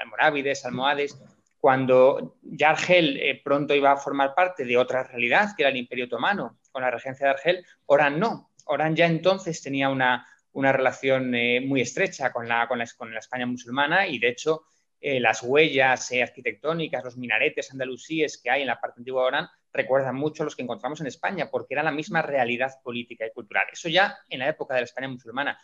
almorávides, 0.00 0.64
almohades, 0.64 1.18
cuando 1.60 2.36
ya 2.42 2.70
Argel 2.70 3.40
pronto 3.44 3.74
iba 3.74 3.92
a 3.92 3.96
formar 3.96 4.34
parte 4.34 4.64
de 4.64 4.76
otra 4.76 5.04
realidad, 5.04 5.50
que 5.56 5.62
era 5.62 5.70
el 5.70 5.76
Imperio 5.76 6.06
Otomano, 6.06 6.58
con 6.70 6.82
la 6.82 6.90
regencia 6.90 7.26
de 7.26 7.32
Argel, 7.32 7.66
Orán 7.86 8.20
no. 8.20 8.50
Orán 8.66 8.94
ya 8.94 9.06
entonces 9.06 9.62
tenía 9.62 9.88
una, 9.88 10.26
una 10.52 10.72
relación 10.72 11.34
eh, 11.34 11.60
muy 11.60 11.80
estrecha 11.80 12.32
con 12.32 12.48
la, 12.48 12.66
con, 12.68 12.78
la, 12.78 12.86
con 12.96 13.12
la, 13.12 13.20
España 13.20 13.46
musulmana 13.46 14.06
y 14.06 14.18
de 14.18 14.28
hecho 14.28 14.62
eh, 15.00 15.20
las 15.20 15.42
huellas 15.42 16.10
eh, 16.10 16.22
arquitectónicas, 16.22 17.04
los 17.04 17.16
minaretes 17.16 17.70
andalusíes 17.70 18.38
que 18.38 18.50
hay 18.50 18.62
en 18.62 18.66
la 18.66 18.80
parte 18.80 19.00
antigua 19.00 19.22
de 19.22 19.28
Orán 19.28 19.48
recuerdan 19.72 20.16
mucho 20.16 20.42
a 20.42 20.44
los 20.44 20.56
que 20.56 20.62
encontramos 20.62 21.00
en 21.00 21.06
España 21.06 21.48
porque 21.50 21.74
era 21.74 21.82
la 21.82 21.92
misma 21.92 22.22
realidad 22.22 22.72
política 22.82 23.26
y 23.26 23.30
cultural. 23.30 23.66
Eso 23.72 23.88
ya 23.88 24.18
en 24.28 24.40
la 24.40 24.48
época 24.48 24.74
de 24.74 24.80
la 24.80 24.86
España 24.86 25.08
musulmana. 25.08 25.58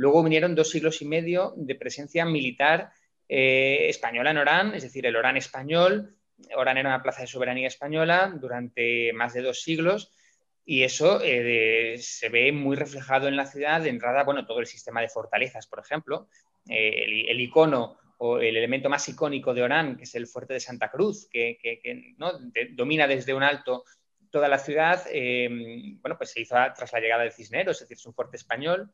Luego 0.00 0.22
vinieron 0.22 0.54
dos 0.54 0.70
siglos 0.70 1.02
y 1.02 1.04
medio 1.04 1.52
de 1.56 1.74
presencia 1.74 2.24
militar 2.24 2.90
española 3.28 4.30
en 4.30 4.38
Orán, 4.38 4.74
es 4.74 4.82
decir, 4.82 5.04
el 5.04 5.14
Orán 5.14 5.36
español. 5.36 6.16
Orán 6.56 6.78
era 6.78 6.88
una 6.88 7.02
plaza 7.02 7.20
de 7.20 7.26
soberanía 7.26 7.68
española 7.68 8.34
durante 8.40 9.12
más 9.12 9.34
de 9.34 9.42
dos 9.42 9.60
siglos 9.60 10.12
y 10.64 10.84
eso 10.84 11.20
eh, 11.20 11.96
se 11.98 12.28
ve 12.28 12.52
muy 12.52 12.76
reflejado 12.76 13.26
en 13.28 13.34
la 13.34 13.44
ciudad, 13.44 13.80
de 13.80 13.88
entrada, 13.88 14.22
bueno, 14.22 14.46
todo 14.46 14.60
el 14.60 14.66
sistema 14.66 15.00
de 15.00 15.08
fortalezas, 15.08 15.66
por 15.66 15.80
ejemplo, 15.80 16.28
eh, 16.68 17.26
el, 17.28 17.40
icono 17.40 17.98
o 18.18 18.38
el 18.38 18.56
elemento 18.56 18.88
más 18.88 19.08
icónico 19.08 19.52
de 19.52 19.62
Orán, 19.62 19.96
que 19.96 20.04
es 20.04 20.14
el 20.14 20.26
fuerte 20.26 20.54
de 20.54 20.60
Santa 20.60 20.90
Cruz, 20.90 21.28
que, 21.28 22.14
domina 22.72 23.06
desde 23.06 23.34
un 23.34 23.42
alto 23.42 23.84
toda 24.30 24.46
la 24.46 24.58
ciudad, 24.58 25.04
bueno, 26.02 26.16
pues 26.16 26.30
se 26.30 26.42
hizo 26.42 26.54
tras 26.76 26.92
la 26.92 27.00
llegada 27.00 27.24
de 27.24 27.32
Cisneros, 27.32 27.76
es 27.76 27.88
decir, 27.88 27.96
es 27.96 28.06
un 28.06 28.14
fuerte 28.14 28.36
español. 28.36 28.92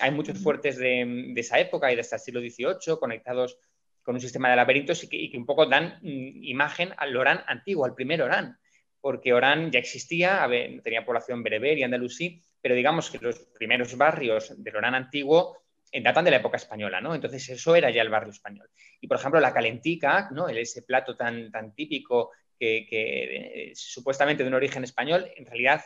Hay 0.00 0.10
muchos 0.10 0.38
fuertes 0.38 0.78
de, 0.78 1.32
esa 1.36 1.58
época 1.58 1.92
y 1.92 1.96
desde 1.96 2.16
el 2.16 2.20
siglo 2.20 2.40
XVIII 2.40 2.98
conectados 2.98 3.58
con 4.02 4.14
un 4.16 4.20
sistema 4.20 4.50
de 4.50 4.56
laberintos 4.56 5.04
y 5.04 5.08
que, 5.08 5.16
y 5.16 5.30
que 5.30 5.38
un 5.38 5.46
poco 5.46 5.66
dan 5.66 5.98
mm, 6.02 6.44
imagen 6.44 6.90
al 6.96 7.16
Orán 7.16 7.42
antiguo, 7.46 7.84
al 7.84 7.94
primer 7.94 8.22
Orán 8.22 8.58
porque 9.02 9.34
Orán 9.34 9.70
ya 9.70 9.80
existía, 9.80 10.48
tenía 10.82 11.04
población 11.04 11.42
bereber 11.42 11.76
y 11.76 11.82
andalusí, 11.82 12.40
pero 12.60 12.76
digamos 12.76 13.10
que 13.10 13.18
los 13.18 13.36
primeros 13.52 13.96
barrios 13.96 14.54
del 14.62 14.76
Orán 14.76 14.94
antiguo 14.94 15.58
eh, 15.90 16.00
datan 16.00 16.24
de 16.24 16.30
la 16.30 16.36
época 16.36 16.56
española, 16.56 17.00
¿no? 17.00 17.12
Entonces 17.12 17.46
eso 17.48 17.74
era 17.74 17.90
ya 17.90 18.00
el 18.00 18.08
barrio 18.08 18.30
español. 18.30 18.70
Y 19.00 19.08
por 19.08 19.18
ejemplo 19.18 19.40
la 19.40 19.52
calentica, 19.52 20.30
¿no? 20.30 20.48
Ese 20.48 20.82
plato 20.82 21.16
tan, 21.16 21.50
tan 21.50 21.74
típico 21.74 22.30
que, 22.56 22.86
eh, 22.88 23.72
supuestamente 23.74 24.44
de 24.44 24.48
un 24.48 24.54
origen 24.54 24.84
español, 24.84 25.28
en 25.36 25.46
realidad 25.46 25.82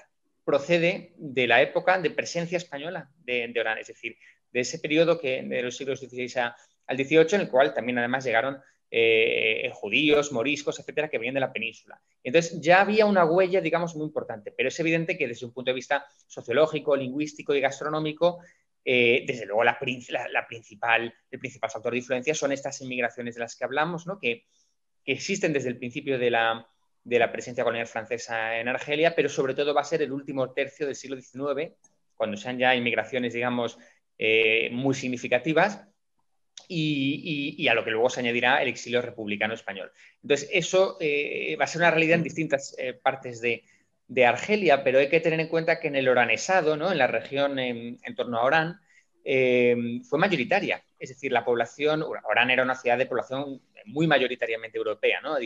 procede 0.46 1.12
de 1.16 1.48
la 1.48 1.60
época 1.60 2.00
de 2.00 2.10
presencia 2.10 2.56
española 2.56 3.10
de, 3.24 3.52
Orán, 3.58 3.78
es 3.78 3.88
decir, 3.88 4.16
de 4.52 4.60
ese 4.60 4.78
periodo 4.78 5.18
que, 5.18 5.42
de 5.42 5.62
los 5.62 5.76
siglos 5.76 5.98
XVI 5.98 6.32
al 6.86 6.96
XVIII, 6.96 7.26
en 7.32 7.40
el 7.40 7.50
cual 7.50 7.74
también 7.74 7.98
además 7.98 8.24
llegaron 8.24 8.58
eh, 8.88 9.68
judíos, 9.74 10.30
moriscos, 10.30 10.78
etcétera, 10.78 11.08
que 11.08 11.18
venían 11.18 11.34
de 11.34 11.40
la 11.40 11.52
península. 11.52 12.00
Entonces 12.22 12.60
ya 12.60 12.80
había 12.80 13.06
una 13.06 13.24
huella, 13.24 13.60
digamos, 13.60 13.96
muy 13.96 14.06
importante, 14.06 14.52
pero 14.56 14.68
es 14.68 14.78
evidente 14.78 15.18
que 15.18 15.26
desde 15.26 15.46
un 15.46 15.52
punto 15.52 15.72
de 15.72 15.74
vista 15.74 16.06
sociológico, 16.28 16.94
lingüístico 16.94 17.52
y 17.52 17.60
gastronómico, 17.60 18.38
eh, 18.84 19.24
desde 19.26 19.46
luego 19.46 19.64
la, 19.64 19.76
principal, 19.80 21.12
el 21.28 21.38
principal 21.40 21.70
factor 21.72 21.90
de 21.90 21.98
influencia 21.98 22.36
son 22.36 22.52
estas 22.52 22.80
inmigraciones 22.82 23.34
de 23.34 23.40
las 23.40 23.56
que 23.56 23.64
hablamos, 23.64 24.06
¿no? 24.06 24.20
que, 24.20 24.44
existen 25.04 25.52
desde 25.52 25.68
el 25.68 25.78
principio 25.78 26.18
de 26.18 26.30
la, 26.30 26.68
presencia 27.30 27.64
colonial 27.64 27.86
francesa 27.86 28.58
en 28.58 28.68
Argelia, 28.68 29.14
pero 29.14 29.28
sobre 29.28 29.54
todo 29.54 29.74
va 29.74 29.80
a 29.80 29.84
ser 29.84 30.02
el 30.02 30.12
último 30.12 30.52
tercio 30.52 30.86
del 30.86 30.96
siglo 30.96 31.20
XIX, 31.20 31.72
cuando 32.16 32.36
sean 32.36 32.58
ya 32.58 32.74
inmigraciones, 32.74 33.32
digamos, 33.32 33.78
eh, 34.18 34.70
muy 34.72 34.94
significativas 34.94 35.86
y, 36.68 37.68
a 37.68 37.74
lo 37.74 37.84
que 37.84 37.90
luego 37.90 38.08
se 38.08 38.20
añadirá 38.20 38.62
el 38.62 38.68
exilio 38.68 39.02
republicano 39.02 39.54
español. 39.54 39.92
Entonces, 40.22 40.48
eso 40.52 40.96
eh, 41.00 41.56
va 41.60 41.64
a 41.64 41.68
ser 41.68 41.82
una 41.82 41.90
realidad 41.90 42.16
en 42.16 42.22
distintas 42.22 42.74
eh, 42.78 42.94
partes 42.94 43.40
de, 43.40 43.62
Argelia, 44.24 44.84
pero 44.84 45.00
hay 45.00 45.08
que 45.08 45.20
tener 45.20 45.40
en 45.40 45.48
cuenta 45.48 45.80
que 45.80 45.88
en 45.88 45.96
el 45.96 46.08
oranesado, 46.08 46.76
¿no? 46.76 46.92
en 46.92 46.98
la 46.98 47.08
región 47.08 47.58
en, 47.58 47.98
torno 48.14 48.38
a 48.38 48.44
Orán, 48.44 48.80
fue 49.24 50.18
mayoritaria. 50.18 50.82
Es 50.98 51.08
decir, 51.08 51.32
la 51.32 51.44
población, 51.44 52.02
Orán 52.02 52.50
era 52.50 52.62
una 52.62 52.76
ciudad 52.76 52.98
de 52.98 53.06
población 53.06 53.60
muy 53.86 54.06
mayoritariamente 54.06 54.78
europea, 54.78 55.20
¿no? 55.20 55.34
a, 55.34 55.38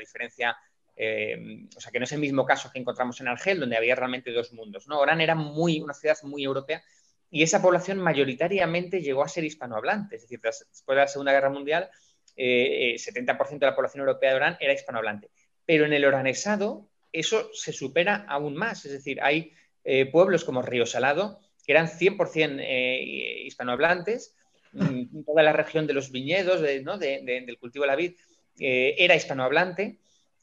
diferencia, 0.00 0.56
o 0.96 1.80
sea, 1.80 1.92
que 1.92 1.98
no 1.98 2.04
es 2.04 2.12
el 2.12 2.20
mismo 2.20 2.46
caso 2.46 2.70
que 2.72 2.78
encontramos 2.78 3.20
en 3.20 3.28
Argel, 3.28 3.60
donde 3.60 3.76
había 3.76 3.94
realmente 3.94 4.32
dos 4.32 4.52
mundos. 4.52 4.88
¿no? 4.88 4.98
Orán 4.98 5.20
era 5.20 5.34
muy, 5.34 5.80
una 5.80 5.92
ciudad 5.94 6.16
muy 6.22 6.44
europea 6.44 6.82
y 7.30 7.42
esa 7.42 7.60
población 7.60 7.98
mayoritariamente 7.98 9.02
llegó 9.02 9.22
a 9.22 9.28
ser 9.28 9.44
hispanohablante. 9.44 10.16
Es 10.16 10.22
decir, 10.22 10.40
después 10.42 10.86
de 10.86 10.94
la 10.94 11.08
Segunda 11.08 11.32
Guerra 11.32 11.50
Mundial, 11.50 11.90
eh, 12.36 12.96
70% 12.98 13.56
eh, 13.56 13.58
de 13.58 13.66
la 13.66 13.74
población 13.74 14.00
europea 14.00 14.30
de 14.30 14.36
Orán 14.36 14.56
era 14.60 14.72
hispanohablante. 14.72 15.30
Pero 15.64 15.84
en 15.84 15.92
el 15.92 16.04
oranesado 16.04 16.88
eso 17.12 17.50
se 17.52 17.72
supera 17.72 18.24
aún 18.28 18.54
más. 18.54 18.84
Es 18.84 18.92
decir, 18.92 19.20
hay 19.22 19.52
eh, 19.84 20.06
pueblos 20.06 20.44
como 20.44 20.62
Río 20.62 20.86
Salado 20.86 21.40
que 21.64 21.72
eran 21.72 21.88
100% 21.88 22.60
eh, 22.60 23.42
hispanohablantes. 23.44 24.36
Mm, 24.72 25.24
toda 25.24 25.42
la 25.42 25.52
región 25.52 25.86
de 25.88 25.94
los 25.94 26.12
viñedos, 26.12 26.60
del 26.60 27.58
cultivo 27.58 27.84
de 27.84 27.88
la 27.88 27.96
vid, 27.96 28.14
era 28.58 29.16
hispanohablante. 29.16 29.98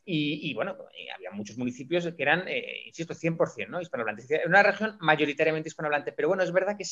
Y, 0.05 0.53
bueno, 0.53 0.75
había 1.15 1.31
muchos 1.31 1.57
municipios 1.57 2.05
que 2.05 2.23
eran, 2.23 2.45
eh, 2.47 2.83
insisto, 2.87 3.13
100% 3.13 3.69
¿no? 3.69 3.79
hispanohablantes. 3.79 4.29
Era 4.29 4.47
una 4.47 4.61
región 4.61 4.97
mayoritariamente 4.99 5.69
hispanohablante, 5.69 6.11
pero 6.11 6.27
bueno, 6.27 6.43
es 6.43 6.51
verdad 6.51 6.75
que 6.77 6.83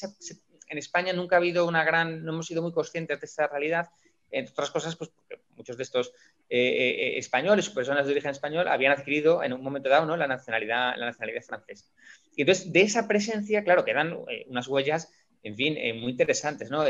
en 0.70 0.78
España 0.78 1.12
nunca 1.12 1.36
ha 1.36 1.40
habido 1.40 1.68
una 1.68 1.84
gran, 1.84 2.24
no 2.24 2.32
hemos 2.32 2.48
sido 2.48 2.62
muy 2.62 2.72
conscientes 2.72 3.20
de 3.20 3.26
esta 3.26 3.48
realidad, 3.48 3.90
entre 4.32 4.54
otras 4.54 4.72
cosas, 4.72 4.96
pues 4.96 5.10
porque 5.10 5.44
muchos 5.58 5.76
de 5.76 5.84
estos 5.84 6.14
eh, 6.50 6.58
eh, 6.58 7.18
españoles 7.18 7.68
o 7.68 7.74
personas 7.74 8.06
de 8.06 8.14
origen 8.14 8.32
español 8.32 8.70
habían 8.70 8.94
adquirido 8.94 9.44
en 9.44 9.52
un 9.52 9.62
momento 9.62 9.90
dado 9.90 10.06
¿no? 10.06 10.16
la, 10.16 10.28
nacionalidad, 10.28 10.96
la 10.96 11.08
nacionalidad 11.08 11.44
francesa. 11.44 11.92
Y 12.38 12.44
entonces, 12.44 12.72
de 12.72 12.82
esa 12.82 13.10
presencia, 13.10 13.66
claro, 13.66 13.84
quedan 13.84 14.18
unas 14.48 14.68
huellas, 14.70 15.12
en 15.44 15.58
fin, 15.58 15.74
muy 16.00 16.12
interesantes. 16.12 16.72
¿no? 16.72 16.86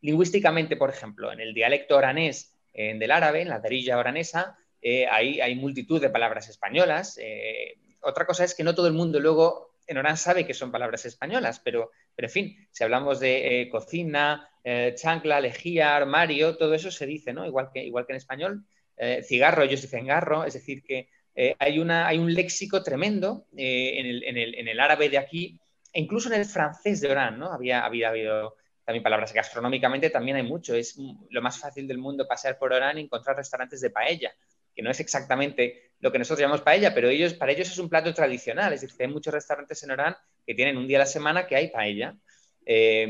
lingüísticamente, 0.00 0.76
por 0.76 0.88
ejemplo, 0.88 1.30
en 1.30 1.40
el 1.40 1.52
dialecto 1.52 1.98
oranés 1.98 2.54
del 2.72 3.10
árabe, 3.10 3.42
en 3.42 3.50
la 3.50 3.60
darilla 3.60 3.98
oranesa, 3.98 4.56
eh, 4.82 5.06
hay, 5.08 5.54
multitud 5.54 6.00
de 6.00 6.10
palabras 6.10 6.48
españolas. 6.48 7.16
Eh, 7.22 7.78
otra 8.00 8.26
cosa 8.26 8.44
es 8.44 8.54
que 8.54 8.64
no 8.64 8.74
todo 8.74 8.88
el 8.88 8.92
mundo 8.92 9.20
luego 9.20 9.76
en 9.86 9.96
Orán 9.96 10.16
sabe 10.16 10.44
que 10.44 10.54
son 10.54 10.72
palabras 10.72 11.04
españolas, 11.06 11.60
pero, 11.60 11.90
en 12.16 12.30
fin, 12.30 12.68
si 12.72 12.82
hablamos 12.82 13.20
de 13.20 13.62
eh, 13.62 13.68
cocina, 13.68 14.48
chancla, 14.94 15.40
lejía, 15.40 15.96
armario, 15.96 16.56
todo 16.56 16.74
eso 16.74 16.90
se 16.90 17.04
dice, 17.04 17.32
¿no? 17.32 17.44
Igual 17.44 17.70
que, 17.72 17.84
igual 17.84 18.06
que 18.06 18.12
en 18.12 18.16
español. 18.16 18.64
cigarro, 19.24 19.62
ellos 19.62 19.82
dicen 19.82 20.06
garro, 20.06 20.44
es 20.44 20.54
decir, 20.54 20.84
que 20.84 21.08
hay, 21.58 21.80
una, 21.80 22.06
hay 22.06 22.18
un 22.18 22.32
léxico 22.32 22.80
tremendo 22.80 23.46
en 23.56 24.68
el, 24.68 24.80
árabe 24.80 25.08
de 25.08 25.18
aquí, 25.18 25.58
e 25.92 26.00
incluso 26.00 26.32
en 26.32 26.40
el 26.40 26.44
francés 26.44 27.00
de 27.00 27.10
Orán, 27.10 27.40
¿no? 27.40 27.52
Había, 27.52 27.84
había 27.84 28.10
habido 28.10 28.56
también 28.84 29.02
palabras 29.02 29.32
gastronómicamente, 29.32 30.10
también 30.10 30.36
hay 30.36 30.44
mucho. 30.44 30.76
Es 30.76 30.96
lo 30.96 31.42
más 31.42 31.58
fácil 31.58 31.88
del 31.88 31.98
mundo 31.98 32.28
pasar 32.28 32.56
por 32.56 32.72
Orán 32.72 32.98
y 32.98 33.02
encontrar 33.02 33.36
restaurantes 33.36 33.80
de 33.80 33.90
paella 33.90 34.32
que 34.74 34.82
no 34.82 34.90
es 34.90 35.00
exactamente 35.00 35.92
lo 36.02 36.10
que 36.10 36.18
nosotros 36.18 36.40
llamamos 36.40 36.62
paella, 36.62 36.92
pero 36.94 37.08
ellos, 37.08 37.34
para 37.34 37.52
ellos 37.52 37.70
es 37.70 37.78
un 37.78 37.88
plato 37.88 38.12
tradicional. 38.12 38.72
Es 38.72 38.80
decir, 38.80 39.00
hay 39.00 39.08
muchos 39.08 39.32
restaurantes 39.32 39.82
en 39.84 39.92
Orán 39.92 40.16
que 40.44 40.54
tienen 40.54 40.76
un 40.76 40.88
día 40.88 40.98
a 40.98 41.00
la 41.00 41.06
semana 41.06 41.46
que 41.46 41.54
hay 41.54 41.68
paella. 41.68 42.16
Eh, 42.66 43.06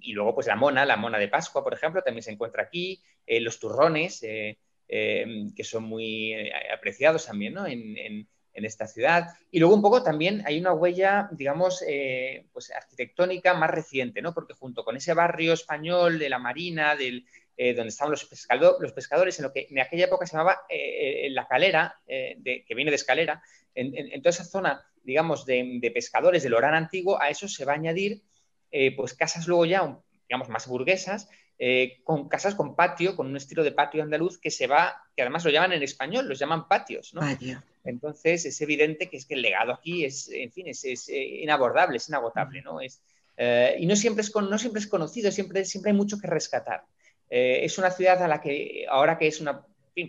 y 0.00 0.12
luego, 0.12 0.34
pues 0.34 0.46
la 0.46 0.56
mona, 0.56 0.84
la 0.84 0.96
mona 0.96 1.18
de 1.18 1.28
Pascua, 1.28 1.64
por 1.64 1.74
ejemplo, 1.74 2.02
también 2.02 2.22
se 2.22 2.30
encuentra 2.30 2.62
aquí. 2.62 3.02
Eh, 3.26 3.40
los 3.40 3.58
turrones, 3.58 4.22
eh, 4.22 4.58
que 4.88 5.64
son 5.64 5.84
muy 5.84 6.34
apreciados 6.72 7.26
también 7.26 7.54
¿no? 7.54 7.66
en, 7.66 7.98
en, 7.98 8.28
esta 8.64 8.86
ciudad. 8.86 9.26
Y 9.50 9.58
luego 9.58 9.74
un 9.74 9.82
poco 9.82 10.02
también 10.02 10.42
hay 10.46 10.58
una 10.58 10.72
huella, 10.72 11.28
digamos, 11.32 11.84
pues 12.52 12.70
arquitectónica 12.70 13.52
más 13.54 13.70
reciente, 13.70 14.22
¿no? 14.22 14.32
porque 14.32 14.54
junto 14.54 14.82
con 14.84 14.96
ese 14.96 15.12
barrio 15.12 15.52
español 15.52 16.18
de 16.18 16.30
la 16.30 16.38
Marina, 16.38 16.96
del, 16.96 17.26
eh, 17.58 17.72
donde 17.72 17.88
estaban 17.88 18.10
los, 18.10 18.28
los, 18.80 18.92
pescadores, 18.92 19.38
en 19.38 19.44
lo 19.44 19.52
que 19.52 19.66
en 19.70 19.78
aquella 19.78 20.04
época 20.04 20.26
se 20.26 20.36
llamaba 20.36 20.60
eh, 20.68 21.24
eh, 21.24 21.30
la 21.30 21.48
calera, 21.48 21.98
que 22.06 22.74
viene 22.74 22.90
de 22.90 22.96
escalera, 22.96 23.42
en, 23.74 24.20
toda 24.20 24.30
esa 24.30 24.44
zona, 24.44 24.84
digamos, 25.02 25.46
de, 25.46 25.90
pescadores 25.94 26.42
del 26.42 26.52
Orán 26.52 26.74
antiguo, 26.74 27.20
a 27.20 27.30
eso 27.30 27.48
se 27.48 27.64
va 27.64 27.72
a 27.72 27.76
añadir 27.76 28.22
pues 28.94 29.14
casas 29.14 29.46
luego 29.46 29.64
ya, 29.64 29.98
digamos, 30.28 30.50
más 30.50 30.66
burguesas, 30.66 31.30
con 32.04 32.28
casas 32.28 32.54
con 32.54 32.76
patio, 32.76 33.16
con 33.16 33.26
un 33.26 33.36
estilo 33.38 33.64
de 33.64 33.72
patio 33.72 34.02
andaluz 34.02 34.38
que 34.38 34.50
se 34.50 34.66
va, 34.66 35.02
que 35.14 35.22
además 35.22 35.42
lo 35.44 35.50
llaman 35.50 35.72
en 35.72 35.82
español, 35.82 36.28
los 36.28 36.38
llaman 36.38 36.68
patios, 36.68 37.14
¿no? 37.14 37.22
Entonces 37.84 38.44
es 38.44 38.60
evidente 38.60 39.08
que 39.08 39.16
es 39.16 39.24
que 39.24 39.32
el 39.32 39.40
legado 39.40 39.72
aquí 39.72 40.04
es, 40.04 40.28
en 40.28 40.52
fin, 40.52 40.66
es, 40.66 41.08
inabordable, 41.08 41.96
es 41.96 42.08
inagotable, 42.10 42.60
¿no? 42.60 42.82
Es, 42.82 43.00
y 43.78 43.86
no 43.86 43.96
siempre 43.96 44.22
es, 44.22 44.34
no 44.34 44.58
siempre 44.58 44.80
es 44.80 44.88
conocido, 44.88 45.32
siempre, 45.32 45.64
siempre 45.64 45.92
hay 45.92 45.96
mucho 45.96 46.18
que 46.18 46.26
rescatar. 46.26 46.84
Eh, 47.30 47.60
es 47.64 47.78
una 47.78 47.90
ciudad 47.90 48.22
a 48.22 48.28
la 48.28 48.40
que, 48.40 48.86
ahora 48.88 49.18
que 49.18 49.26
es 49.26 49.40
una 49.40 49.64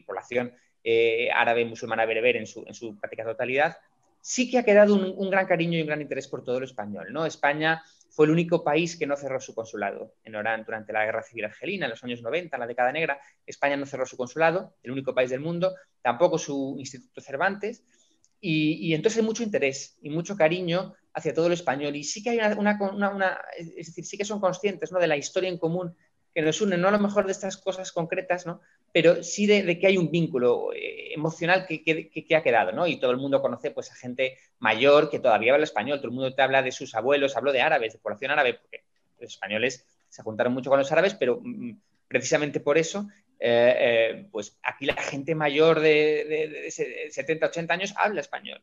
población 0.05 0.53
eh, 0.83 1.29
árabe, 1.33 1.65
musulmana, 1.65 2.05
bereber 2.05 2.37
en 2.37 2.47
su, 2.47 2.97
práctica 2.99 3.23
totalidad, 3.23 3.77
sí 4.21 4.49
que 4.49 4.57
ha 4.57 4.63
quedado 4.63 4.95
un, 4.95 5.29
gran 5.29 5.45
cariño 5.45 5.77
y 5.77 5.81
un 5.81 5.87
gran 5.87 6.01
interés 6.01 6.27
por 6.27 6.43
todo 6.43 6.59
lo 6.59 6.65
español. 6.65 7.07
¿no? 7.11 7.25
España 7.25 7.83
fue 8.09 8.25
el 8.25 8.31
único 8.31 8.63
país 8.63 8.97
que 8.97 9.05
no 9.05 9.15
cerró 9.15 9.39
su 9.39 9.53
consulado 9.53 10.15
en 10.23 10.35
Orán 10.35 10.63
durante 10.65 10.93
la 10.93 11.05
Guerra 11.05 11.23
Civil 11.23 11.45
Argelina, 11.45 11.85
en 11.85 11.91
los 11.91 12.03
años 12.03 12.21
90, 12.21 12.55
en 12.55 12.59
la 12.59 12.67
década 12.67 12.91
negra. 12.91 13.19
España 13.45 13.77
no 13.77 13.85
cerró 13.85 14.05
su 14.05 14.17
consulado, 14.17 14.75
el 14.83 14.91
único 14.91 15.13
país 15.13 15.29
del 15.29 15.39
mundo, 15.39 15.75
tampoco 16.01 16.37
su 16.37 16.75
Instituto 16.79 17.21
Cervantes. 17.21 17.83
Y, 18.39 18.93
entonces 18.93 19.19
hay 19.19 19.25
mucho 19.25 19.43
interés 19.43 19.97
y 20.01 20.09
mucho 20.09 20.35
cariño 20.35 20.93
hacia 21.13 21.33
todo 21.33 21.47
lo 21.47 21.53
español. 21.53 21.95
Y 21.95 22.03
sí 22.03 22.23
que 22.23 22.29
hay 22.29 22.39
una, 22.57 23.41
es 23.57 23.87
decir, 23.87 24.05
sí 24.05 24.17
que 24.17 24.25
son 24.25 24.39
conscientes 24.39 24.91
¿no? 24.91 24.99
de 24.99 25.07
la 25.07 25.17
historia 25.17 25.49
en 25.49 25.57
común 25.57 25.95
que 26.37 26.43
nos 26.43 26.61
une, 26.61 26.77
no 26.77 26.89
a 26.89 26.91
lo 26.91 26.99
mejor 26.99 27.25
de 27.25 27.31
estas 27.31 27.57
cosas 27.57 27.91
concretas, 27.91 28.45
¿no? 28.45 28.61
pero 28.93 29.23
sí 29.23 29.47
de, 29.47 29.79
que 29.79 29.87
hay 29.87 29.97
un 29.97 30.11
vínculo 30.11 30.71
eh, 30.71 31.11
emocional 31.11 31.65
que, 31.65 31.81
que, 31.83 32.35
ha 32.35 32.43
quedado, 32.43 32.73
¿no? 32.73 32.85
Y 32.85 32.99
todo 32.99 33.09
el 33.09 33.17
mundo 33.17 33.41
conoce 33.41 33.71
pues, 33.71 33.91
a 33.91 33.95
gente 33.95 34.37
mayor 34.59 35.09
que 35.09 35.17
todavía 35.17 35.53
habla 35.53 35.63
español, 35.63 35.97
todo 35.97 36.09
el 36.09 36.13
mundo 36.13 36.35
te 36.35 36.43
habla 36.43 36.61
de 36.61 36.71
sus 36.71 36.93
abuelos, 36.93 37.35
hablo 37.35 37.51
de 37.53 37.61
árabes, 37.61 37.93
de 37.93 37.97
población 37.97 38.29
árabe, 38.29 38.53
porque 38.53 38.83
los 39.19 39.31
españoles 39.33 39.83
se 40.09 40.21
juntaron 40.21 40.53
mucho 40.53 40.69
con 40.69 40.77
los 40.77 40.91
árabes, 40.91 41.15
pero 41.15 41.39
mm, 41.41 41.71
precisamente 42.07 42.59
por 42.59 42.77
eso, 42.77 43.07
eh, 43.39 43.75
eh, 43.79 44.27
pues 44.31 44.59
aquí 44.61 44.85
la 44.85 44.93
gente 44.93 45.33
mayor 45.33 45.79
de, 45.79 46.67
70, 46.69 47.47
80 47.47 47.73
años 47.73 47.95
habla 47.97 48.21
español, 48.21 48.61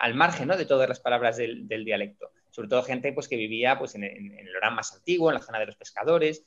al 0.00 0.14
margen 0.14 0.48
¿no? 0.48 0.56
de 0.56 0.66
todas 0.66 0.88
las 0.88 0.98
palabras 0.98 1.36
del, 1.36 1.68
dialecto 1.68 2.32
sobre 2.56 2.70
todo 2.70 2.82
gente 2.82 3.12
pues, 3.12 3.28
que 3.28 3.36
vivía 3.36 3.78
pues, 3.78 3.94
en, 3.96 4.02
el 4.02 4.56
Orán 4.56 4.74
más 4.74 4.94
antiguo, 4.94 5.28
en 5.28 5.34
la 5.34 5.42
zona 5.42 5.58
de 5.58 5.66
los 5.66 5.76
pescadores, 5.76 6.42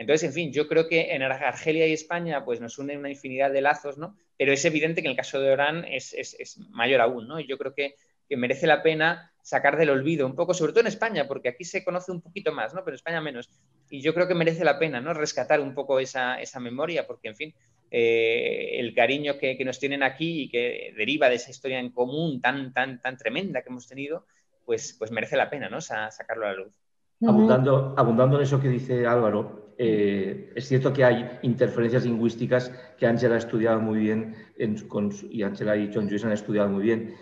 entonces, 0.00 0.28
en 0.28 0.32
fin, 0.32 0.50
yo 0.50 0.66
creo 0.66 0.88
que 0.88 1.14
en 1.14 1.20
Argelia 1.20 1.86
y 1.86 1.92
España 1.92 2.42
pues 2.42 2.58
nos 2.58 2.78
unen 2.78 3.00
una 3.00 3.10
infinidad 3.10 3.50
de 3.50 3.60
lazos, 3.60 3.98
¿no? 3.98 4.16
Pero 4.38 4.50
es 4.50 4.64
evidente 4.64 5.02
que 5.02 5.08
en 5.08 5.10
el 5.10 5.16
caso 5.16 5.38
de 5.38 5.50
Orán 5.52 5.84
es, 5.84 6.58
mayor 6.70 7.02
aún, 7.02 7.28
¿no? 7.28 7.38
Y 7.38 7.46
yo 7.46 7.58
creo 7.58 7.74
que, 7.74 7.96
merece 8.30 8.66
la 8.66 8.82
pena 8.82 9.30
sacar 9.42 9.76
del 9.76 9.90
olvido 9.90 10.24
un 10.24 10.34
poco, 10.34 10.54
sobre 10.54 10.72
todo 10.72 10.80
en 10.80 10.86
España, 10.86 11.28
porque 11.28 11.50
aquí 11.50 11.64
se 11.64 11.84
conoce 11.84 12.12
un 12.12 12.22
poquito 12.22 12.50
más, 12.50 12.72
¿no? 12.72 12.82
Pero 12.82 12.94
en 12.94 12.96
España 12.96 13.20
menos. 13.20 13.50
Y 13.90 14.00
yo 14.00 14.14
creo 14.14 14.26
que 14.26 14.34
merece 14.34 14.64
la 14.64 14.78
pena, 14.78 15.02
¿no? 15.02 15.12
Rescatar 15.12 15.60
un 15.60 15.74
poco 15.74 16.00
esa, 16.00 16.38
memoria, 16.60 17.06
porque, 17.06 17.28
en 17.28 17.36
fin, 17.36 17.54
eh, 17.90 18.76
el 18.78 18.94
cariño 18.94 19.36
que, 19.36 19.62
nos 19.66 19.78
tienen 19.78 20.02
aquí 20.02 20.44
y 20.44 20.48
que 20.48 20.94
deriva 20.96 21.28
de 21.28 21.34
esa 21.34 21.50
historia 21.50 21.78
en 21.78 21.90
común 21.90 22.40
tan, 22.40 22.72
tan, 22.72 23.02
tan 23.02 23.18
tremenda 23.18 23.60
que 23.60 23.68
hemos 23.68 23.86
tenido, 23.86 24.24
pues, 24.64 24.96
pues 24.98 25.10
merece 25.10 25.36
la 25.36 25.50
pena, 25.50 25.68
¿no? 25.68 25.82
sacarlo 25.82 26.46
a 26.46 26.52
la 26.52 26.54
luz. 26.54 26.72
Abundando, 27.22 27.94
abundando 27.98 28.38
en 28.38 28.44
eso 28.44 28.58
que 28.62 28.68
dice 28.68 29.06
Álvaro, 29.06 29.69
eh, 29.82 30.52
es 30.54 30.68
cierto 30.68 30.92
que 30.92 31.06
hay 31.06 31.38
interferencias 31.40 32.04
lingüísticas 32.04 32.70
que 32.98 33.06
Ángela 33.06 33.36
ha 33.36 33.38
estudiado 33.38 33.80
muy 33.80 33.98
bien 33.98 34.34
y 34.58 35.42
Ángela 35.42 35.74
y 35.74 35.90
John 35.90 36.06
Joyce 36.06 36.26
han 36.26 36.32
estudiado 36.32 36.68
muy 36.68 36.82
bien, 36.82 37.14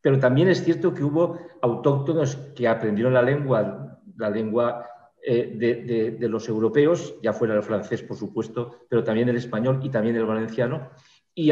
pero 0.00 0.20
también 0.20 0.46
es 0.46 0.62
cierto 0.62 0.94
que 0.94 1.02
hubo 1.02 1.40
autóctonos 1.60 2.36
que 2.54 2.68
aprendieron 2.68 3.14
la 3.14 3.22
lengua, 3.22 4.00
la 4.16 4.30
lengua 4.30 4.86
eh, 5.20 6.16
de, 6.16 6.28
los 6.28 6.48
europeos, 6.48 7.16
ya 7.20 7.32
fuera 7.32 7.56
el 7.56 7.64
francés, 7.64 8.04
por 8.04 8.16
supuesto, 8.16 8.86
pero 8.88 9.02
también 9.02 9.28
el 9.28 9.36
español 9.36 9.80
y 9.82 9.90
también 9.90 10.14
el 10.14 10.24
valenciano, 10.24 10.90
y, 11.34 11.50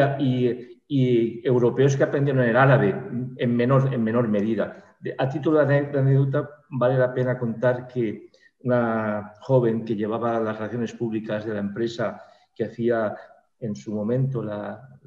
europeos 1.45 1.97
que 1.97 2.05
aprendieron 2.05 2.45
el 2.45 2.57
árabe 2.57 2.95
en 3.37 3.57
menor, 3.57 3.93
en 3.93 4.05
menor 4.05 4.29
medida. 4.29 4.95
A 5.19 5.29
título 5.29 5.67
de 5.67 5.77
anécdota, 5.77 6.49
vale 6.71 6.97
la 6.97 7.13
pena 7.13 7.37
contar 7.37 7.89
que 7.89 8.31
una 8.65 9.35
joven 9.41 9.85
que 9.85 9.97
llevaba 9.97 10.41
las 10.41 10.57
relaciones 10.57 10.93
públicas 10.93 11.45
de 11.45 11.55
la 11.55 11.61
empresa 11.61 12.23
que 12.55 12.65
hacía 12.65 13.17
en 13.61 13.77
su 13.77 13.93
momento 13.93 14.43
la, 14.43 14.99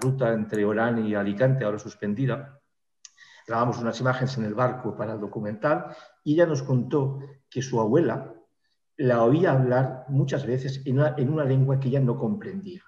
ruta 0.00 0.32
entre 0.32 0.64
Orán 0.64 1.06
y 1.06 1.14
Alicante, 1.14 1.64
ahora 1.64 1.78
suspendida. 1.78 2.60
Grabamos 3.46 3.78
unas 3.80 4.00
imágenes 4.00 4.36
en 4.38 4.44
el 4.44 4.54
barco 4.54 4.96
para 4.96 5.14
el 5.14 5.20
documental 5.20 5.86
y 6.24 6.34
ella 6.34 6.46
nos 6.46 6.62
contó 6.62 7.20
que 7.48 7.62
su 7.62 7.80
abuela 7.80 8.34
la 8.96 9.24
oía 9.24 9.52
hablar 9.52 10.04
muchas 10.08 10.46
veces 10.46 10.82
en 10.84 10.98
una, 10.98 11.14
en 11.16 11.32
una 11.32 11.44
lengua 11.44 11.80
que 11.80 11.88
ella 11.88 12.00
no 12.00 12.18
comprendía 12.18 12.82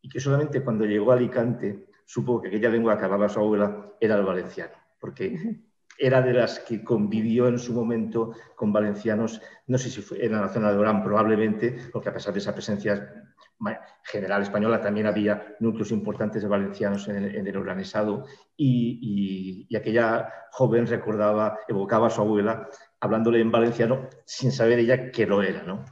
y 0.00 0.08
que 0.08 0.20
solamente 0.20 0.62
cuando 0.62 0.84
llegó 0.84 1.12
a 1.12 1.16
Alicante 1.16 1.88
supo 2.04 2.40
que 2.40 2.48
aquella 2.48 2.70
lengua 2.70 2.96
que 2.96 3.04
hablaba 3.04 3.28
su 3.28 3.40
abuela 3.40 3.92
era 4.00 4.16
el 4.16 4.24
valenciano, 4.24 4.74
porque 5.00 5.60
era 5.98 6.22
de 6.22 6.32
las 6.32 6.60
que 6.60 6.84
convivió 6.84 7.48
en 7.48 7.58
su 7.58 7.72
momento 7.72 8.32
con 8.54 8.72
valencianos, 8.72 9.40
no 9.66 9.78
sé 9.78 9.90
si 9.90 10.02
fue 10.02 10.24
en 10.24 10.32
la 10.32 10.48
zona 10.48 10.70
de 10.70 10.78
Orán 10.78 11.02
probablemente, 11.02 11.76
porque 11.92 12.08
a 12.08 12.12
pesar 12.12 12.32
de 12.32 12.40
esa 12.40 12.52
presencia 12.52 13.26
general 14.02 14.42
española 14.42 14.80
también 14.80 15.06
había 15.06 15.56
núcleos 15.60 15.90
importantes 15.90 16.42
de 16.42 16.48
valencianos 16.48 17.08
en 17.08 17.46
el, 17.46 17.56
oranesado 17.56 18.26
y, 18.56 19.74
aquella 19.76 20.28
joven 20.52 20.86
recordaba, 20.86 21.58
evocaba 21.68 22.08
a 22.08 22.10
su 22.10 22.20
abuela 22.20 22.68
hablándole 23.00 23.40
en 23.40 23.50
valenciano 23.50 24.08
sin 24.24 24.52
saber 24.52 24.78
ella 24.78 25.10
que 25.10 25.26
lo 25.26 25.42
era, 25.42 25.62
¿no? 25.62 25.84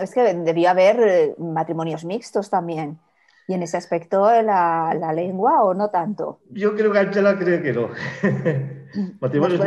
Es 0.00 0.14
que 0.14 0.22
debía 0.34 0.70
haber 0.70 1.00
eh, 1.00 1.34
matrimonios 1.38 2.04
mixtos 2.04 2.48
también. 2.48 2.98
¿Y 3.46 3.54
en 3.54 3.62
ese 3.62 3.76
aspecto 3.76 4.30
la, 4.42 4.94
la 4.98 5.12
lengua 5.12 5.62
o 5.62 5.74
no 5.74 5.90
tanto? 5.90 6.40
Yo 6.50 6.74
creo 6.74 6.92
que 6.92 6.98
Ángela 6.98 7.38
cree 7.38 7.62
que 7.62 7.72
no. 7.72 7.88
Matrimonios 9.20 9.60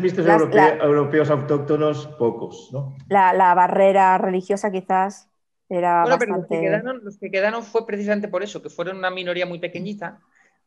mixtos, 0.00 0.26
europeos, 0.26 1.30
autóctonos, 1.30 2.06
pocos. 2.18 2.70
¿no? 2.72 2.96
La, 3.08 3.54
barrera 3.54 4.18
religiosa 4.18 4.70
quizás 4.70 5.28
era 5.68 6.02
bueno, 6.02 6.18
pero 6.18 6.36
los 6.36 7.18
que, 7.18 7.30
quedaron, 7.30 7.62
fue 7.62 7.86
precisamente 7.86 8.28
por 8.28 8.42
eso, 8.42 8.62
que 8.62 8.70
fueron 8.70 8.96
una 8.96 9.10
minoría 9.10 9.46
muy 9.46 9.58
pequeñita, 9.58 10.20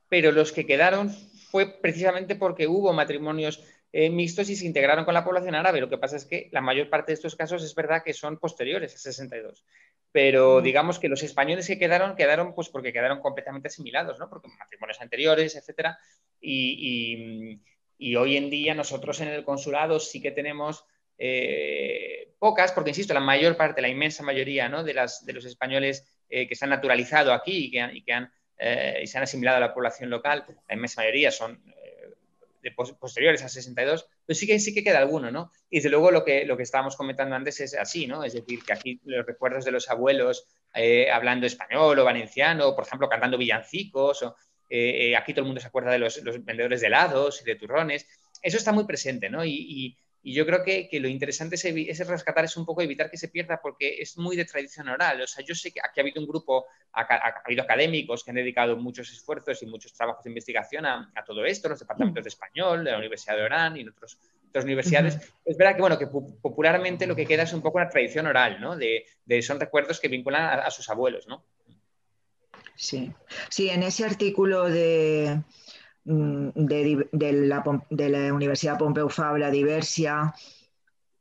pero 0.10 0.32
los 0.32 0.52
que 0.52 0.66
quedaron 0.66 1.10
fue 1.50 1.80
precisamente 1.82 2.36
porque 2.36 2.68
hubo 2.68 2.94
matrimonios 2.94 3.64
eh, 3.94 4.10
mixtos 4.10 4.50
y 4.50 4.56
se 4.56 4.66
integraron 4.66 5.06
con 5.06 5.14
la 5.14 5.24
población 5.24 5.56
árabe. 5.56 5.82
Lo 5.82 5.90
que 5.90 5.98
pasa 5.98 6.16
es 6.16 6.26
que 6.26 6.50
la 6.52 6.62
mayor 6.62 6.90
parte 6.90 7.12
de 7.12 7.16
estos 7.16 7.36
casos 7.36 7.64
es 7.64 7.76
verdad 7.76 8.04
que 8.04 8.14
son 8.14 8.38
posteriores 8.38 8.96
a 8.96 8.98
62 8.98 9.66
pero 10.12 10.62
digamos 10.62 11.00
que 11.00 11.08
los 11.08 11.24
españoles 11.24 11.68
que 11.68 11.80
quedaron, 11.80 12.16
quedaron 12.16 12.54
pues 12.54 12.70
porque 12.70 12.92
quedaron 12.92 13.22
completamente 13.22 13.70
asimilados, 13.70 14.20
¿no? 14.20 14.30
Porque 14.30 14.50
matrimonios 14.60 15.02
anteriores, 15.02 15.56
etcétera, 15.56 15.98
y, 16.40 17.60
hoy 18.18 18.36
en 18.36 18.50
día 18.50 18.74
nosotros 18.74 19.22
en 19.22 19.30
el 19.30 19.44
consulado 19.46 20.00
sí 20.00 20.22
que 20.22 20.32
tenemos 20.32 20.86
eh, 21.18 22.34
pocas, 22.40 22.72
porque 22.72 22.90
insisto, 22.90 23.14
la 23.14 23.20
mayor 23.20 23.56
parte, 23.56 23.82
la 23.82 23.90
inmensa 23.90 24.24
mayoría 24.24 24.68
¿no? 24.68 24.84
de, 24.84 24.96
las, 24.96 25.24
de 25.24 25.34
los 25.34 25.46
españoles 25.46 26.04
eh, 26.28 26.48
que 26.48 26.56
se 26.56 26.66
han 26.66 26.72
naturalizado 26.72 27.32
aquí 27.32 27.66
y 27.66 27.72
que, 27.72 27.80
han, 27.80 27.96
y 27.96 28.04
que 28.04 28.14
han, 28.14 28.32
y 29.02 29.08
se 29.08 29.18
han 29.18 29.24
asimilado 29.24 29.58
a 29.58 29.60
la 29.62 29.74
población 29.74 30.10
local, 30.10 30.46
la 30.68 30.76
inmensa 30.76 31.02
mayoría 31.02 31.32
son 31.32 31.64
de 32.62 32.72
posteriores 32.72 33.44
a 33.44 33.50
62, 33.50 34.08
pero 34.26 34.38
sí 34.38 34.48
que, 34.48 34.60
sí 34.60 34.74
que 34.74 34.84
queda 34.84 35.00
alguno, 35.00 35.32
¿no? 35.32 35.52
Y 35.70 35.78
desde 35.78 35.90
luego 35.90 36.12
lo 36.12 36.24
que, 36.24 36.46
lo 36.46 36.58
que 36.58 36.64
estábamos 36.64 36.96
comentando 36.96 37.36
antes 37.36 37.60
es 37.60 37.76
así, 37.76 38.08
¿no? 38.08 38.24
Es 38.24 38.34
decir, 38.34 38.64
que 38.64 38.74
aquí 38.74 39.02
los 39.04 39.26
recuerdos 39.26 39.66
de 39.66 39.72
los 39.72 39.90
abuelos 39.90 40.48
eh, 40.74 41.10
hablando 41.12 41.48
español 41.48 41.98
o 42.00 42.04
valenciano, 42.06 42.76
por 42.76 42.86
ejemplo, 42.86 43.10
cantando 43.10 43.38
villancicos, 43.38 44.24
o, 44.24 44.36
eh, 44.70 45.10
eh, 45.10 45.16
aquí 45.18 45.34
todo 45.34 45.42
el 45.42 45.48
mundo 45.48 45.62
se 45.62 45.68
acuerda 45.68 45.92
de 45.92 46.00
los, 46.00 46.22
vendedores 46.24 46.82
de 46.82 46.88
helados 46.88 47.42
y 47.42 47.46
de 47.46 47.56
turrones, 47.56 48.08
eso 48.42 48.58
está 48.58 48.72
muy 48.72 48.86
presente, 48.86 49.30
¿no? 49.30 49.44
y, 49.44 49.52
y 49.52 49.98
yo 50.24 50.46
creo 50.46 50.64
que, 50.64 50.88
lo 51.00 51.08
interesante 51.08 51.56
es, 51.56 52.08
rescatar, 52.08 52.46
es 52.46 52.56
un 52.56 52.66
poco 52.66 52.82
evitar 52.82 53.10
que 53.10 53.18
se 53.18 53.30
pierda 53.30 53.60
porque 53.62 53.98
es 54.00 54.18
muy 54.18 54.36
de 54.36 54.46
tradición 54.46 54.88
oral. 54.90 55.22
O 55.22 55.28
sea, 55.28 55.44
yo 55.44 55.56
sé 55.56 55.72
que 55.72 55.80
aquí 55.80 56.00
ha 56.00 56.04
habido 56.04 56.22
un 56.22 56.28
grupo, 56.28 56.68
ha, 56.94 57.02
habido 57.44 57.64
académicos 57.64 58.24
que 58.24 58.30
han 58.30 58.36
dedicado 58.36 58.78
muchos 58.78 59.12
esfuerzos 59.12 59.62
y 59.64 59.66
muchos 59.66 59.94
trabajos 59.94 60.24
de 60.24 60.30
investigación 60.30 60.86
a, 60.86 61.12
todo 61.26 61.44
esto, 61.46 61.70
los 61.70 61.80
departamentos 61.80 62.24
de 62.24 62.30
español, 62.30 62.84
de 62.84 62.92
la 62.92 63.00
Universidad 63.00 63.36
de 63.36 63.44
Orán 63.44 63.78
y 63.78 63.82
en 63.82 63.90
otras 63.90 64.18
universidades. 64.64 65.18
Es 65.44 65.58
verdad 65.58 65.76
que, 65.76 65.82
bueno, 65.82 65.98
que 65.98 66.08
popularmente 66.08 67.08
lo 67.08 67.16
que 67.16 67.26
queda 67.26 67.44
es 67.44 67.54
un 67.54 67.62
poco 67.62 67.80
una 67.80 67.90
tradición 67.90 68.28
oral, 68.28 68.62
¿no? 68.62 68.78
De, 68.78 69.06
son 69.42 69.60
recuerdos 69.60 70.00
que 70.00 70.08
vinculan 70.08 70.44
a, 70.44 70.54
a 70.66 70.72
sus 70.72 70.88
abuelos, 70.90 71.28
¿no? 71.28 71.44
Sí, 72.76 73.12
sí, 73.50 73.70
en 73.70 73.84
ese 73.84 74.06
artículo 74.06 74.70
de, 74.70 75.42
Mm, 76.06 76.50
de, 76.56 77.08
la, 77.34 78.34
Universidad 78.34 78.78
Pompeu 78.78 79.10
Fabra, 79.10 79.52
Diversia, 79.52 80.34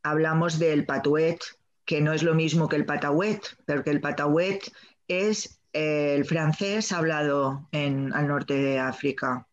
hablamos 0.03 0.59
del 0.59 0.87
patuet, 0.87 1.39
que 1.85 2.01
no 2.01 2.13
es 2.13 2.23
lo 2.23 2.35
mismo 2.35 2.69
que 2.69 2.77
el 2.77 2.87
patauet, 2.87 3.43
porque 3.67 3.91
el 3.91 4.01
patauet 4.01 4.73
es 5.09 5.61
el 5.73 6.25
francés 6.25 6.93
hablado 6.93 7.69
en, 7.73 8.13
al 8.15 8.29
norte 8.29 8.55
de 8.55 8.79
África, 8.79 9.47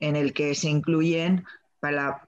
en 0.00 0.16
el 0.16 0.32
que 0.32 0.54
se 0.54 0.68
incluyen 0.68 1.44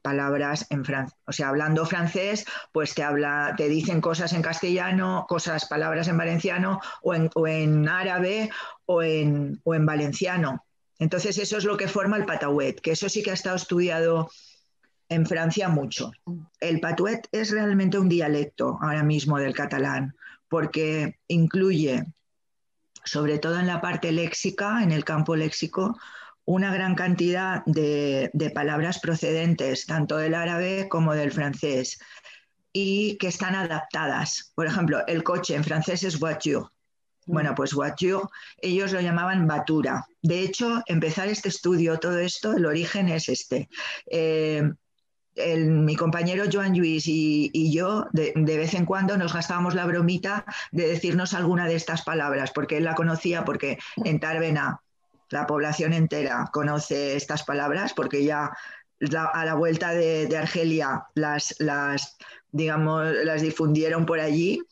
palabras 0.02 0.66
en 0.70 0.84
francés. 0.84 1.16
O 1.26 1.32
sea, 1.32 1.48
hablando 1.48 1.86
francés, 1.86 2.44
pues 2.72 2.94
te, 2.94 3.02
habla, 3.02 3.55
te 3.57 3.68
dicen 3.68 4.00
cosas 4.00 4.32
en 4.32 4.42
castellano, 4.42 5.26
cosas, 5.28 5.66
palabras 5.66 6.09
en 6.09 6.18
valenciano, 6.18 6.80
o 7.02 7.14
en, 7.14 7.30
o 7.34 7.46
en 7.46 7.88
árabe, 7.88 8.50
o 8.86 9.02
en, 9.02 9.61
o 9.64 9.74
en 9.74 9.86
valenciano. 9.86 10.64
Entonces 10.99 11.38
eso 11.38 11.59
es 11.59 11.64
lo 11.64 11.76
que 11.76 11.88
forma 11.88 12.16
el 12.16 12.26
patauet, 12.26 12.80
que 12.80 12.92
eso 12.92 13.09
sí 13.09 13.22
que 13.22 13.30
ha 13.30 13.34
estado 13.34 13.57
estudiado 13.57 14.30
en 15.09 15.26
Francia 15.26 15.68
mucho. 15.68 16.12
El 16.61 16.80
patuet 16.80 17.28
es 17.32 17.51
realmente 17.51 17.99
un 17.99 18.09
dialecto 18.09 18.78
ahora 18.80 19.03
mismo 19.03 19.38
del 19.38 19.55
catalán, 19.55 20.14
porque 20.49 21.18
incluye, 21.28 22.05
sobre 23.05 23.38
todo 23.38 23.59
en 23.59 23.66
la 23.66 23.80
parte 23.80 24.12
léxica, 24.12 24.82
en 24.82 24.92
el 24.92 25.05
campo 25.05 25.36
léxico, 25.36 25.99
una 26.47 26.72
gran 26.74 26.95
cantidad 26.95 27.64
de, 27.64 28.30
palabras 28.55 28.99
procedentes 29.01 29.86
tanto 29.86 30.16
del 30.16 30.34
árabe 30.34 30.88
como 30.88 31.14
del 31.14 31.32
francés 31.32 31.99
y 32.72 33.16
que 33.18 33.28
están 33.28 33.55
adaptadas. 33.55 34.53
Por 34.55 34.66
ejemplo, 34.66 35.07
el 35.07 35.22
coche 35.22 35.55
en 35.55 35.64
francés 35.64 36.03
es 36.03 36.18
voiture. 36.18 36.66
Bueno, 37.27 37.53
mm. 37.53 37.55
pues 37.55 37.75
voiture, 37.75 38.25
ellos 38.59 38.93
lo 38.93 39.01
llamaban 39.01 39.47
batura. 39.47 40.07
De 40.22 40.41
hecho, 40.41 40.83
empezar 40.87 41.29
este 41.29 41.49
estudio, 41.49 41.99
todo 41.99 42.18
esto, 42.18 42.53
el 42.53 42.66
origen 42.66 43.09
es 43.09 43.29
este. 43.29 43.68
Eh, 44.07 44.62
mi 45.37 45.97
compañero 45.97 46.45
Joan 46.51 46.75
Lluís 46.75 47.05
y, 47.09 47.72
yo 47.72 48.07
de, 48.12 48.33
vez 48.37 48.75
en 48.75 48.87
cuando 48.87 49.16
nos 49.16 49.33
gastábamos 49.33 49.75
la 49.75 49.85
bromita 49.85 50.45
de 50.70 50.87
decirnos 50.87 51.35
alguna 51.35 51.66
de 51.66 51.75
estas 51.75 52.03
palabras, 52.03 52.53
porque 52.53 52.77
él 52.77 52.85
la 52.85 52.95
conocía, 52.95 53.45
porque 53.45 53.79
en 54.05 54.20
Tarbena 54.20 54.81
la 55.31 55.47
población 55.47 55.93
entera 55.93 56.49
conoce 56.53 57.16
estas 57.16 57.43
palabras, 57.43 57.95
porque 57.95 58.25
ya 58.25 58.53
a 59.33 59.45
la 59.45 59.55
vuelta 59.55 59.93
de, 59.93 60.37
Argelia 60.37 61.05
las, 61.14 61.57
las, 61.59 62.16
digamos, 62.53 63.12
las 63.25 63.43
difundieron 63.43 64.07
por 64.07 64.20
allí. 64.20 64.62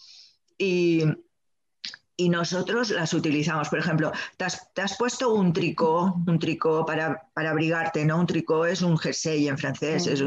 Y, 0.59 1.05
y 2.17 2.29
nosotros 2.29 2.91
las 2.91 3.15
utilizamos. 3.15 3.69
Por 3.69 3.79
ejemplo, 3.79 4.13
te 4.37 4.45
has, 4.45 4.97
puesto 4.99 5.33
un 5.35 5.53
tricot, 5.53 6.15
un 6.27 6.39
tricot 6.39 6.87
para, 6.87 7.29
para, 7.35 7.51
abrigarte, 7.51 8.05
¿no? 8.05 8.21
Un 8.21 8.27
tricot 8.27 8.69
es 8.69 8.83
un 8.83 8.99
jersey 8.99 9.49
en 9.49 9.59
francés. 9.59 10.07
Es 10.07 10.23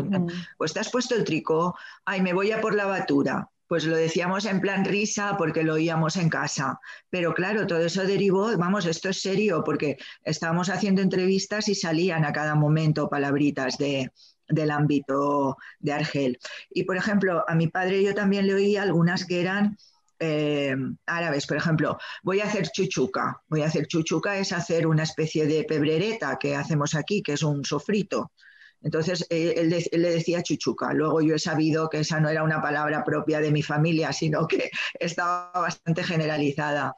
pues 0.58 0.74
te 0.74 0.80
has 0.80 0.90
puesto 0.90 1.16
el 1.16 1.24
tricot, 1.24 1.76
ay, 2.06 2.22
me 2.22 2.34
voy 2.34 2.52
a 2.52 2.62
por 2.62 2.76
la 2.76 2.86
batura. 2.86 3.50
Pues 3.68 3.84
lo 3.86 3.96
decíamos 3.96 4.46
en 4.46 4.62
plan 4.62 4.86
risa 4.86 5.38
porque 5.38 5.64
lo 5.64 5.74
oíamos 5.74 6.18
en 6.18 6.30
casa. 6.30 6.80
Pero 7.10 7.34
claro, 7.34 7.66
todo 7.66 7.80
eso 7.80 8.04
derivó, 8.04 8.56
vamos, 8.58 8.86
esto 8.86 9.10
es 9.10 9.22
serio 9.22 9.64
porque 9.66 9.98
estábamos 10.24 10.70
haciendo 10.70 11.02
entrevistas 11.02 11.68
y 11.68 11.74
salían 11.74 12.26
a 12.26 12.34
cada 12.34 12.54
momento 12.54 13.10
palabritas 13.10 13.80
de, 13.80 14.12
del 14.48 14.72
ámbito 14.72 15.58
de 15.80 15.94
Argel. 15.94 16.38
Y 16.70 16.84
por 16.84 16.98
ejemplo, 16.98 17.44
a 17.48 17.56
mi 17.56 17.68
padre 17.68 18.04
yo 18.04 18.14
también 18.14 18.46
le 18.46 18.54
oía 18.54 18.84
algunas 18.84 19.26
que 19.26 19.42
eran 19.42 19.78
eh, 20.20 20.76
árabes, 21.05 21.47
por 21.47 21.57
ejemplo, 21.57 21.97
voy 22.24 22.39
a 22.41 22.45
hacer 22.45 22.70
chuchuca. 22.70 23.41
Voy 23.47 23.61
a 23.61 23.68
hacer 23.68 23.88
chuchuca 23.88 24.38
es 24.38 24.51
hacer 24.51 24.88
una 24.88 25.03
especie 25.03 25.45
de 25.45 25.63
pebrereta 25.63 26.38
que 26.39 26.55
hacemos 26.55 26.95
aquí, 26.95 27.22
que 27.22 27.34
es 27.34 27.43
un 27.43 27.63
sofrito. 27.66 28.32
Entonces 28.82 29.26
eh, 29.30 29.53
él, 29.57 29.70
le 29.70 30.09
decía 30.09 30.43
chuchuca. 30.43 30.93
Luego 30.93 31.22
yo 31.22 31.36
he 31.36 31.39
sabido 31.39 31.89
que 31.89 32.01
esa 32.01 32.20
no 32.20 32.30
era 32.30 32.43
una 32.43 32.61
palabra 32.61 33.03
propia 33.03 33.39
de 33.39 33.51
mi 33.51 33.63
familia, 33.63 34.13
sino 34.13 34.47
que 34.47 34.70
estaba 34.99 35.51
bastante 35.53 36.03
generalizada. 36.03 36.93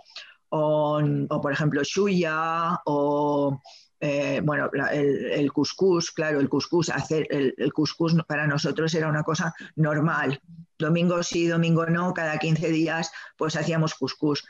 O, 0.50 1.02
por 1.42 1.52
ejemplo, 1.52 1.82
shuya 1.84 2.80
o 2.86 3.60
eh, 4.00 4.42
bueno, 4.44 4.70
el, 4.92 5.32
el, 5.32 5.52
cuscús, 5.52 6.12
claro, 6.12 6.40
el 6.40 6.50
cuscús, 6.50 6.90
hacer 6.90 7.28
el, 7.30 7.54
el, 7.58 7.74
cuscús 7.74 8.16
para 8.28 8.46
nosotros 8.46 8.94
era 8.94 9.08
una 9.08 9.24
cosa 9.24 9.54
normal. 9.76 10.40
Domingo 10.78 11.24
sí, 11.24 11.48
domingo 11.48 11.86
no, 11.88 12.14
cada 12.14 12.38
15 12.38 12.70
días 12.70 13.12
pues 13.38 13.56
hacíamos 13.56 13.96
cuscús. 13.96 14.46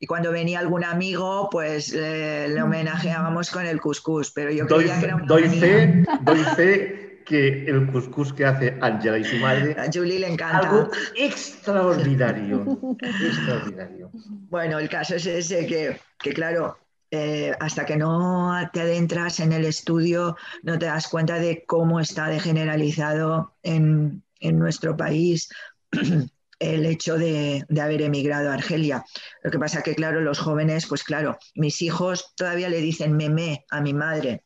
Y 0.00 0.06
cuando 0.06 0.30
venía 0.30 0.60
algún 0.60 0.84
amigo, 0.84 1.48
pues 1.50 1.92
le 1.92 2.62
homenajeábamos 2.62 3.50
con 3.50 3.66
el 3.66 3.80
cuscús. 3.80 4.30
Pero 4.30 4.52
yo 4.52 4.64
doy, 4.66 4.84
que 4.84 4.92
era 4.92 5.20
doy 5.26 5.48
fe, 5.48 6.04
doy 6.22 6.44
fe 6.56 7.08
que 7.28 7.66
el 7.66 7.86
cuscús 7.92 8.32
que 8.32 8.46
hace 8.46 8.78
Ángela 8.80 9.18
y 9.18 9.24
su 9.24 9.36
madre. 9.36 9.76
A 9.78 9.90
Julie 9.92 10.18
le 10.18 10.28
encanta. 10.28 10.70
Algo 10.70 10.90
extraordinario. 11.14 12.96
extraordinario. 13.00 14.10
Bueno, 14.48 14.78
el 14.78 14.88
caso 14.88 15.16
es 15.16 15.26
ese 15.26 15.66
que, 15.66 16.00
que 16.18 16.32
claro, 16.32 16.78
eh, 17.10 17.52
hasta 17.58 17.86
que 17.86 17.96
no 17.96 18.54
te 18.72 18.82
adentras 18.82 19.40
en 19.40 19.52
el 19.52 19.64
estudio, 19.64 20.36
no 20.62 20.78
te 20.78 20.86
das 20.86 21.08
cuenta 21.08 21.38
de 21.38 21.64
cómo 21.66 22.00
está 22.00 22.28
degeneralizado 22.28 23.54
en, 23.62 24.22
en 24.40 24.58
nuestro 24.58 24.96
país 24.96 25.48
el 26.58 26.86
hecho 26.86 27.16
de, 27.16 27.64
haber 27.80 28.02
emigrado 28.02 28.50
a 28.50 28.54
Argelia. 28.54 29.04
Lo 29.42 29.50
que 29.50 29.58
pasa 29.58 29.82
que, 29.82 29.94
claro, 29.94 30.20
los 30.20 30.38
jóvenes, 30.38 30.86
pues 30.86 31.04
claro, 31.04 31.38
mis 31.54 31.80
hijos 31.82 32.34
todavía 32.36 32.68
le 32.68 32.80
dicen 32.80 33.16
meme 33.16 33.64
a 33.70 33.80
mi 33.80 33.94
madre. 33.94 34.42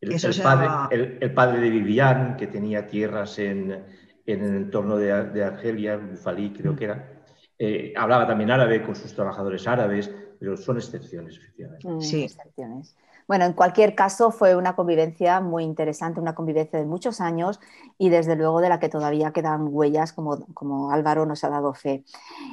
El, 0.00 1.32
padre, 1.34 1.60
de 1.60 1.70
Vivian, 1.70 2.36
que 2.36 2.46
tenía 2.46 2.86
tierras 2.86 3.38
en, 3.38 3.84
en 4.26 4.44
el 4.44 4.56
entorno 4.56 4.96
de, 4.96 5.30
de 5.30 5.44
Argelia, 5.44 5.98
Bufalí 5.98 6.50
creo 6.54 6.74
que 6.74 6.84
era, 6.84 7.20
eh, 7.62 7.92
hablaba 7.94 8.26
también 8.26 8.50
árabe 8.50 8.82
con 8.82 8.96
sus 8.96 9.14
trabajadores 9.14 9.68
árabes, 9.68 10.10
pero 10.40 10.56
son 10.56 10.78
excepciones, 10.78 11.36
efectivamente. 11.36 11.86
Mm, 11.86 12.00
sí. 12.00 12.24
Excepciones. 12.24 12.96
Bueno, 13.28 13.44
en 13.44 13.52
cualquier 13.52 13.94
caso 13.94 14.32
fue 14.32 14.56
una 14.56 14.74
convivencia 14.74 15.40
muy 15.40 15.62
interesante, 15.62 16.18
una 16.18 16.34
convivencia 16.34 16.80
de 16.80 16.86
muchos 16.86 17.20
años 17.20 17.60
y 17.96 18.08
desde 18.08 18.34
luego 18.34 18.60
de 18.60 18.68
la 18.68 18.80
que 18.80 18.88
todavía 18.88 19.32
quedan 19.32 19.68
huellas, 19.70 20.12
como, 20.12 20.46
como 20.52 20.90
Álvaro 20.90 21.26
nos 21.26 21.44
ha 21.44 21.50
dado 21.50 21.72
fe. 21.74 22.04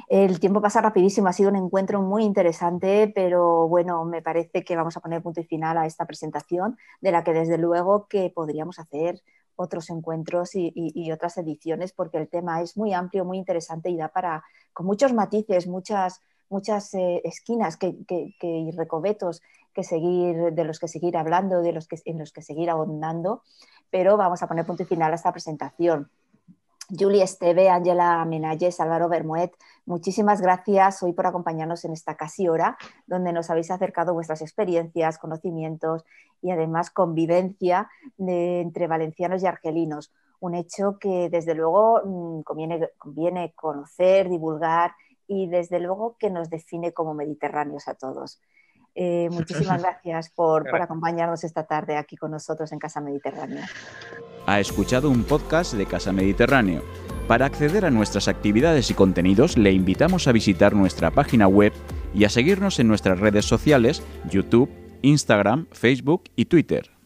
El 0.08 0.38
tiempo 0.38 0.60
pasa 0.60 0.80
rapidísimo, 0.80 1.26
ha 1.26 1.32
sido 1.32 1.48
un 1.50 1.56
encuentro 1.56 2.00
muy 2.00 2.22
interesante, 2.22 3.10
pero 3.12 3.66
bueno, 3.66 4.04
me 4.04 4.22
parece 4.22 4.62
que 4.62 4.76
vamos 4.76 4.96
a 4.96 5.00
poner 5.00 5.20
punto 5.20 5.40
y 5.40 5.44
final 5.44 5.78
a 5.78 5.86
esta 5.86 6.06
presentación, 6.06 6.76
de 7.00 7.10
la 7.10 7.24
que 7.24 7.32
desde 7.32 7.58
luego 7.58 8.06
que 8.06 8.30
podríamos 8.32 8.78
hacer 8.78 9.20
otros 9.56 9.90
encuentros 9.90 10.50
y, 10.54 11.10
otras 11.10 11.36
ediciones 11.38 11.92
porque 11.92 12.18
el 12.18 12.28
tema 12.28 12.62
es 12.62 12.76
muy 12.76 12.92
amplio, 12.92 13.24
muy 13.24 13.38
interesante 13.38 13.90
y 13.90 13.96
da 13.96 14.08
para, 14.08 14.44
con 14.72 14.86
muchos 14.86 15.12
matices, 15.12 15.66
muchas, 15.66 16.20
muchas 16.48 16.92
eh, 16.94 17.20
esquinas 17.24 17.76
que, 17.76 17.94
y 18.40 18.70
recobetos 18.72 19.42
que 19.74 19.84
seguir, 19.84 20.52
de 20.52 20.64
los 20.64 20.78
que 20.78 20.88
seguir 20.88 21.16
hablando, 21.16 21.62
de 21.62 21.72
los 21.72 21.86
que, 21.86 21.96
en 22.04 22.18
los 22.18 22.32
que 22.32 22.42
seguir 22.42 22.70
ahondando, 22.70 23.42
pero 23.90 24.16
vamos 24.16 24.42
a 24.42 24.48
poner 24.48 24.66
punto 24.66 24.82
y 24.82 24.86
final 24.86 25.12
a 25.12 25.16
esta 25.16 25.32
presentación. 25.32 26.10
Julie 26.90 27.22
Esteve, 27.22 27.68
Ángela 27.68 28.24
Menayes, 28.24 28.80
Álvaro 28.80 29.10
Bermuet, 29.10 29.52
muchísimas 29.84 30.40
gracias 30.40 31.02
hoy 31.02 31.12
por 31.12 31.26
acompañarnos 31.26 31.84
en 31.84 31.92
esta 31.92 32.16
casi 32.16 32.48
hora, 32.48 32.78
donde 33.06 33.32
nos 33.34 33.50
habéis 33.50 33.70
acercado 33.70 34.14
vuestras 34.14 34.40
experiencias, 34.40 35.18
conocimientos 35.18 36.06
y 36.40 36.50
además 36.50 36.90
convivencia 36.90 37.90
entre 38.18 38.86
valencianos 38.86 39.42
y 39.42 39.46
argelinos. 39.46 40.12
Un 40.40 40.54
hecho 40.54 40.98
que 40.98 41.28
desde 41.28 41.54
luego 41.54 42.00
mm, 42.04 42.42
conviene, 42.42 42.88
conviene 42.96 43.52
conocer, 43.54 44.30
divulgar 44.30 44.92
y 45.28 45.46
desde 45.46 45.78
luego 45.78 46.16
que 46.18 46.30
nos 46.30 46.50
define 46.50 46.92
como 46.92 47.14
mediterráneos 47.14 47.86
a 47.86 47.94
todos. 47.94 48.40
Eh, 48.94 49.28
muchísimas 49.32 49.80
gracias 49.80 50.30
por, 50.30 50.68
por, 50.68 50.82
acompañarnos 50.82 51.44
esta 51.44 51.64
tarde 51.64 51.96
aquí 51.96 52.16
con 52.16 52.32
nosotros 52.32 52.72
en 52.72 52.80
Casa 52.80 53.00
Mediterráneo. 53.00 53.62
Ha 54.46 54.58
escuchado 54.58 55.10
un 55.10 55.22
podcast 55.24 55.74
de 55.74 55.86
Casa 55.86 56.12
Mediterráneo. 56.12 56.82
Para 57.28 57.44
acceder 57.44 57.84
a 57.84 57.90
nuestras 57.90 58.26
actividades 58.26 58.90
y 58.90 58.94
contenidos 58.94 59.58
le 59.58 59.70
invitamos 59.70 60.26
a 60.26 60.32
visitar 60.32 60.74
nuestra 60.74 61.10
página 61.10 61.46
web 61.46 61.74
y 62.14 62.24
a 62.24 62.30
seguirnos 62.30 62.80
en 62.80 62.88
nuestras 62.88 63.20
redes 63.20 63.44
sociales, 63.44 64.02
YouTube, 64.30 64.70
Instagram, 65.02 65.66
Facebook 65.72 66.24
y 66.34 66.46
Twitter. 66.46 66.97